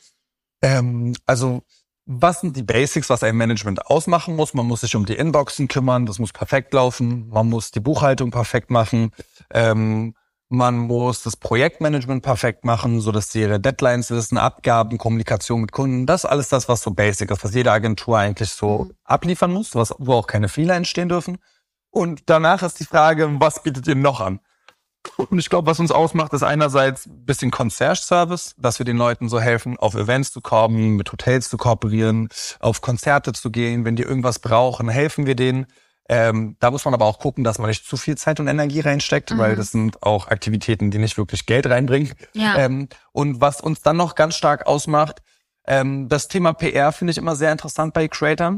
ähm, 0.63 1.17
also, 1.25 1.63
was 2.07 2.41
sind 2.41 2.57
die 2.57 2.63
Basics, 2.63 3.09
was 3.09 3.23
ein 3.23 3.37
Management 3.37 3.87
ausmachen 3.87 4.37
muss? 4.37 4.53
Man 4.53 4.67
muss 4.67 4.83
sich 4.83 4.95
um 4.95 5.07
die 5.07 5.15
Inboxen 5.15 5.69
kümmern, 5.69 6.07
das 6.07 6.19
muss 6.19 6.33
perfekt 6.33 6.75
laufen. 6.75 7.29
Man 7.29 7.49
muss 7.49 7.71
die 7.71 7.81
Buchhaltung 7.81 8.31
perfekt 8.31 8.71
machen. 8.71 9.11
Ähm, 9.51 10.15
man 10.49 10.79
muss 10.79 11.23
das 11.23 11.37
Projektmanagement 11.37 12.23
perfekt 12.23 12.65
machen, 12.65 13.01
so 13.01 13.11
dass 13.11 13.33
sie 13.33 13.41
ihre 13.41 13.59
Deadlines 13.59 14.11
wissen, 14.11 14.39
Abgaben, 14.39 14.97
Kommunikation 14.99 15.61
mit 15.61 15.73
Kunden. 15.73 16.07
Das 16.07 16.25
ist 16.25 16.31
alles 16.31 16.49
das, 16.49 16.69
was 16.69 16.83
so 16.83 16.93
basic 16.93 17.31
ist, 17.31 17.43
was 17.43 17.55
jede 17.55 17.73
Agentur 17.73 18.19
eigentlich 18.19 18.51
so 18.51 18.85
mhm. 18.85 18.93
abliefern 19.05 19.53
muss, 19.53 19.75
was, 19.75 19.95
wo 19.99 20.15
auch 20.15 20.27
keine 20.27 20.49
Fehler 20.49 20.75
entstehen 20.75 21.09
dürfen. 21.09 21.39
Und 21.91 22.23
danach 22.27 22.63
ist 22.63 22.79
die 22.79 22.85
Frage, 22.85 23.29
was 23.41 23.63
bietet 23.63 23.87
ihr 23.89 23.97
noch 23.97 24.21
an? 24.21 24.41
Und 25.17 25.39
ich 25.39 25.49
glaube, 25.49 25.71
was 25.71 25.79
uns 25.79 25.93
ausmacht, 25.93 26.33
ist 26.33 26.43
einerseits 26.43 27.07
ein 27.07 27.25
bisschen 27.25 27.51
Concierge-Service, 27.51 28.55
dass 28.59 28.79
wir 28.79 28.85
den 28.85 28.97
Leuten 28.97 29.29
so 29.29 29.41
helfen, 29.41 29.79
auf 29.79 29.95
Events 29.95 30.33
zu 30.33 30.41
kommen, 30.41 30.97
mit 30.97 31.13
Hotels 31.13 31.49
zu 31.49 31.57
kooperieren, 31.57 32.29
auf 32.61 32.81
Konzerte 32.81 33.33
zu 33.33 33.51
gehen. 33.51 33.85
Wenn 33.85 33.97
die 33.97 34.03
irgendwas 34.03 34.41
brauchen, 34.41 34.89
helfen 34.89 35.27
wir 35.27 35.37
denen. 35.37 35.67
Ähm, 36.09 36.57
da 36.61 36.71
muss 36.71 36.85
man 36.85 36.95
aber 36.95 37.05
auch 37.05 37.19
gucken, 37.19 37.43
dass 37.43 37.59
man 37.59 37.69
nicht 37.69 37.85
zu 37.85 37.97
viel 37.97 38.17
Zeit 38.17 38.39
und 38.39 38.47
Energie 38.47 38.81
reinsteckt, 38.81 39.33
mhm. 39.33 39.39
weil 39.39 39.57
das 39.57 39.73
sind 39.73 40.03
auch 40.05 40.29
Aktivitäten, 40.29 40.91
die 40.91 40.99
nicht 40.99 41.19
wirklich 41.19 41.47
Geld 41.47 41.67
reinbringen. 41.67 42.13
Ja. 42.33 42.59
Ähm, 42.59 42.89
und 43.13 43.41
was 43.41 43.61
uns 43.61 43.83
dann 43.83 43.97
noch 43.97 44.15
ganz 44.15 44.37
stark 44.37 44.67
ausmacht, 44.67 45.23
ähm, 45.67 46.09
das 46.09 46.29
Thema 46.29 46.53
PR 46.53 46.93
finde 46.93 47.11
ich 47.11 47.19
immer 47.19 47.35
sehr 47.35 47.51
interessant 47.51 47.93
bei 47.93 48.07
Creators. 48.07 48.55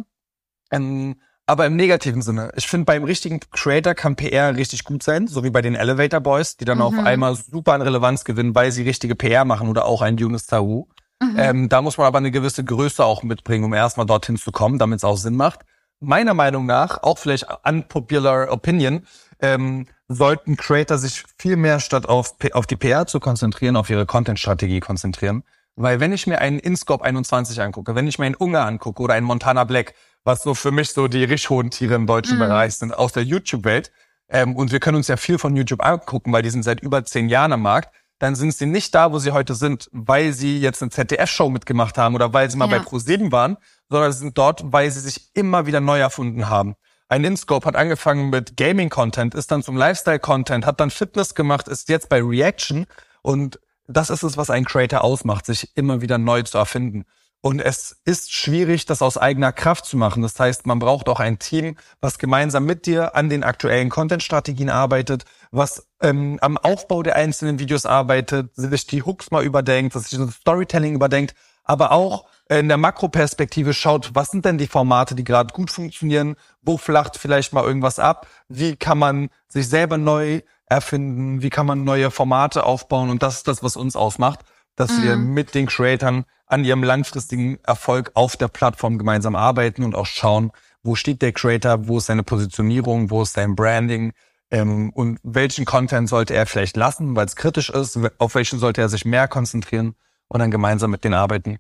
Ähm, 0.71 1.17
aber 1.47 1.65
im 1.65 1.77
negativen 1.77 2.21
Sinne. 2.21 2.53
Ich 2.57 2.69
finde, 2.69 2.85
beim 2.85 3.05
richtigen 3.05 3.41
Creator 3.41 3.95
kann 3.95 4.17
PR 4.17 4.55
richtig 4.55 4.85
gut 4.85 5.03
sein, 5.03 5.27
so 5.27 5.43
wie 5.43 5.49
bei 5.49 5.63
den 5.63 5.75
Elevator 5.75 6.21
Boys, 6.21 6.59
die 6.59 6.67
dann 6.67 6.79
mhm. 6.79 6.85
auf 6.85 6.99
einmal 6.99 7.35
super 7.37 7.73
an 7.73 7.81
Relevanz 7.81 8.25
gewinnen, 8.25 8.55
weil 8.55 8.71
sie 8.71 8.83
richtige 8.83 9.15
PR 9.15 9.47
machen 9.47 9.69
oder 9.71 9.87
auch 9.87 10.03
ein 10.03 10.19
Yunus 10.19 10.45
Tahu. 10.45 10.89
Mhm. 11.23 11.37
Ähm, 11.39 11.69
da 11.71 11.81
muss 11.81 11.97
man 11.97 12.07
aber 12.07 12.19
eine 12.19 12.31
gewisse 12.31 12.63
Größe 12.63 13.03
auch 13.03 13.23
mitbringen, 13.23 13.65
um 13.65 13.73
erstmal 13.73 14.05
dorthin 14.05 14.37
zu 14.37 14.53
kommen, 14.53 14.79
damit 14.79 14.99
es 14.99 15.05
auch 15.05 15.17
Sinn 15.17 15.37
macht 15.37 15.61
meiner 16.01 16.35
Meinung 16.35 16.67
nach, 16.67 17.03
auch 17.03 17.19
vielleicht 17.19 17.47
unpopular 17.65 18.51
opinion, 18.51 19.07
ähm, 19.41 19.87
sollten 20.09 20.57
Creator 20.57 20.99
sich 20.99 21.25
viel 21.39 21.57
mehr 21.57 21.81
statt 21.81 22.09
auf, 22.09 22.35
auf 22.53 22.67
die 22.67 22.77
PR 22.77 23.07
zu 23.07 23.21
konzentrieren, 23.21 23.77
auf 23.77 23.91
ihre 23.91 24.07
Content-Strategie 24.07 24.81
konzentrieren. 24.81 25.45
Weil 25.77 26.01
wenn 26.01 26.13
ich 26.13 26.27
mir 26.27 26.41
einen 26.41 26.59
InScope 26.59 27.05
21 27.05 27.61
angucke, 27.61 27.95
wenn 27.95 28.09
ich 28.09 28.19
mir 28.19 28.27
einen 28.27 28.35
Ungar 28.35 28.67
angucke 28.67 29.03
oder 29.03 29.15
einen 29.15 29.27
Montana 29.27 29.65
Black, 29.65 29.95
was 30.25 30.43
so 30.43 30.55
für 30.55 30.73
mich 30.73 30.91
so 30.91 31.07
die 31.07 31.25
richtig 31.25 31.51
hohen 31.51 31.71
Tiere 31.71 31.95
im 31.95 32.07
deutschen 32.07 32.37
mhm. 32.37 32.41
Bereich 32.41 32.75
sind, 32.75 32.93
aus 32.93 33.13
der 33.13 33.23
YouTube-Welt, 33.23 33.93
ähm, 34.29 34.57
und 34.57 34.73
wir 34.73 34.81
können 34.81 34.97
uns 34.97 35.09
ja 35.09 35.17
viel 35.17 35.39
von 35.39 35.57
YouTube 35.57 35.85
angucken, 35.85 36.33
weil 36.33 36.43
die 36.43 36.51
sind 36.51 36.63
seit 36.63 36.81
über 36.81 37.05
zehn 37.05 37.29
Jahren 37.29 37.53
am 37.53 37.63
Markt, 37.63 37.95
dann 38.19 38.35
sind 38.35 38.55
sie 38.55 38.67
nicht 38.67 38.95
da, 38.95 39.13
wo 39.13 39.19
sie 39.19 39.33
heute 39.33 39.55
sind, 39.55 39.89
weil 39.93 40.33
sie 40.33 40.59
jetzt 40.59 40.83
eine 40.83 40.91
ZDF-Show 40.91 41.51
mitgemacht 41.51 41.99
haben 41.99 42.15
oder 42.15 42.33
weil 42.33 42.51
sie 42.51 42.57
mal 42.57 42.71
ja. 42.71 42.79
bei 42.79 42.85
Pro7 42.85 43.31
waren, 43.31 43.57
sondern 43.89 44.13
sie 44.13 44.19
sind 44.19 44.39
dort, 44.39 44.73
weil 44.73 44.91
sie 44.91 45.01
sich 45.01 45.31
immer 45.35 45.67
wieder 45.67 45.81
neu 45.81 46.01
erfunden 46.01 46.49
haben. 46.49 46.75
Ein 47.09 47.25
InScope 47.25 47.67
hat 47.67 47.77
angefangen 47.77 48.29
mit 48.31 48.57
Gaming-Content, 48.57 49.35
ist 49.35 49.51
dann 49.51 49.63
zum 49.63 49.77
Lifestyle-Content, 49.77 50.67
hat 50.67 50.81
dann 50.81 50.91
Fitness 50.91 51.35
gemacht, 51.35 51.69
ist 51.69 51.89
jetzt 51.89 52.09
bei 52.09 52.21
Reaction 52.21 52.87
und 53.23 53.59
das 53.87 54.11
ist 54.11 54.23
es, 54.23 54.37
was 54.37 54.51
ein 54.51 54.67
Creator 54.67 55.03
ausmacht, 55.03 55.47
sich 55.47 55.75
immer 55.75 56.03
wieder 56.03 56.19
neu 56.19 56.43
zu 56.43 56.59
erfinden. 56.59 57.05
Und 57.41 57.61
es 57.61 57.97
ist 58.05 58.33
schwierig, 58.33 58.85
das 58.87 59.01
aus 59.01 59.17
eigener 59.17 59.53
Kraft 59.53 59.85
zu 59.85 59.97
machen. 59.97 60.23
Das 60.23 60.39
heißt, 60.39 60.67
man 60.67 60.81
braucht 60.81 61.09
auch 61.09 61.21
ein 61.21 61.39
Team, 61.39 61.77
was 62.01 62.19
gemeinsam 62.19 62.65
mit 62.65 62.87
dir 62.87 63.15
an 63.15 63.29
den 63.29 63.45
aktuellen 63.45 63.91
Content-Strategien 63.91 64.71
arbeitet, 64.71 65.25
was 65.53 65.87
ähm, 66.03 66.39
am 66.41 66.59
Aufbau 66.59 67.05
der 67.05 67.15
einzelnen 67.15 67.61
Videos 67.61 67.87
arbeitet, 67.87 68.51
sich 68.57 68.87
die 68.87 69.05
Hooks 69.05 69.31
mal 69.31 69.45
überdenkt, 69.45 69.95
dass 69.95 70.11
sich 70.11 70.19
das 70.19 70.35
Storytelling 70.35 70.95
überdenkt, 70.95 71.35
aber 71.63 71.93
auch 71.93 72.25
in 72.49 72.67
der 72.67 72.77
Makroperspektive 72.77 73.73
schaut, 73.73 74.11
was 74.15 74.31
sind 74.31 74.45
denn 74.45 74.59
die 74.59 74.67
Formate, 74.67 75.15
die 75.15 75.25
gerade 75.25 75.53
gut 75.53 75.71
funktionieren, 75.71 76.35
wo 76.63 76.77
flacht 76.77 77.19
vielleicht 77.19 77.53
mal 77.53 77.65
irgendwas 77.65 77.99
ab, 77.99 78.27
wie 78.49 78.75
kann 78.75 78.99
man 78.99 79.29
sich 79.49 79.69
selber 79.69 79.99
neu 79.99 80.41
erfinden, 80.67 81.43
wie 81.43 81.51
kann 81.51 81.67
man 81.67 81.85
neue 81.85 82.11
Formate 82.11 82.65
aufbauen? 82.65 83.11
Und 83.11 83.23
das 83.23 83.37
ist 83.37 83.49
das, 83.49 83.63
was 83.63 83.77
uns 83.77 83.97
ausmacht, 83.97 84.41
dass 84.79 84.93
mhm. 84.93 85.03
wir 85.03 85.17
mit 85.17 85.55
den 85.55 85.67
Creatoren 85.67 86.25
an 86.47 86.65
ihrem 86.65 86.83
langfristigen 86.83 87.59
Erfolg 87.65 88.13
auf 88.15 88.37
der 88.37 88.49
Plattform 88.49 88.97
gemeinsam 88.97 89.37
arbeiten 89.37 89.83
und 89.83 89.95
auch 89.95 90.07
schauen, 90.07 90.53
wo 90.83 90.95
steht 90.95 91.21
der 91.21 91.33
Creator, 91.33 91.89
wo 91.89 91.99
ist 91.99 92.07
seine 92.07 92.23
Positionierung, 92.23 93.11
wo 93.11 93.23
ist 93.23 93.35
sein 93.35 93.55
Branding 93.55 94.13
ähm, 94.51 94.91
und 94.91 95.19
welchen 95.23 95.65
Content 95.65 96.09
sollte 96.09 96.35
er 96.35 96.47
vielleicht 96.47 96.77
lassen, 96.77 97.17
weil 97.17 97.27
es 97.27 97.37
kritisch 97.37 97.71
ist, 97.71 97.99
auf 98.19 98.35
welchen 98.35 98.59
sollte 98.59 98.81
er 98.81 98.89
sich 98.89 99.05
mehr 99.05 99.29
konzentrieren 99.29 99.95
und 100.29 100.39
dann 100.41 100.51
gemeinsam 100.51 100.91
mit 100.91 101.05
denen 101.05 101.15
arbeiten. 101.15 101.59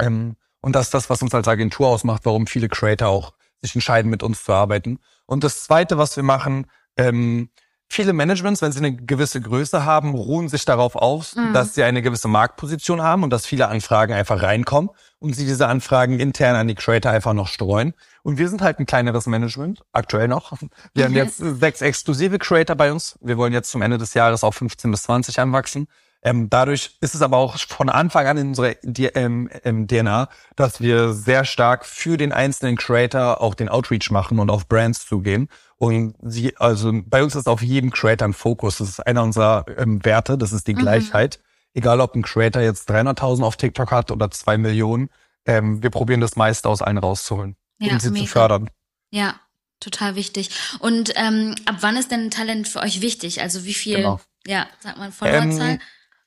Ähm, 0.00 0.36
und 0.60 0.74
das 0.74 0.86
ist 0.86 0.94
das, 0.94 1.10
was 1.10 1.22
uns 1.22 1.34
als 1.34 1.48
Agentur 1.48 1.88
ausmacht, 1.88 2.22
warum 2.24 2.46
viele 2.46 2.68
Creator 2.68 3.08
auch 3.08 3.34
sich 3.60 3.74
entscheiden, 3.74 4.10
mit 4.10 4.22
uns 4.22 4.44
zu 4.44 4.52
arbeiten. 4.52 4.98
Und 5.26 5.44
das 5.44 5.64
Zweite, 5.64 5.98
was 5.98 6.16
wir 6.16 6.22
machen, 6.22 6.66
ähm, 6.96 7.50
viele 7.88 8.12
Managements, 8.12 8.62
wenn 8.62 8.72
sie 8.72 8.78
eine 8.78 8.94
gewisse 8.94 9.40
Größe 9.40 9.84
haben, 9.84 10.14
ruhen 10.14 10.48
sich 10.48 10.64
darauf 10.64 10.96
aus, 10.96 11.36
mhm. 11.36 11.52
dass 11.52 11.74
sie 11.74 11.82
eine 11.82 12.02
gewisse 12.02 12.28
Marktposition 12.28 13.02
haben 13.02 13.22
und 13.22 13.30
dass 13.30 13.46
viele 13.46 13.68
Anfragen 13.68 14.12
einfach 14.12 14.42
reinkommen 14.42 14.90
und 15.18 15.34
sie 15.34 15.46
diese 15.46 15.68
Anfragen 15.68 16.18
intern 16.20 16.56
an 16.56 16.68
die 16.68 16.74
Creator 16.74 17.12
einfach 17.12 17.32
noch 17.32 17.48
streuen. 17.48 17.94
Und 18.22 18.38
wir 18.38 18.48
sind 18.48 18.62
halt 18.62 18.78
ein 18.78 18.86
kleineres 18.86 19.26
Management, 19.26 19.82
aktuell 19.92 20.28
noch. 20.28 20.52
Wir 20.94 21.04
haben 21.04 21.14
jetzt 21.14 21.38
sechs 21.38 21.80
exklusive 21.80 22.38
Creator 22.38 22.76
bei 22.76 22.92
uns. 22.92 23.18
Wir 23.20 23.36
wollen 23.36 23.52
jetzt 23.52 23.70
zum 23.70 23.82
Ende 23.82 23.98
des 23.98 24.14
Jahres 24.14 24.42
auf 24.44 24.56
15 24.56 24.90
bis 24.90 25.04
20 25.04 25.38
anwachsen. 25.38 25.88
Ähm, 26.26 26.50
dadurch 26.50 26.96
ist 27.00 27.14
es 27.14 27.22
aber 27.22 27.36
auch 27.36 27.56
von 27.56 27.88
Anfang 27.88 28.26
an 28.26 28.36
in 28.36 28.48
unserer 28.48 28.74
ähm, 28.82 29.48
ähm, 29.62 29.86
DNA, 29.86 30.28
dass 30.56 30.80
wir 30.80 31.12
sehr 31.12 31.44
stark 31.44 31.86
für 31.86 32.16
den 32.16 32.32
einzelnen 32.32 32.76
Creator 32.76 33.40
auch 33.40 33.54
den 33.54 33.68
Outreach 33.68 34.10
machen 34.10 34.40
und 34.40 34.50
auf 34.50 34.66
Brands 34.66 35.06
zugehen. 35.06 35.48
Und 35.76 36.16
sie, 36.20 36.56
also 36.56 36.90
bei 37.04 37.22
uns 37.22 37.36
ist 37.36 37.46
auf 37.46 37.62
jedem 37.62 37.92
Creator 37.92 38.26
ein 38.26 38.32
Fokus. 38.32 38.78
Das 38.78 38.88
ist 38.88 39.06
einer 39.06 39.22
unserer 39.22 39.66
ähm, 39.78 40.04
Werte, 40.04 40.36
das 40.36 40.52
ist 40.52 40.66
die 40.66 40.74
mhm. 40.74 40.80
Gleichheit. 40.80 41.38
Egal, 41.74 42.00
ob 42.00 42.16
ein 42.16 42.22
Creator 42.22 42.60
jetzt 42.60 42.90
300.000 42.90 43.44
auf 43.44 43.56
TikTok 43.56 43.92
hat 43.92 44.10
oder 44.10 44.28
zwei 44.32 44.58
Millionen, 44.58 45.10
ähm, 45.44 45.80
wir 45.80 45.90
probieren 45.90 46.20
das 46.20 46.34
meiste 46.34 46.68
aus 46.68 46.82
allen 46.82 46.98
rauszuholen 46.98 47.54
ja, 47.78 47.92
und 47.92 48.02
sie 48.02 48.10
mega. 48.10 48.24
zu 48.24 48.32
fördern. 48.32 48.70
Ja, 49.12 49.36
total 49.78 50.16
wichtig. 50.16 50.50
Und 50.80 51.12
ähm, 51.14 51.54
ab 51.66 51.76
wann 51.82 51.96
ist 51.96 52.10
denn 52.10 52.22
ein 52.22 52.30
Talent 52.32 52.66
für 52.66 52.80
euch 52.80 53.00
wichtig? 53.00 53.42
Also 53.42 53.64
wie 53.64 53.74
viel, 53.74 53.98
genau. 53.98 54.20
ja, 54.44 54.66
sagt 54.80 54.98
man 54.98 55.12
Followerzahl? 55.12 55.70
Ähm, 55.74 55.80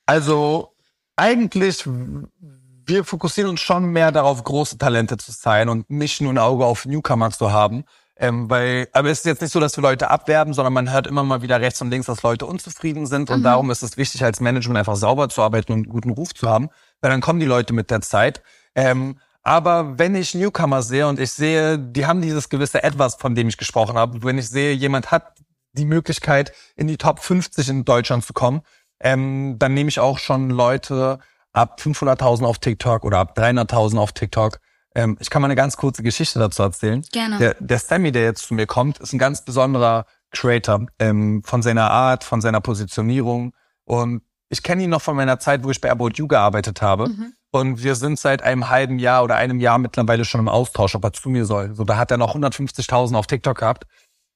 also 0.10 0.74
eigentlich, 1.18 1.86
wir 1.86 3.04
fokussieren 3.04 3.52
uns 3.52 3.60
schon 3.60 3.86
mehr 3.86 4.12
darauf, 4.12 4.44
große 4.44 4.80
Talente 4.80 5.18
zu 5.18 5.32
sein 5.32 5.70
und 5.70 5.88
nicht 5.88 6.20
nur 6.20 6.34
ein 6.34 6.40
Auge 6.40 6.66
auf 6.66 6.88
Newcomer 6.88 7.30
zu 7.30 7.52
haben. 7.52 7.84
Ähm, 8.18 8.50
weil, 8.50 8.88
aber 8.92 9.10
es 9.12 9.20
ist 9.20 9.26
jetzt 9.26 9.42
nicht 9.44 9.52
so, 9.52 9.60
dass 9.60 9.78
wir 9.78 9.84
Leute 9.84 10.10
abwerben, 10.10 10.56
sondern 10.56 10.74
man 10.74 10.92
hört 10.92 11.06
immer 11.06 11.24
mal 11.24 11.44
wieder 11.44 11.62
rechts 11.62 11.80
und 11.84 11.92
links, 11.92 12.08
dass 12.08 12.24
Leute 12.24 12.48
unzufrieden 12.48 13.06
sind. 13.06 13.30
Und 13.30 13.42
mhm. 13.42 13.44
darum 13.44 13.70
ist 13.70 13.84
es 13.84 13.98
wichtig, 13.98 14.24
als 14.24 14.40
Management 14.40 14.80
einfach 14.80 14.96
sauber 14.96 15.30
zu 15.30 15.44
arbeiten 15.44 15.74
und 15.74 15.84
einen 15.84 15.90
guten 15.90 16.10
Ruf 16.10 16.34
zu 16.34 16.50
haben, 16.50 16.70
weil 17.02 17.12
dann 17.12 17.22
kommen 17.22 17.40
die 17.40 17.46
Leute 17.46 17.74
mit 17.74 17.92
der 17.92 18.02
Zeit. 18.02 18.42
Ähm, 18.74 19.20
Aber 19.44 20.00
wenn 20.00 20.16
ich 20.16 20.34
Newcomer 20.34 20.82
sehe 20.82 21.08
und 21.08 21.20
ich 21.20 21.32
sehe, 21.32 21.78
die 21.78 22.08
haben 22.08 22.24
dieses 22.24 22.50
gewisse 22.50 22.82
Etwas, 22.82 23.14
von 23.14 23.36
dem 23.36 23.48
ich 23.48 23.58
gesprochen 23.58 23.96
habe, 23.96 24.24
wenn 24.24 24.40
ich 24.40 24.50
sehe, 24.50 24.74
jemand 24.74 25.12
hat 25.12 25.36
die 25.74 25.86
Möglichkeit, 25.86 26.52
in 26.76 26.88
die 26.88 26.98
Top 26.98 27.20
50 27.20 27.70
in 27.70 27.86
Deutschland 27.86 28.26
zu 28.26 28.34
kommen, 28.34 28.62
ähm, 29.00 29.58
dann 29.60 29.74
nehme 29.74 29.90
ich 29.90 30.00
auch 30.00 30.18
schon 30.18 30.50
Leute 30.50 31.20
ab 31.54 31.80
500.000 31.82 32.46
auf 32.46 32.60
TikTok 32.60 33.04
oder 33.04 33.20
ab 33.20 33.38
300.000 33.38 33.98
auf 33.98 34.12
TikTok. 34.12 34.60
Ähm, 34.96 35.18
ich 35.20 35.30
kann 35.30 35.42
mal 35.42 35.48
eine 35.48 35.56
ganz 35.56 35.78
kurze 35.78 36.04
Geschichte 36.04 36.40
dazu 36.40 36.64
erzählen. 36.64 37.02
Gerne. 37.12 37.38
Der, 37.38 37.56
der 37.60 37.80
Sammy, 37.80 38.12
der 38.12 38.24
jetzt 38.24 38.48
zu 38.48 38.54
mir 38.54 38.66
kommt, 38.66 39.00
ist 39.00 39.14
ein 39.14 39.20
ganz 39.20 39.44
besonderer 39.44 40.06
Creator 40.32 40.86
ähm, 41.00 41.42
von 41.44 41.62
seiner 41.62 41.90
Art, 41.92 42.24
von 42.24 42.42
seiner 42.42 42.62
Positionierung. 42.62 43.54
Und 43.86 44.22
ich 44.50 44.64
kenne 44.64 44.84
ihn 44.84 44.90
noch 44.90 45.02
von 45.02 45.16
meiner 45.16 45.40
Zeit, 45.40 45.64
wo 45.64 45.72
ich 45.72 45.82
bei 45.82 45.92
About 45.92 46.12
You 46.16 46.28
gearbeitet 46.28 46.82
habe. 46.82 47.10
Mhm. 47.10 47.34
Und 47.52 47.84
wir 47.84 47.96
sind 47.96 48.20
seit 48.20 48.44
einem 48.44 48.70
halben 48.70 49.00
Jahr 49.00 49.24
oder 49.24 49.36
einem 49.36 49.60
Jahr 49.60 49.80
mittlerweile 49.80 50.26
schon 50.26 50.42
im 50.42 50.50
Austausch, 50.50 50.96
ob 50.96 51.04
er 51.04 51.14
zu 51.14 51.30
mir 51.30 51.46
soll. 51.46 51.74
So, 51.74 51.84
da 51.84 51.98
hat 51.98 52.12
er 52.12 52.18
noch 52.18 52.36
150.000 52.36 53.16
auf 53.16 53.28
TikTok 53.28 53.58
gehabt. 53.58 53.86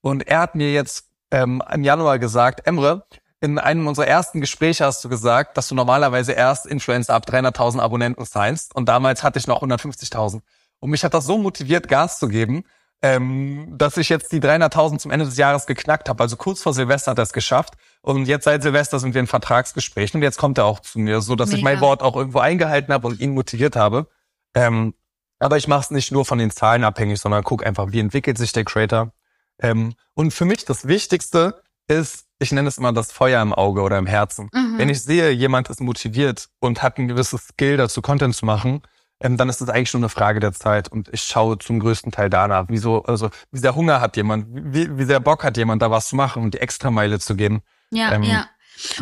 Und 0.01 0.27
er 0.27 0.39
hat 0.39 0.55
mir 0.55 0.73
jetzt 0.73 1.09
ähm, 1.31 1.61
im 1.71 1.83
Januar 1.83 2.19
gesagt, 2.19 2.65
Emre, 2.65 3.05
in 3.43 3.59
einem 3.59 3.87
unserer 3.87 4.07
ersten 4.07 4.39
Gespräche 4.39 4.85
hast 4.85 5.03
du 5.03 5.09
gesagt, 5.09 5.57
dass 5.57 5.67
du 5.67 5.75
normalerweise 5.75 6.31
erst 6.31 6.65
Influencer 6.65 7.13
ab 7.13 7.25
300.000 7.27 7.81
Abonnenten 7.81 8.23
seinst. 8.23 8.73
Und 8.73 8.87
damals 8.87 9.21
hatte 9.21 9.37
ich 9.37 9.47
noch 9.47 9.61
150.000. 9.61 10.39
Und 10.79 10.89
mich 10.89 11.03
hat 11.03 11.13
das 11.13 11.25
so 11.25 11.37
motiviert, 11.37 11.89
Gas 11.89 12.19
zu 12.19 12.29
geben, 12.29 12.63
ähm, 13.01 13.67
dass 13.77 13.97
ich 13.97 14.07
jetzt 14.07 14.31
die 14.31 14.39
300.000 14.39 14.99
zum 14.99 15.11
Ende 15.11 15.25
des 15.25 15.35
Jahres 15.35 15.65
geknackt 15.65 16.07
habe. 16.07 16.23
Also 16.23 16.37
kurz 16.37 16.61
vor 16.61 16.73
Silvester 16.73 17.11
hat 17.11 17.19
er 17.19 17.23
es 17.23 17.33
geschafft. 17.33 17.73
Und 18.01 18.29
jetzt 18.29 18.45
seit 18.45 18.63
Silvester 18.63 18.97
sind 18.97 19.13
wir 19.13 19.19
in 19.19 19.27
Vertragsgesprächen. 19.27 20.19
Und 20.19 20.23
jetzt 20.23 20.37
kommt 20.37 20.57
er 20.57 20.63
auch 20.63 20.79
zu 20.79 20.99
mir, 20.99 21.19
so 21.19 21.35
dass 21.35 21.49
Mega. 21.49 21.57
ich 21.57 21.63
mein 21.65 21.81
Wort 21.81 22.01
auch 22.01 22.15
irgendwo 22.15 22.39
eingehalten 22.39 22.93
habe 22.93 23.07
und 23.07 23.19
ihn 23.19 23.33
motiviert 23.33 23.75
habe. 23.75 24.07
Ähm, 24.55 24.93
aber 25.39 25.57
ich 25.57 25.67
mache 25.67 25.81
es 25.81 25.91
nicht 25.91 26.13
nur 26.13 26.23
von 26.23 26.37
den 26.37 26.49
Zahlen 26.49 26.85
abhängig, 26.85 27.19
sondern 27.19 27.43
guck 27.43 27.65
einfach, 27.65 27.91
wie 27.91 27.99
entwickelt 27.99 28.37
sich 28.37 28.53
der 28.53 28.63
Creator. 28.63 29.11
Ähm, 29.59 29.95
und 30.13 30.33
für 30.33 30.45
mich 30.45 30.63
das 30.63 30.87
Wichtigste 30.87 31.61
ist, 31.89 32.25
ich 32.43 32.51
nenne 32.51 32.67
es 32.67 32.77
immer 32.77 32.93
das 32.93 33.11
Feuer 33.11 33.41
im 33.41 33.53
Auge 33.53 33.81
oder 33.81 33.97
im 33.97 34.05
Herzen. 34.05 34.49
Mhm. 34.53 34.77
Wenn 34.77 34.89
ich 34.89 35.01
sehe, 35.01 35.31
jemand 35.31 35.69
ist 35.69 35.81
motiviert 35.81 36.49
und 36.59 36.83
hat 36.83 36.97
ein 36.97 37.07
gewisses 37.07 37.47
Skill 37.47 37.77
dazu, 37.77 38.01
Content 38.01 38.35
zu 38.35 38.45
machen, 38.45 38.81
ähm, 39.19 39.37
dann 39.37 39.49
ist 39.49 39.61
es 39.61 39.69
eigentlich 39.69 39.93
nur 39.93 40.01
eine 40.01 40.09
Frage 40.09 40.39
der 40.39 40.51
Zeit. 40.53 40.89
Und 40.89 41.09
ich 41.11 41.23
schaue 41.23 41.57
zum 41.57 41.79
größten 41.79 42.11
Teil 42.11 42.29
danach, 42.29 42.65
wieso, 42.67 43.03
also 43.03 43.29
wie 43.51 43.59
sehr 43.59 43.75
Hunger 43.75 44.01
hat 44.01 44.17
jemand, 44.17 44.47
wie, 44.49 44.97
wie 44.97 45.05
sehr 45.05 45.19
Bock 45.19 45.43
hat 45.43 45.57
jemand, 45.57 45.81
da 45.81 45.89
was 45.89 46.09
zu 46.09 46.15
machen 46.15 46.43
und 46.43 46.53
die 46.53 46.59
Extrameile 46.59 47.19
zu 47.19 47.35
gehen. 47.35 47.61
Ja, 47.89 48.11
ähm, 48.11 48.23
ja. 48.23 48.45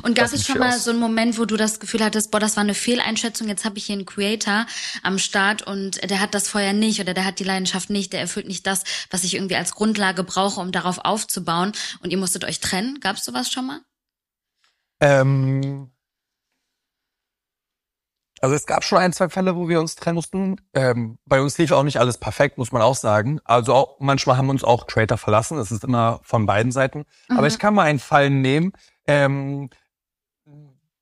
Und 0.03 0.15
gab 0.15 0.31
es 0.31 0.45
schon 0.45 0.59
mal 0.59 0.77
so 0.77 0.91
einen 0.91 0.99
Moment, 0.99 1.37
wo 1.37 1.45
du 1.45 1.57
das 1.57 1.79
Gefühl 1.79 2.03
hattest, 2.03 2.31
boah, 2.31 2.39
das 2.39 2.55
war 2.55 2.63
eine 2.63 2.73
Fehleinschätzung, 2.73 3.47
jetzt 3.47 3.65
habe 3.65 3.77
ich 3.77 3.85
hier 3.85 3.95
einen 3.95 4.05
Creator 4.05 4.65
am 5.03 5.17
Start 5.17 5.61
und 5.63 6.09
der 6.09 6.19
hat 6.19 6.33
das 6.33 6.47
Feuer 6.49 6.73
nicht 6.73 6.99
oder 6.99 7.13
der 7.13 7.25
hat 7.25 7.39
die 7.39 7.43
Leidenschaft 7.43 7.89
nicht, 7.89 8.13
der 8.13 8.19
erfüllt 8.19 8.47
nicht 8.47 8.67
das, 8.67 8.83
was 9.09 9.23
ich 9.23 9.35
irgendwie 9.35 9.55
als 9.55 9.73
Grundlage 9.73 10.23
brauche, 10.23 10.59
um 10.59 10.71
darauf 10.71 10.99
aufzubauen 10.99 11.71
und 12.01 12.11
ihr 12.11 12.17
musstet 12.17 12.45
euch 12.45 12.59
trennen? 12.59 12.99
Gab 12.99 13.15
es 13.15 13.25
sowas 13.25 13.51
schon 13.51 13.67
mal? 13.67 13.81
Ähm, 14.99 15.91
also 18.41 18.55
es 18.55 18.65
gab 18.65 18.83
schon 18.83 18.97
ein, 18.97 19.13
zwei 19.13 19.29
Fälle, 19.29 19.55
wo 19.55 19.69
wir 19.69 19.79
uns 19.79 19.95
trennen 19.95 20.15
mussten. 20.15 20.59
Ähm, 20.73 21.19
bei 21.25 21.41
uns 21.41 21.59
lief 21.59 21.71
auch 21.71 21.83
nicht 21.83 21.99
alles 21.99 22.17
perfekt, 22.17 22.57
muss 22.57 22.71
man 22.71 22.81
auch 22.81 22.95
sagen. 22.95 23.39
Also 23.43 23.75
auch, 23.75 23.97
manchmal 23.99 24.35
haben 24.35 24.49
uns 24.49 24.63
auch 24.63 24.87
Creator 24.87 25.19
verlassen. 25.19 25.57
Das 25.57 25.71
ist 25.71 25.83
immer 25.83 26.19
von 26.23 26.47
beiden 26.47 26.71
Seiten. 26.71 27.05
Mhm. 27.29 27.37
Aber 27.37 27.45
ich 27.45 27.59
kann 27.59 27.75
mal 27.75 27.83
einen 27.83 27.99
Fall 27.99 28.31
nehmen. 28.31 28.73
Ähm, 29.11 29.69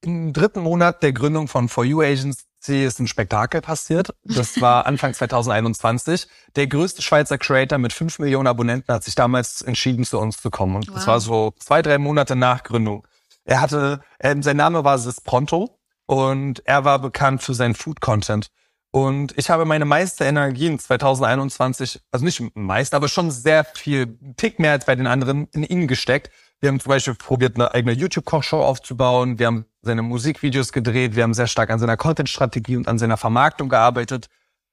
Im 0.02 0.34
dritten 0.34 0.62
Monat 0.62 1.04
der 1.04 1.14
Gründung 1.14 1.48
von 1.48 1.70
For 1.70 1.86
You 1.86 2.02
Agency 2.02 2.86
ist 2.86 3.00
ein 3.00 3.08
Spektakel 3.08 3.62
passiert. 3.62 4.16
Das 4.24 4.60
war 4.62 4.86
Anfang 4.88 5.14
2021. 5.14 6.28
Der 6.56 6.68
größte 6.68 7.02
Schweizer 7.02 7.38
Creator 7.38 7.78
mit 7.78 7.94
fünf 7.94 8.18
Millionen 8.18 8.48
Abonnenten 8.48 8.94
hat 8.94 9.04
sich 9.04 9.16
damals 9.16 9.62
entschieden, 9.62 10.06
zu 10.06 10.18
uns 10.20 10.42
zu 10.42 10.50
kommen. 10.50 10.76
Und 10.76 10.88
wow. 10.88 10.96
das 10.96 11.08
war 11.08 11.20
so 11.20 11.54
zwei, 11.60 11.82
drei 11.82 11.98
Monate 11.98 12.36
nach 12.36 12.64
Gründung. 12.64 13.06
Er 13.46 13.62
hatte, 13.62 14.02
ähm, 14.20 14.42
sein 14.42 14.58
Name 14.58 14.84
war 14.84 14.98
Sis 14.98 15.22
Pronto 15.22 15.80
und 16.06 16.66
er 16.66 16.86
war 16.86 17.00
bekannt 17.00 17.44
für 17.44 17.54
seinen 17.54 17.76
Food-Content. 17.76 18.50
Und 18.92 19.38
ich 19.38 19.52
habe 19.52 19.66
meine 19.66 19.86
meiste 19.86 20.26
Energien 20.26 20.80
2021, 20.80 22.02
also 22.12 22.26
nicht 22.26 22.42
meist, 22.56 22.96
aber 22.96 23.08
schon 23.08 23.30
sehr 23.30 23.64
viel, 23.64 24.18
Tick 24.36 24.58
mehr 24.58 24.72
als 24.72 24.86
bei 24.86 24.96
den 24.96 25.06
anderen, 25.06 25.48
in 25.54 25.64
ihn 25.64 25.88
gesteckt. 25.88 26.32
Wir 26.62 26.70
haben 26.70 26.80
zum 26.80 26.90
Beispiel 26.90 27.16
probiert, 27.16 27.56
eine 27.56 27.74
eigene 27.74 27.94
YouTube-Kochshow 27.94 28.62
aufzubauen. 28.62 29.40
Wir 29.40 29.48
haben 29.48 29.66
seine 29.82 30.02
Musikvideos 30.02 30.74
gedreht. 30.74 31.16
Wir 31.16 31.24
haben 31.24 31.34
sehr 31.34 31.48
stark 31.48 31.70
an 31.70 31.80
seiner 31.80 31.96
Content-Strategie 31.96 32.76
und 32.76 32.88
an 32.88 32.98
seiner 33.00 33.18
Vermarktung 33.18 33.70
gearbeitet. 33.70 34.28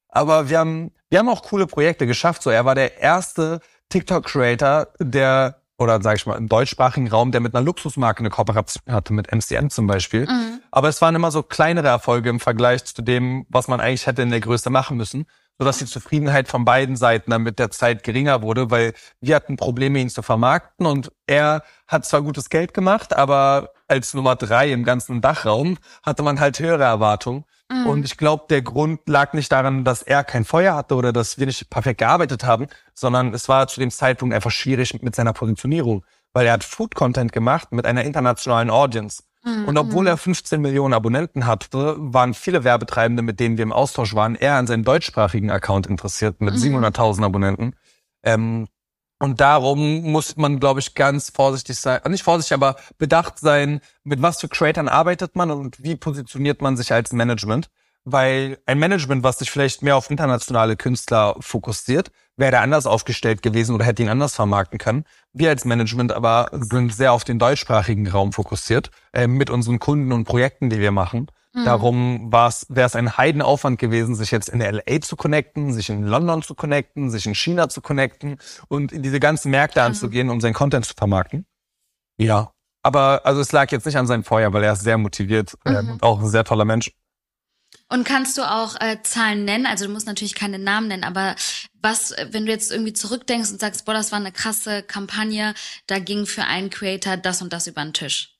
Aber 0.08 0.48
wir 0.48 0.58
haben, 0.58 0.92
wir 1.10 1.20
haben 1.20 1.28
auch 1.28 1.42
coole 1.42 1.66
Projekte 1.66 2.06
geschafft. 2.06 2.42
So, 2.42 2.50
er 2.50 2.64
war 2.64 2.74
der 2.74 3.00
erste 3.00 3.60
TikTok-Creator, 3.90 4.88
der 4.98 5.60
oder 5.78 6.00
sage 6.00 6.16
ich 6.16 6.26
mal 6.26 6.36
im 6.36 6.48
deutschsprachigen 6.48 7.08
Raum, 7.08 7.32
der 7.32 7.40
mit 7.40 7.54
einer 7.54 7.64
Luxusmarke 7.64 8.20
eine 8.20 8.30
Kooperation 8.30 8.82
hatte, 8.88 9.12
mit 9.12 9.30
MCN 9.30 9.70
zum 9.70 9.86
Beispiel. 9.86 10.26
Mhm. 10.26 10.60
Aber 10.70 10.88
es 10.88 11.02
waren 11.02 11.14
immer 11.14 11.30
so 11.30 11.42
kleinere 11.42 11.88
Erfolge 11.88 12.30
im 12.30 12.40
Vergleich 12.40 12.84
zu 12.84 13.02
dem, 13.02 13.44
was 13.50 13.68
man 13.68 13.80
eigentlich 13.80 14.06
hätte 14.06 14.22
in 14.22 14.30
der 14.30 14.40
Größe 14.40 14.70
machen 14.70 14.96
müssen, 14.96 15.26
sodass 15.58 15.78
die 15.78 15.86
Zufriedenheit 15.86 16.48
von 16.48 16.64
beiden 16.64 16.96
Seiten 16.96 17.30
dann 17.30 17.42
mit 17.42 17.58
der 17.58 17.70
Zeit 17.70 18.02
geringer 18.02 18.42
wurde, 18.42 18.70
weil 18.70 18.92
wir 19.20 19.34
hatten 19.34 19.56
Probleme, 19.56 19.98
ihn 19.98 20.10
zu 20.10 20.22
vermarkten 20.22 20.86
und 20.86 21.12
er 21.26 21.62
hat 21.88 22.04
zwar 22.04 22.22
gutes 22.22 22.50
Geld 22.50 22.74
gemacht, 22.74 23.16
aber 23.16 23.70
als 23.88 24.14
Nummer 24.14 24.36
drei 24.36 24.72
im 24.72 24.84
ganzen 24.84 25.20
Dachraum 25.20 25.78
hatte 26.02 26.22
man 26.22 26.40
halt 26.40 26.58
höhere 26.58 26.84
Erwartungen. 26.84 27.44
Mhm. 27.70 27.86
Und 27.86 28.04
ich 28.04 28.16
glaube, 28.16 28.44
der 28.48 28.62
Grund 28.62 29.00
lag 29.08 29.32
nicht 29.32 29.50
daran, 29.50 29.84
dass 29.84 30.02
er 30.02 30.24
kein 30.24 30.44
Feuer 30.44 30.74
hatte 30.74 30.94
oder 30.94 31.12
dass 31.12 31.38
wir 31.38 31.46
nicht 31.46 31.68
perfekt 31.70 31.98
gearbeitet 31.98 32.44
haben, 32.44 32.66
sondern 32.94 33.32
es 33.34 33.48
war 33.48 33.68
zu 33.68 33.80
dem 33.80 33.90
Zeitpunkt 33.90 34.34
einfach 34.34 34.50
schwierig 34.50 35.00
mit 35.02 35.14
seiner 35.14 35.32
Positionierung, 35.32 36.04
weil 36.32 36.46
er 36.46 36.54
hat 36.54 36.64
Food-Content 36.64 37.32
gemacht 37.32 37.72
mit 37.72 37.86
einer 37.86 38.04
internationalen 38.04 38.70
Audience. 38.70 39.22
Mhm. 39.46 39.64
Und 39.66 39.78
obwohl 39.78 40.08
er 40.08 40.16
15 40.16 40.60
Millionen 40.60 40.92
Abonnenten 40.92 41.46
hatte, 41.46 41.94
waren 41.98 42.34
viele 42.34 42.64
Werbetreibende, 42.64 43.22
mit 43.22 43.38
denen 43.38 43.56
wir 43.56 43.62
im 43.62 43.72
Austausch 43.72 44.14
waren, 44.14 44.34
eher 44.34 44.56
an 44.56 44.66
seinen 44.66 44.82
deutschsprachigen 44.82 45.50
Account 45.50 45.86
interessiert 45.86 46.40
mit 46.40 46.54
mhm. 46.54 46.84
700.000 46.84 47.24
Abonnenten. 47.24 47.76
Ähm, 48.24 48.66
und 49.18 49.40
darum 49.40 50.02
muss 50.02 50.36
man, 50.36 50.58
glaube 50.58 50.80
ich, 50.80 50.94
ganz 50.94 51.30
vorsichtig 51.30 51.78
sein, 51.78 52.00
nicht 52.08 52.24
vorsichtig, 52.24 52.54
aber 52.54 52.76
bedacht 52.98 53.38
sein, 53.38 53.80
mit 54.02 54.20
was 54.20 54.40
für 54.40 54.48
Creatern 54.48 54.88
arbeitet 54.88 55.36
man 55.36 55.50
und 55.50 55.82
wie 55.82 55.96
positioniert 55.96 56.60
man 56.60 56.76
sich 56.76 56.92
als 56.92 57.12
Management. 57.12 57.70
Weil 58.08 58.58
ein 58.66 58.78
Management, 58.78 59.24
was 59.24 59.40
sich 59.40 59.50
vielleicht 59.50 59.82
mehr 59.82 59.96
auf 59.96 60.10
internationale 60.10 60.76
Künstler 60.76 61.34
fokussiert, 61.40 62.12
wäre 62.36 62.60
anders 62.60 62.86
aufgestellt 62.86 63.42
gewesen 63.42 63.74
oder 63.74 63.84
hätte 63.84 64.04
ihn 64.04 64.08
anders 64.08 64.36
vermarkten 64.36 64.78
können. 64.78 65.04
Wir 65.32 65.48
als 65.48 65.64
Management 65.64 66.12
aber 66.12 66.48
sind 66.52 66.94
sehr 66.94 67.12
auf 67.12 67.24
den 67.24 67.40
deutschsprachigen 67.40 68.06
Raum 68.06 68.32
fokussiert, 68.32 68.92
äh, 69.12 69.26
mit 69.26 69.50
unseren 69.50 69.80
Kunden 69.80 70.12
und 70.12 70.24
Projekten, 70.24 70.70
die 70.70 70.78
wir 70.78 70.92
machen. 70.92 71.26
Mhm. 71.52 71.64
Darum 71.64 72.32
wäre 72.32 72.86
es 72.86 72.94
ein 72.94 73.16
Heidenaufwand 73.16 73.80
gewesen, 73.80 74.14
sich 74.14 74.30
jetzt 74.30 74.50
in 74.50 74.60
LA 74.60 75.00
zu 75.00 75.16
connecten, 75.16 75.72
sich 75.72 75.90
in 75.90 76.04
London 76.04 76.42
zu 76.42 76.54
connecten, 76.54 77.10
sich 77.10 77.26
in 77.26 77.34
China 77.34 77.68
zu 77.68 77.80
connecten 77.80 78.36
und 78.68 78.92
in 78.92 79.02
diese 79.02 79.18
ganzen 79.18 79.50
Märkte 79.50 79.80
mhm. 79.80 79.86
anzugehen, 79.86 80.30
um 80.30 80.40
seinen 80.40 80.54
Content 80.54 80.84
zu 80.84 80.94
vermarkten. 80.96 81.44
Ja. 82.18 82.52
Aber 82.84 83.22
also 83.24 83.40
es 83.40 83.50
lag 83.50 83.72
jetzt 83.72 83.84
nicht 83.84 83.96
an 83.96 84.06
seinem 84.06 84.22
Feuer, 84.22 84.52
weil 84.52 84.62
er 84.62 84.74
ist 84.74 84.82
sehr 84.82 84.96
motiviert 84.96 85.56
äh, 85.64 85.82
mhm. 85.82 85.90
und 85.90 86.02
auch 86.04 86.20
ein 86.20 86.28
sehr 86.28 86.44
toller 86.44 86.64
Mensch. 86.64 86.92
Und 87.88 88.04
kannst 88.04 88.36
du 88.36 88.42
auch 88.42 88.74
äh, 88.80 89.00
Zahlen 89.02 89.44
nennen? 89.44 89.66
Also 89.66 89.86
du 89.86 89.92
musst 89.92 90.06
natürlich 90.06 90.34
keine 90.34 90.58
Namen 90.58 90.88
nennen, 90.88 91.04
aber 91.04 91.36
was, 91.80 92.14
wenn 92.30 92.46
du 92.46 92.52
jetzt 92.52 92.72
irgendwie 92.72 92.92
zurückdenkst 92.92 93.50
und 93.50 93.60
sagst, 93.60 93.84
boah, 93.84 93.94
das 93.94 94.10
war 94.10 94.18
eine 94.18 94.32
krasse 94.32 94.82
Kampagne, 94.82 95.54
da 95.86 95.98
ging 95.98 96.26
für 96.26 96.44
einen 96.44 96.70
Creator 96.70 97.16
das 97.16 97.42
und 97.42 97.52
das 97.52 97.66
über 97.68 97.82
den 97.82 97.92
Tisch. 97.92 98.34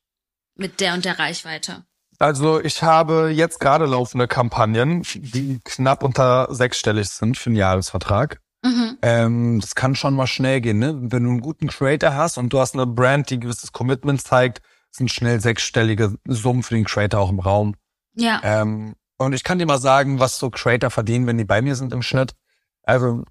Mit 0.56 0.80
der 0.80 0.94
und 0.94 1.04
der 1.04 1.18
Reichweite. 1.18 1.84
Also 2.18 2.60
ich 2.60 2.82
habe 2.82 3.30
jetzt 3.32 3.60
gerade 3.60 3.84
laufende 3.84 4.26
Kampagnen, 4.26 5.02
die 5.14 5.60
knapp 5.64 6.02
unter 6.02 6.52
sechsstellig 6.52 7.08
sind 7.08 7.36
für 7.36 7.50
einen 7.50 7.56
Jahresvertrag. 7.56 8.40
Mhm. 8.64 8.98
Ähm, 9.02 9.60
das 9.60 9.74
kann 9.74 9.94
schon 9.94 10.14
mal 10.14 10.26
schnell 10.26 10.60
gehen, 10.60 10.78
ne? 10.78 10.96
Wenn 10.98 11.24
du 11.24 11.30
einen 11.30 11.40
guten 11.40 11.68
Creator 11.68 12.14
hast 12.14 12.38
und 12.38 12.52
du 12.52 12.58
hast 12.58 12.74
eine 12.74 12.86
Brand, 12.86 13.30
die 13.30 13.38
gewisses 13.38 13.72
Commitment 13.72 14.22
zeigt, 14.22 14.62
sind 14.90 15.12
schnell 15.12 15.40
sechsstellige 15.40 16.14
Summen 16.26 16.62
für 16.62 16.74
den 16.74 16.84
Creator 16.84 17.20
auch 17.20 17.30
im 17.30 17.38
Raum. 17.38 17.76
Ja. 18.14 18.40
Ähm, 18.42 18.94
und 19.18 19.32
ich 19.32 19.44
kann 19.44 19.58
dir 19.58 19.66
mal 19.66 19.78
sagen, 19.78 20.20
was 20.20 20.38
so 20.38 20.50
Creator 20.50 20.90
verdienen, 20.90 21.26
wenn 21.26 21.38
die 21.38 21.44
bei 21.44 21.62
mir 21.62 21.74
sind 21.74 21.92
im 21.92 22.02
Schnitt. 22.02 22.34
Also 22.82 23.24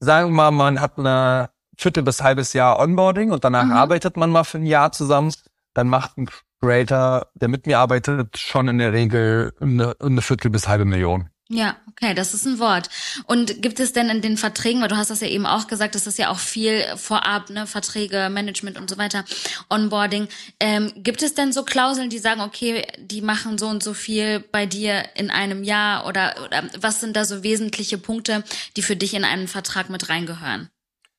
sagen 0.00 0.30
wir 0.30 0.34
mal, 0.34 0.50
man 0.50 0.80
hat 0.80 0.98
eine 0.98 1.50
Viertel 1.76 2.02
bis 2.02 2.22
halbes 2.22 2.52
Jahr 2.52 2.78
Onboarding 2.78 3.30
und 3.32 3.44
danach 3.44 3.64
mhm. 3.64 3.72
arbeitet 3.72 4.16
man 4.16 4.30
mal 4.30 4.44
für 4.44 4.58
ein 4.58 4.66
Jahr 4.66 4.92
zusammen. 4.92 5.32
Dann 5.72 5.88
macht 5.88 6.18
ein 6.18 6.28
Creator, 6.60 7.28
der 7.34 7.48
mit 7.48 7.66
mir 7.66 7.78
arbeitet, 7.78 8.36
schon 8.36 8.68
in 8.68 8.78
der 8.78 8.92
Regel 8.92 9.54
eine, 9.60 9.96
eine 9.98 10.20
Viertel 10.20 10.50
bis 10.50 10.68
halbe 10.68 10.84
Million. 10.84 11.29
Ja, 11.52 11.76
okay, 11.88 12.14
das 12.14 12.32
ist 12.32 12.46
ein 12.46 12.60
Wort. 12.60 12.88
Und 13.26 13.60
gibt 13.60 13.80
es 13.80 13.92
denn 13.92 14.08
in 14.08 14.22
den 14.22 14.36
Verträgen, 14.36 14.80
weil 14.80 14.88
du 14.88 14.96
hast 14.96 15.10
das 15.10 15.20
ja 15.20 15.26
eben 15.26 15.46
auch 15.46 15.66
gesagt, 15.66 15.96
das 15.96 16.06
ist 16.06 16.16
ja 16.16 16.30
auch 16.30 16.38
viel 16.38 16.84
vorab, 16.96 17.50
ne, 17.50 17.66
Verträge, 17.66 18.28
Management 18.30 18.78
und 18.78 18.88
so 18.88 18.98
weiter, 18.98 19.24
Onboarding. 19.68 20.28
Ähm, 20.60 20.92
gibt 20.94 21.22
es 21.22 21.34
denn 21.34 21.52
so 21.52 21.64
Klauseln, 21.64 22.08
die 22.08 22.20
sagen, 22.20 22.40
okay, 22.40 22.86
die 22.98 23.20
machen 23.20 23.58
so 23.58 23.66
und 23.66 23.82
so 23.82 23.94
viel 23.94 24.38
bei 24.38 24.64
dir 24.64 25.02
in 25.16 25.30
einem 25.30 25.64
Jahr 25.64 26.06
oder, 26.06 26.36
oder 26.46 26.62
was 26.78 27.00
sind 27.00 27.16
da 27.16 27.24
so 27.24 27.42
wesentliche 27.42 27.98
Punkte, 27.98 28.44
die 28.76 28.82
für 28.82 28.94
dich 28.94 29.14
in 29.14 29.24
einen 29.24 29.48
Vertrag 29.48 29.90
mit 29.90 30.08
reingehören? 30.08 30.70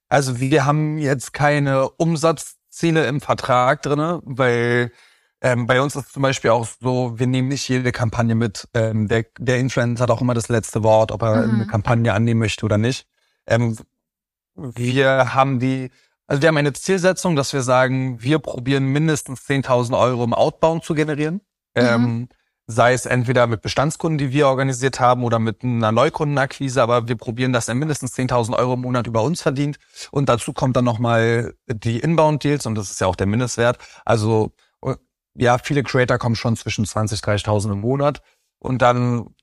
Also 0.08 0.40
wir 0.40 0.64
haben 0.64 0.98
jetzt 0.98 1.34
keine 1.34 1.90
Umsatzziele 1.90 3.06
im 3.06 3.20
Vertrag 3.20 3.82
drinne, 3.82 4.22
weil 4.24 4.94
ähm, 5.42 5.66
bei 5.66 5.82
uns 5.82 5.96
ist 5.96 6.14
zum 6.14 6.22
Beispiel 6.22 6.52
auch 6.52 6.68
so, 6.80 7.18
wir 7.18 7.26
nehmen 7.26 7.48
nicht 7.48 7.68
jede 7.68 7.92
Kampagne 7.92 8.36
mit. 8.36 8.68
Ähm, 8.74 9.08
der, 9.08 9.26
der 9.40 9.58
Influencer 9.58 10.04
hat 10.04 10.12
auch 10.12 10.22
immer 10.22 10.36
das 10.36 10.50
letzte 10.50 10.84
Wort, 10.84 11.12
ob 11.12 11.24
er 11.24 11.48
mhm. 11.48 11.56
eine 11.56 11.68
Kampagne 11.68 12.14
annehmen 12.14 12.40
möchte 12.40 12.64
oder 12.66 12.78
nicht. 12.78 13.08
Ähm, 13.48 13.76
wir 14.56 15.34
haben 15.34 15.60
die, 15.60 15.90
also 16.28 16.42
wir 16.42 16.50
haben 16.50 16.58
eine 16.58 16.74
Zielsetzung, 16.74 17.36
dass 17.36 17.54
wir 17.54 17.64
sagen, 17.64 18.22
wir 18.22 18.38
probieren 18.38 18.86
mindestens 18.86 19.42
10.000 19.42 20.00
Euro 20.00 20.24
im 20.24 20.34
Outbound 20.34 20.84
zu 20.84 20.94
generieren. 20.94 21.42
Mhm. 21.76 21.82
Ähm, 21.82 22.30
sei 22.68 22.94
es 22.94 23.06
entweder 23.06 23.48
mit 23.48 23.62
Bestandskunden, 23.62 24.18
die 24.20 24.32
wir 24.32 24.48
organisiert 24.48 25.00
haben, 25.00 25.24
oder 25.24 25.40
mit 25.40 25.64
einer 25.64 25.92
Neukundenakquise, 25.92 26.82
aber 26.82 27.08
wir 27.08 27.18
probieren, 27.18 27.52
dass 27.52 27.68
er 27.68 27.76
mindestens 27.76 28.16
10.000 28.16 28.58
Euro 28.58 28.76
im 28.76 28.82
Monat 28.82 29.08
über 29.08 29.24
uns 29.24 29.42
verdient. 29.42 29.78
Und 30.12 30.30
dazu 30.30 30.54
kommt 30.54 30.76
dann 30.76 30.86
nochmal 30.86 31.56
die 31.68 32.00
Inbound-Deals 32.00 32.66
und 32.68 32.76
das 32.76 32.92
ist 32.92 33.02
ja 33.02 33.08
auch 33.08 33.16
der 33.16 33.28
Mindestwert. 33.28 33.80
Also 34.06 34.54
ja, 35.36 35.58
viele 35.58 35.84
Creator 35.84 36.18
kommen 36.18 36.36
schon 36.36 36.56
zwischen 36.56 36.86
20, 36.86 37.20
30.000 37.20 37.72
im 37.74 37.82
Monat. 37.82 38.22
Und 38.60 38.82
dann 38.82 39.34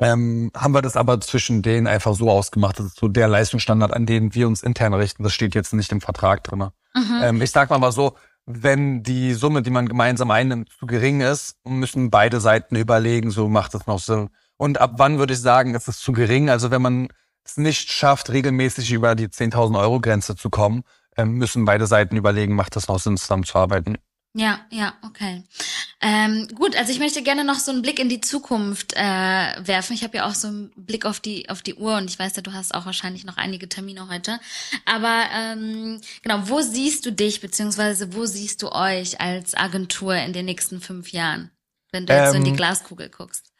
ähm, 0.00 0.50
haben 0.56 0.74
wir 0.74 0.82
das 0.82 0.96
aber 0.96 1.20
zwischen 1.20 1.62
denen 1.62 1.86
einfach 1.86 2.14
so 2.14 2.30
ausgemacht. 2.30 2.78
Das 2.78 2.86
ist 2.86 2.98
so 2.98 3.08
der 3.08 3.28
Leistungsstandard, 3.28 3.92
an 3.92 4.06
den 4.06 4.34
wir 4.34 4.46
uns 4.46 4.62
intern 4.62 4.94
richten. 4.94 5.22
Das 5.22 5.32
steht 5.32 5.54
jetzt 5.54 5.72
nicht 5.74 5.92
im 5.92 6.00
Vertrag 6.00 6.42
drin. 6.44 6.70
Mhm. 6.94 7.20
Ähm, 7.22 7.42
ich 7.42 7.50
sag 7.50 7.70
mal 7.70 7.78
mal 7.78 7.92
so, 7.92 8.16
wenn 8.44 9.02
die 9.02 9.34
Summe, 9.34 9.62
die 9.62 9.70
man 9.70 9.88
gemeinsam 9.88 10.30
einnimmt, 10.30 10.70
zu 10.70 10.86
gering 10.86 11.20
ist, 11.20 11.56
müssen 11.64 12.10
beide 12.10 12.40
Seiten 12.40 12.74
überlegen, 12.76 13.30
so 13.30 13.48
macht 13.48 13.74
es 13.74 13.86
noch 13.86 14.00
Sinn. 14.00 14.30
Und 14.56 14.80
ab 14.80 14.94
wann 14.96 15.18
würde 15.18 15.34
ich 15.34 15.40
sagen, 15.40 15.74
ist 15.74 15.88
es 15.88 16.00
zu 16.00 16.12
gering? 16.12 16.50
Also 16.50 16.70
wenn 16.70 16.82
man 16.82 17.08
es 17.44 17.56
nicht 17.56 17.90
schafft, 17.90 18.30
regelmäßig 18.30 18.92
über 18.92 19.14
die 19.14 19.28
10.000 19.28 19.78
Euro 19.78 20.00
Grenze 20.00 20.36
zu 20.36 20.50
kommen, 20.50 20.82
ähm, 21.16 21.32
müssen 21.32 21.64
beide 21.64 21.86
Seiten 21.86 22.16
überlegen, 22.16 22.54
macht 22.54 22.76
es 22.76 22.88
noch 22.88 22.98
Sinn, 22.98 23.16
zusammenzuarbeiten. 23.16 23.98
Ja, 24.34 24.60
ja, 24.70 24.94
okay. 25.02 25.42
Ähm, 26.00 26.48
gut, 26.54 26.74
also 26.74 26.90
ich 26.90 26.98
möchte 26.98 27.22
gerne 27.22 27.44
noch 27.44 27.58
so 27.58 27.70
einen 27.70 27.82
Blick 27.82 27.98
in 27.98 28.08
die 28.08 28.22
Zukunft 28.22 28.94
äh, 28.94 28.98
werfen. 28.98 29.92
Ich 29.92 30.02
habe 30.02 30.16
ja 30.16 30.26
auch 30.26 30.34
so 30.34 30.48
einen 30.48 30.72
Blick 30.74 31.04
auf 31.04 31.20
die 31.20 31.50
auf 31.50 31.60
die 31.60 31.74
Uhr 31.74 31.96
und 31.96 32.08
ich 32.08 32.18
weiß 32.18 32.36
ja, 32.36 32.42
du 32.42 32.54
hast 32.54 32.74
auch 32.74 32.86
wahrscheinlich 32.86 33.24
noch 33.24 33.36
einige 33.36 33.68
Termine 33.68 34.08
heute. 34.08 34.40
Aber 34.86 35.24
ähm, 35.34 36.00
genau, 36.22 36.48
wo 36.48 36.62
siehst 36.62 37.04
du 37.04 37.12
dich 37.12 37.42
beziehungsweise 37.42 38.14
wo 38.14 38.24
siehst 38.24 38.62
du 38.62 38.72
euch 38.72 39.20
als 39.20 39.54
Agentur 39.54 40.14
in 40.14 40.32
den 40.32 40.46
nächsten 40.46 40.80
fünf 40.80 41.12
Jahren, 41.12 41.50
wenn 41.92 42.06
du 42.06 42.14
jetzt 42.14 42.28
ähm, 42.28 42.32
so 42.32 42.38
in 42.38 42.44
die 42.44 42.50
ähm, 42.50 42.56
Glaskugel 42.56 43.10
guckst? 43.10 43.52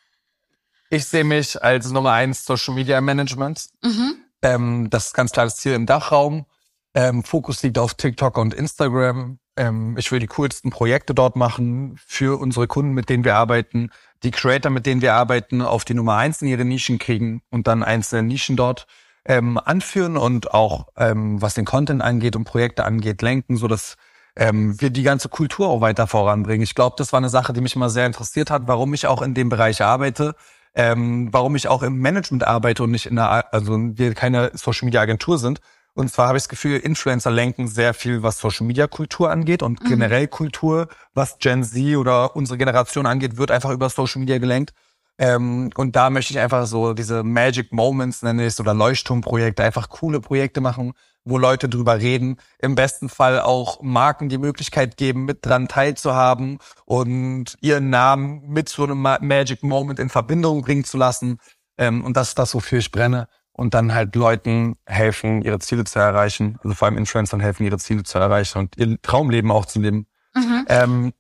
Ich 0.89 1.05
sehe 1.05 1.25
mich 1.25 1.63
als 1.63 1.91
Nummer 1.91 2.13
eins 2.13 2.47
Social 2.47 2.75
Media 2.75 3.01
Management. 3.03 3.69
Mhm. 3.83 4.17
Ähm, 4.41 4.91
das 4.91 5.09
ist 5.09 5.15
ganz 5.15 5.33
klar 5.33 5.47
das 5.47 5.57
Ziel 5.57 5.75
im 5.75 5.85
Dachraum. 5.85 6.47
Ähm, 6.95 7.25
Fokus 7.25 7.63
liegt 7.63 7.79
auf 7.79 7.95
TikTok 7.95 8.39
und 8.39 8.55
Instagram. 8.55 9.39
Ähm, 9.57 9.97
ich 9.99 10.11
will 10.11 10.19
die 10.19 10.27
coolsten 10.29 10.71
Projekte 10.71 11.15
dort 11.15 11.37
machen 11.37 11.99
für 12.07 12.41
unsere 12.41 12.67
Kunden, 12.67 12.93
mit 12.93 13.09
denen 13.09 13.25
wir 13.25 13.37
arbeiten, 13.37 13.91
die 14.23 14.31
Creator, 14.31 14.71
mit 14.71 14.87
denen 14.87 15.03
wir 15.03 15.15
arbeiten, 15.15 15.63
auf 15.63 15.85
die 15.85 15.95
Nummer 15.95 16.17
eins 16.17 16.41
in 16.43 16.49
ihre 16.49 16.65
Nischen 16.65 16.99
kriegen 16.99 17.43
und 17.51 17.67
dann 17.67 17.83
einzelne 17.83 18.23
Nischen 18.23 18.57
dort 18.57 18.87
ähm, 19.25 19.59
anführen 19.59 20.17
und 20.17 20.53
auch 20.53 20.89
ähm, 20.97 21.41
was 21.41 21.55
den 21.55 21.65
Content 21.65 22.03
angeht 22.03 22.37
und 22.37 22.45
Projekte 22.45 22.85
angeht, 22.85 23.23
lenken, 23.23 23.57
so 23.57 23.69
dass 23.69 23.97
ähm, 24.37 24.81
wir 24.81 24.91
die 24.91 25.03
ganze 25.03 25.29
Kultur 25.29 25.69
auch 25.69 25.81
weiter 25.81 26.07
voranbringen. 26.07 26.63
Ich 26.63 26.75
glaube, 26.75 26.97
das 26.99 27.13
war 27.13 27.19
eine 27.19 27.29
Sache, 27.29 27.53
die 27.53 27.61
mich 27.61 27.77
immer 27.77 27.91
sehr 27.91 28.07
interessiert 28.07 28.51
hat, 28.51 28.63
warum 28.67 28.95
ich 28.95 29.07
auch 29.07 29.23
in 29.23 29.35
dem 29.35 29.49
Bereich 29.49 29.83
arbeite, 29.83 30.35
ähm, 30.75 31.29
warum 31.33 31.55
ich 31.55 31.69
auch 31.69 31.83
im 31.83 31.99
Management 31.99 32.47
arbeite 32.47 32.83
und 32.83 32.91
nicht 32.91 33.07
in 33.07 33.19
einer, 33.19 33.53
also 33.53 33.77
wir 33.79 34.15
keine 34.15 34.51
Social 34.55 34.87
Media 34.87 35.03
Agentur 35.03 35.39
sind, 35.39 35.61
und 35.95 36.11
zwar 36.11 36.29
habe 36.29 36.39
ich 36.39 36.45
das 36.45 36.49
Gefühl, 36.49 36.79
Influencer 36.79 37.31
lenken 37.31 37.69
sehr 37.69 37.93
viel, 37.93 38.23
was 38.23 38.39
Social 38.39 38.67
Media 38.67 38.87
Kultur 38.87 39.31
angeht 39.31 39.63
und 39.63 39.83
mhm. 39.83 39.89
generell 39.89 40.27
Kultur, 40.27 40.89
was 41.15 41.39
Gen 41.39 41.65
Z 41.65 41.97
oder 41.97 42.35
unsere 42.35 42.57
Generation 42.57 43.07
angeht, 43.07 43.37
wird 43.37 43.51
einfach 43.51 43.71
über 43.71 43.91
Social 43.91 44.21
Media 44.21 44.39
gelenkt. 44.39 44.73
Ähm, 45.19 45.71
und 45.77 45.95
da 45.95 46.09
möchte 46.09 46.33
ich 46.33 46.41
einfach 46.41 46.67
so 46.67 46.95
diese 46.95 47.23
Magic 47.23 47.73
Moments 47.73 48.23
nenne 48.23 48.47
ich 48.47 48.59
oder 48.59 48.73
Leuchtturmprojekte, 48.73 49.63
einfach 49.63 49.91
coole 49.91 50.21
Projekte 50.21 50.63
machen, 50.63 50.95
wo 51.25 51.37
Leute 51.37 51.69
drüber 51.69 52.01
reden. 52.01 52.39
Im 52.59 52.75
besten 52.75 53.11
Fall 53.11 53.41
auch 53.41 53.83
Marken 53.83 54.31
die 54.31 54.39
Möglichkeit 54.39 54.97
geben, 54.97 55.27
mit 55.27 55.45
dran 55.45 55.69
teilzuhaben 55.69 56.59
und 56.87 57.57
ihren 57.61 57.91
Namen 57.91 58.49
mit 58.49 58.71
so 58.71 58.85
einem 58.85 59.03
Magic 59.03 59.63
Moment 59.63 59.99
in 59.99 60.09
Verbindung 60.09 60.63
bringen 60.63 60.85
zu 60.85 60.97
lassen. 60.97 61.39
Ähm, 61.77 62.03
und 62.03 62.17
das 62.17 62.29
ist 62.29 62.39
das, 62.39 62.55
wofür 62.55 62.79
ich 62.79 62.91
brenne 62.91 63.29
und 63.53 63.75
dann 63.75 63.95
halt 63.95 64.15
Leuten 64.17 64.77
helfen, 64.87 65.43
ihre 65.43 65.59
Ziele 65.59 65.85
zu 65.85 65.99
erreichen. 65.99 66.59
Also 66.63 66.75
vor 66.75 66.87
allem 66.87 66.97
Influencern 66.97 67.41
helfen, 67.41 67.65
ihre 67.65 67.79
Ziele 67.79 68.03
zu 68.03 68.19
erreichen 68.19 68.59
und 68.59 68.77
ihr 68.77 69.01
Traumleben 69.03 69.51
auch 69.51 69.67
zu 69.67 69.81
leben. 69.81 70.07
Mhm. 70.35 70.67
Ähm, 70.69 71.13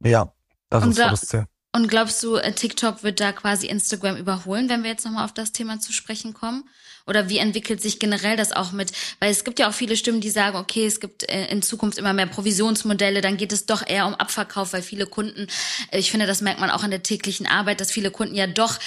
ja, 0.00 0.32
das 0.70 0.84
und 0.84 0.90
ist 0.90 0.96
so 0.96 1.02
das 1.02 1.20
Ziel. 1.26 1.46
Und 1.74 1.88
glaubst 1.88 2.22
du, 2.22 2.36
äh, 2.36 2.52
TikTok 2.52 3.02
wird 3.02 3.18
da 3.18 3.32
quasi 3.32 3.66
Instagram 3.66 4.18
überholen, 4.18 4.68
wenn 4.68 4.82
wir 4.82 4.90
jetzt 4.90 5.06
nochmal 5.06 5.24
auf 5.24 5.32
das 5.32 5.52
Thema 5.52 5.80
zu 5.80 5.90
sprechen 5.90 6.34
kommen? 6.34 6.68
Oder 7.06 7.30
wie 7.30 7.38
entwickelt 7.38 7.80
sich 7.80 7.98
generell 7.98 8.36
das 8.36 8.52
auch 8.52 8.72
mit? 8.72 8.92
Weil 9.20 9.30
es 9.30 9.42
gibt 9.42 9.58
ja 9.58 9.70
auch 9.70 9.72
viele 9.72 9.96
Stimmen, 9.96 10.20
die 10.20 10.28
sagen, 10.28 10.58
okay, 10.58 10.84
es 10.84 11.00
gibt 11.00 11.26
äh, 11.30 11.46
in 11.46 11.62
Zukunft 11.62 11.96
immer 11.96 12.12
mehr 12.12 12.26
Provisionsmodelle, 12.26 13.22
dann 13.22 13.38
geht 13.38 13.52
es 13.52 13.64
doch 13.64 13.84
eher 13.86 14.06
um 14.06 14.14
Abverkauf, 14.14 14.74
weil 14.74 14.82
viele 14.82 15.06
Kunden, 15.06 15.46
äh, 15.90 15.98
ich 15.98 16.10
finde, 16.10 16.26
das 16.26 16.42
merkt 16.42 16.60
man 16.60 16.68
auch 16.68 16.84
in 16.84 16.90
der 16.90 17.02
täglichen 17.02 17.46
Arbeit, 17.46 17.80
dass 17.80 17.90
viele 17.90 18.10
Kunden 18.10 18.34
ja 18.34 18.46
doch 18.46 18.78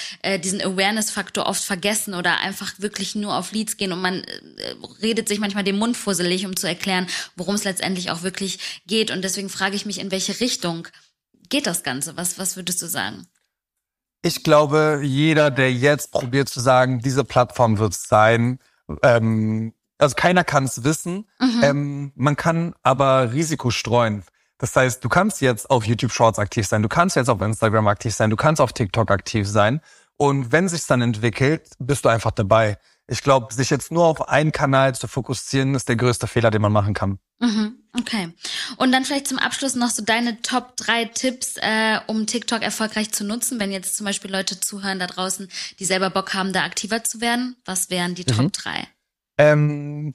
diesen 0.43 0.61
Awareness-Faktor 0.61 1.45
oft 1.45 1.63
vergessen 1.63 2.13
oder 2.13 2.39
einfach 2.39 2.73
wirklich 2.77 3.15
nur 3.15 3.36
auf 3.36 3.51
Leads 3.51 3.77
gehen 3.77 3.91
und 3.91 4.01
man 4.01 4.25
redet 5.01 5.27
sich 5.27 5.39
manchmal 5.39 5.63
den 5.63 5.77
Mund 5.77 5.97
fusselig, 5.97 6.45
um 6.45 6.55
zu 6.55 6.67
erklären, 6.67 7.07
worum 7.36 7.55
es 7.55 7.63
letztendlich 7.63 8.11
auch 8.11 8.23
wirklich 8.23 8.59
geht. 8.88 9.11
Und 9.11 9.23
deswegen 9.23 9.49
frage 9.49 9.75
ich 9.75 9.86
mich, 9.86 9.99
in 9.99 10.11
welche 10.11 10.39
Richtung 10.39 10.88
geht 11.49 11.67
das 11.67 11.83
Ganze? 11.83 12.17
Was, 12.17 12.37
was 12.39 12.55
würdest 12.55 12.81
du 12.81 12.87
sagen? 12.87 13.27
Ich 14.21 14.43
glaube, 14.43 15.01
jeder, 15.03 15.51
der 15.51 15.71
jetzt 15.71 16.11
probiert 16.11 16.49
zu 16.49 16.59
sagen, 16.59 16.99
diese 16.99 17.23
Plattform 17.23 17.77
wird 17.77 17.93
es 17.93 18.07
sein, 18.07 18.59
ähm, 19.03 19.73
also 19.97 20.15
keiner 20.15 20.43
kann 20.43 20.65
es 20.65 20.83
wissen. 20.83 21.27
Mhm. 21.39 21.63
Ähm, 21.63 22.11
man 22.15 22.35
kann 22.35 22.73
aber 22.83 23.31
Risiko 23.33 23.69
streuen. 23.69 24.23
Das 24.57 24.75
heißt, 24.75 25.03
du 25.03 25.09
kannst 25.09 25.41
jetzt 25.41 25.69
auf 25.69 25.85
YouTube 25.85 26.11
Shorts 26.11 26.39
aktiv 26.39 26.65
sein, 26.65 26.81
du 26.81 26.87
kannst 26.87 27.15
jetzt 27.15 27.29
auf 27.29 27.41
Instagram 27.41 27.87
aktiv 27.87 28.13
sein, 28.13 28.29
du 28.29 28.35
kannst 28.35 28.61
auf 28.61 28.73
TikTok 28.73 29.11
aktiv 29.11 29.47
sein. 29.47 29.81
Und 30.17 30.51
wenn 30.53 30.69
sich's 30.69 30.87
dann 30.87 31.01
entwickelt, 31.01 31.71
bist 31.77 32.05
du 32.05 32.09
einfach 32.09 32.31
dabei. 32.31 32.77
Ich 33.07 33.21
glaube, 33.21 33.53
sich 33.53 33.69
jetzt 33.69 33.91
nur 33.91 34.05
auf 34.05 34.29
einen 34.29 34.51
Kanal 34.51 34.95
zu 34.95 35.07
fokussieren, 35.07 35.75
ist 35.75 35.89
der 35.89 35.97
größte 35.97 36.27
Fehler, 36.27 36.51
den 36.51 36.61
man 36.61 36.71
machen 36.71 36.93
kann. 36.93 37.19
Mhm, 37.39 37.79
okay. 37.97 38.29
Und 38.77 38.91
dann 38.91 39.05
vielleicht 39.05 39.27
zum 39.27 39.37
Abschluss 39.37 39.75
noch 39.75 39.89
so 39.89 40.03
deine 40.03 40.41
Top 40.41 40.75
drei 40.77 41.05
Tipps, 41.05 41.57
äh, 41.57 41.99
um 42.07 42.27
TikTok 42.27 42.61
erfolgreich 42.61 43.11
zu 43.11 43.23
nutzen, 43.23 43.59
wenn 43.59 43.71
jetzt 43.71 43.97
zum 43.97 44.05
Beispiel 44.05 44.31
Leute 44.31 44.59
zuhören 44.59 44.99
da 44.99 45.07
draußen, 45.07 45.49
die 45.79 45.85
selber 45.85 46.09
Bock 46.09 46.33
haben, 46.33 46.53
da 46.53 46.63
aktiver 46.63 47.03
zu 47.03 47.21
werden. 47.21 47.55
Was 47.65 47.89
wären 47.89 48.15
die 48.15 48.23
mhm. 48.23 48.35
Top 48.35 48.53
drei? 48.53 48.87
Ähm, 49.37 50.13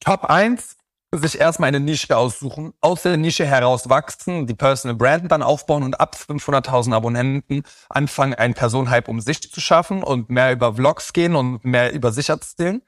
Top 0.00 0.24
eins 0.24 0.76
sich 1.12 1.40
erstmal 1.40 1.68
eine 1.68 1.80
Nische 1.80 2.16
aussuchen, 2.16 2.72
aus 2.80 3.02
der 3.02 3.16
Nische 3.16 3.44
heraus 3.44 3.88
wachsen, 3.88 4.46
die 4.46 4.54
Personal 4.54 4.96
Brand 4.96 5.30
dann 5.32 5.42
aufbauen 5.42 5.82
und 5.82 5.98
ab 5.98 6.16
500.000 6.16 6.94
Abonnenten 6.94 7.64
anfangen, 7.88 8.34
einen 8.34 8.54
Personenhype 8.54 9.10
um 9.10 9.20
sich 9.20 9.50
zu 9.50 9.60
schaffen 9.60 10.04
und 10.04 10.30
mehr 10.30 10.52
über 10.52 10.74
Vlogs 10.74 11.12
gehen 11.12 11.34
und 11.34 11.64
mehr 11.64 11.92
über 11.92 12.12
sich 12.12 12.28
erzählen. 12.28 12.80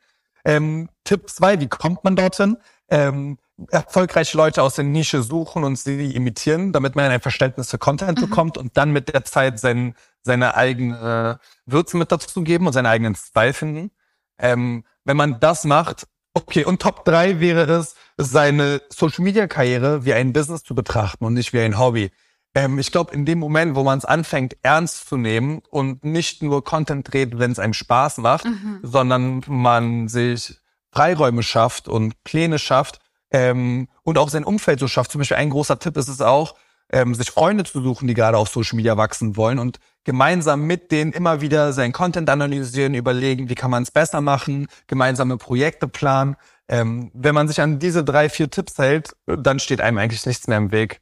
Ähm, 0.45 0.89
Tipp 1.05 1.29
zwei: 1.29 1.61
wie 1.61 1.69
kommt 1.69 2.05
man 2.05 2.15
dorthin? 2.15 2.57
Ähm, 2.93 3.39
erfolgreiche 3.71 4.37
Leute 4.37 4.63
aus 4.63 4.75
der 4.75 4.85
Nische 4.85 5.23
suchen 5.23 5.65
und 5.65 5.77
sie 5.77 6.15
imitieren, 6.15 6.73
damit 6.73 6.95
man 6.95 7.11
ein 7.11 7.23
Verständnis 7.23 7.71
für 7.71 7.79
Content 7.79 8.21
mhm. 8.21 8.29
bekommt 8.29 8.59
und 8.59 8.77
dann 8.77 8.93
mit 8.93 9.15
der 9.15 9.25
Zeit 9.25 9.59
sein, 9.59 9.95
seine 10.21 10.57
eigene 10.57 11.39
Würze 11.65 11.97
mit 11.97 12.13
dazu 12.13 12.43
geben 12.43 12.67
und 12.67 12.75
seinen 12.75 12.87
eigenen 12.87 13.15
Style 13.15 13.55
finden. 13.55 13.91
Ähm, 14.39 14.85
wenn 15.05 15.17
man 15.17 15.41
das 15.41 15.65
macht, 15.65 16.07
okay, 16.35 16.67
und 16.67 16.83
Top 16.83 17.07
3 17.07 17.41
wäre 17.41 17.71
es, 17.73 17.95
seine 18.19 18.83
Social-Media-Karriere 18.91 20.05
wie 20.05 20.13
ein 20.13 20.35
Business 20.35 20.63
zu 20.63 20.75
betrachten 20.75 21.25
und 21.25 21.33
nicht 21.33 21.55
wie 21.55 21.61
ein 21.61 21.79
Hobby. 21.79 22.11
Ähm, 22.55 22.79
ich 22.79 22.93
glaube, 22.93 23.15
in 23.15 23.25
dem 23.25 23.39
Moment, 23.39 23.75
wo 23.75 23.85
man 23.85 23.99
es 23.99 24.05
anfängt, 24.05 24.57
ernst 24.63 25.09
zu 25.09 25.17
nehmen 25.17 25.63
und 25.71 26.05
nicht 26.05 26.43
nur 26.43 26.63
Content 26.63 27.11
dreht, 27.11 27.39
wenn 27.39 27.53
es 27.53 27.59
einem 27.59 27.73
Spaß 27.73 28.19
macht, 28.19 28.45
mhm. 28.45 28.81
sondern 28.83 29.43
man 29.47 30.09
sich 30.09 30.59
Freiräume 30.93 31.43
schafft 31.43 31.89
und 31.89 32.23
Pläne 32.25 32.59
schafft 32.59 33.01
ähm, 33.31 33.89
und 34.03 34.19
auch 34.19 34.29
sein 34.29 34.45
Umfeld 34.45 34.79
so 34.79 34.89
schafft. 34.89 35.13
Zum 35.13 35.21
Beispiel 35.21 35.37
ein 35.37 35.51
großer 35.51 35.79
Tipp 35.79 35.97
ist 35.97 36.09
es 36.09 36.21
auch, 36.21 36.55
ähm, 36.93 37.15
sich 37.15 37.31
Freunde 37.31 37.65
zu 37.65 37.83
suchen, 37.83 38.07
die 38.07 38.15
gerade 38.15 38.37
auf 38.37 38.49
Social 38.49 38.77
Media 38.77 38.97
wachsen 38.97 39.37
wollen 39.37 39.59
und 39.59 39.79
gemeinsam 40.05 40.63
mit 40.63 40.93
denen 40.93 41.13
immer 41.13 41.41
wieder 41.41 41.73
seinen 41.73 41.93
Content 41.93 42.29
analysieren, 42.29 42.95
überlegen, 42.95 43.49
wie 43.49 43.55
kann 43.55 43.71
man 43.71 43.83
es 43.83 43.91
besser 43.91 44.21
machen, 44.21 44.69
gemeinsame 44.87 45.37
Projekte 45.39 45.89
planen. 45.89 46.37
Ähm, 46.69 47.11
wenn 47.15 47.35
man 47.35 47.49
sich 47.49 47.61
an 47.61 47.79
diese 47.79 48.05
drei, 48.05 48.29
vier 48.29 48.51
Tipps 48.51 48.79
hält, 48.79 49.15
dann 49.27 49.59
steht 49.59 49.81
einem 49.81 49.99
eigentlich 49.99 50.27
nichts 50.27 50.47
mehr 50.47 50.59
im 50.59 50.73
Weg. 50.73 51.02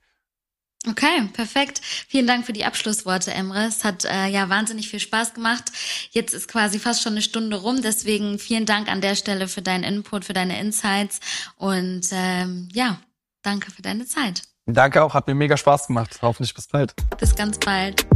Okay, 0.89 1.29
perfekt. 1.35 1.83
Vielen 2.09 2.27
Dank 2.27 2.47
für 2.47 2.55
die 2.55 2.65
Abschlussworte, 2.65 3.33
Emre. 3.33 3.67
Es 3.67 3.85
hat 3.85 4.07
äh, 4.07 4.29
ja 4.29 4.49
wahnsinnig 4.49 4.89
viel 4.89 5.01
Spaß 5.01 5.35
gemacht. 5.35 5.65
Jetzt 6.11 6.33
ist 6.33 6.49
quasi 6.49 6.79
fast 6.79 7.03
schon 7.03 7.13
eine 7.13 7.23
Stunde 7.23 7.57
rum, 7.57 7.83
deswegen 7.83 8.39
vielen 8.39 8.65
Dank 8.65 8.91
an 8.91 9.03
der 9.03 9.15
Stelle 9.15 9.47
für 9.47 9.61
deinen 9.61 9.85
Input, 9.85 10.25
für 10.25 10.33
deine 10.33 10.59
Insights 10.59 11.21
und 11.57 12.09
ähm, 12.13 12.69
ja, 12.73 12.99
danke 13.43 13.71
für 13.71 13.83
deine 13.83 14.07
Zeit. 14.07 14.43
Danke 14.65 15.03
auch, 15.03 15.13
hat 15.13 15.27
mir 15.27 15.35
mega 15.35 15.57
Spaß 15.57 15.89
gemacht. 15.89 16.19
Hoffentlich 16.23 16.55
bis 16.55 16.69
bald. 16.69 16.95
Bis 17.19 17.35
ganz 17.35 17.59
bald. 17.59 18.07